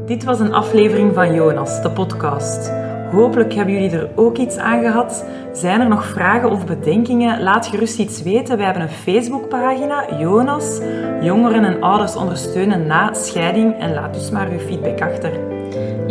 Dit 0.05 0.23
was 0.23 0.39
een 0.39 0.53
aflevering 0.53 1.13
van 1.13 1.33
Jonas, 1.33 1.81
de 1.81 1.89
podcast. 1.89 2.71
Hopelijk 3.11 3.53
hebben 3.53 3.73
jullie 3.73 3.97
er 3.97 4.09
ook 4.15 4.37
iets 4.37 4.57
aan 4.57 4.83
gehad. 4.83 5.25
Zijn 5.51 5.81
er 5.81 5.87
nog 5.87 6.05
vragen 6.05 6.49
of 6.49 6.65
bedenkingen? 6.65 7.43
Laat 7.43 7.67
gerust 7.67 7.99
iets 7.99 8.23
weten. 8.23 8.57
Wij 8.57 8.65
hebben 8.65 8.83
een 8.83 8.89
Facebookpagina, 8.89 10.17
Jonas, 10.19 10.79
jongeren 11.21 11.63
en 11.63 11.81
ouders 11.81 12.15
ondersteunen 12.15 12.87
na 12.87 13.13
scheiding. 13.13 13.79
En 13.79 13.93
laat 13.93 14.13
dus 14.13 14.29
maar 14.29 14.49
uw 14.49 14.59
feedback 14.59 15.01
achter. 15.01 15.54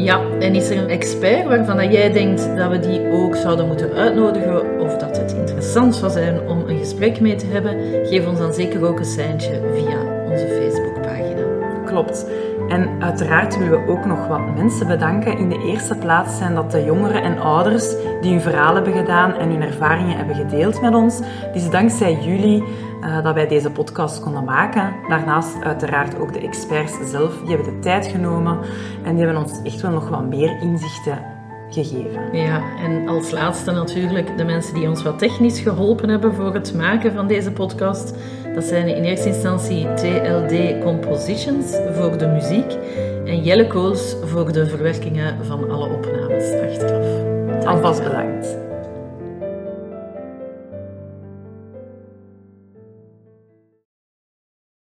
Ja, 0.04 0.20
en 0.40 0.54
is 0.54 0.70
er 0.70 0.78
een 0.78 0.88
expert 0.88 1.46
waarvan 1.46 1.90
jij 1.90 2.12
denkt 2.12 2.56
dat 2.56 2.70
we 2.70 2.78
die 2.78 3.10
ook 3.12 3.36
zouden 3.36 3.66
moeten 3.66 3.92
uitnodigen 3.92 4.80
of 4.80 4.96
dat 4.96 5.16
het 5.16 5.32
interessant 5.32 5.96
zou 5.96 6.12
zijn 6.12 6.48
om 6.48 6.62
een 6.66 6.78
gesprek 6.78 7.20
mee 7.20 7.34
te 7.34 7.46
hebben? 7.46 7.76
Geef 8.06 8.26
ons 8.26 8.38
dan 8.38 8.52
zeker 8.52 8.86
ook 8.86 8.98
een 8.98 9.04
seintje 9.04 9.60
via 9.74 10.24
onze 10.30 10.46
Facebookpagina. 10.46 11.42
Klopt. 11.86 12.26
En 12.68 13.02
uiteraard 13.02 13.58
willen 13.58 13.84
we 13.84 13.92
ook 13.92 14.04
nog 14.04 14.26
wat 14.26 14.54
mensen 14.56 14.86
bedanken. 14.86 15.38
In 15.38 15.48
de 15.48 15.62
eerste 15.66 15.94
plaats 15.94 16.36
zijn 16.36 16.54
dat 16.54 16.70
de 16.70 16.84
jongeren 16.84 17.22
en 17.22 17.38
ouders 17.38 17.94
die 18.20 18.30
hun 18.30 18.40
verhaal 18.40 18.74
hebben 18.74 18.92
gedaan 18.92 19.34
en 19.34 19.50
hun 19.50 19.62
ervaringen 19.62 20.16
hebben 20.16 20.36
gedeeld 20.36 20.80
met 20.80 20.94
ons. 20.94 21.20
Is 21.54 21.70
dankzij 21.70 22.18
jullie 22.20 22.64
uh, 23.04 23.22
dat 23.22 23.34
wij 23.34 23.48
deze 23.48 23.70
podcast 23.70 24.20
konden 24.20 24.44
maken. 24.44 24.94
Daarnaast 25.08 25.62
uiteraard 25.62 26.18
ook 26.18 26.32
de 26.32 26.40
experts 26.40 27.10
zelf. 27.10 27.38
Die 27.38 27.56
hebben 27.56 27.74
de 27.74 27.78
tijd 27.78 28.06
genomen 28.06 28.58
en 29.02 29.14
die 29.14 29.24
hebben 29.24 29.42
ons 29.42 29.62
echt 29.62 29.80
wel 29.80 29.90
nog 29.90 30.08
wat 30.08 30.28
meer 30.28 30.60
inzichten 30.60 31.18
gegeven. 31.70 32.36
Ja, 32.36 32.62
en 32.78 33.08
als 33.08 33.30
laatste 33.30 33.70
natuurlijk 33.70 34.36
de 34.36 34.44
mensen 34.44 34.74
die 34.74 34.88
ons 34.88 35.02
wat 35.02 35.18
technisch 35.18 35.60
geholpen 35.60 36.08
hebben 36.08 36.34
voor 36.34 36.54
het 36.54 36.74
maken 36.74 37.12
van 37.12 37.26
deze 37.26 37.52
podcast. 37.52 38.14
Dat 38.54 38.64
zijn 38.64 38.88
in 38.88 39.02
eerste 39.02 39.28
instantie 39.28 39.94
TLD 39.94 40.82
Compositions 40.82 41.76
voor 41.92 42.18
de 42.18 42.26
muziek 42.26 42.76
en 43.24 43.42
Jelle 43.42 43.66
Kools 43.66 44.16
voor 44.24 44.52
de 44.52 44.66
verwerkingen 44.66 45.44
van 45.44 45.70
alle 45.70 45.88
opnames 45.88 46.52
achteraf. 46.52 47.06
Alvast 47.64 48.02
bedankt. 48.02 48.63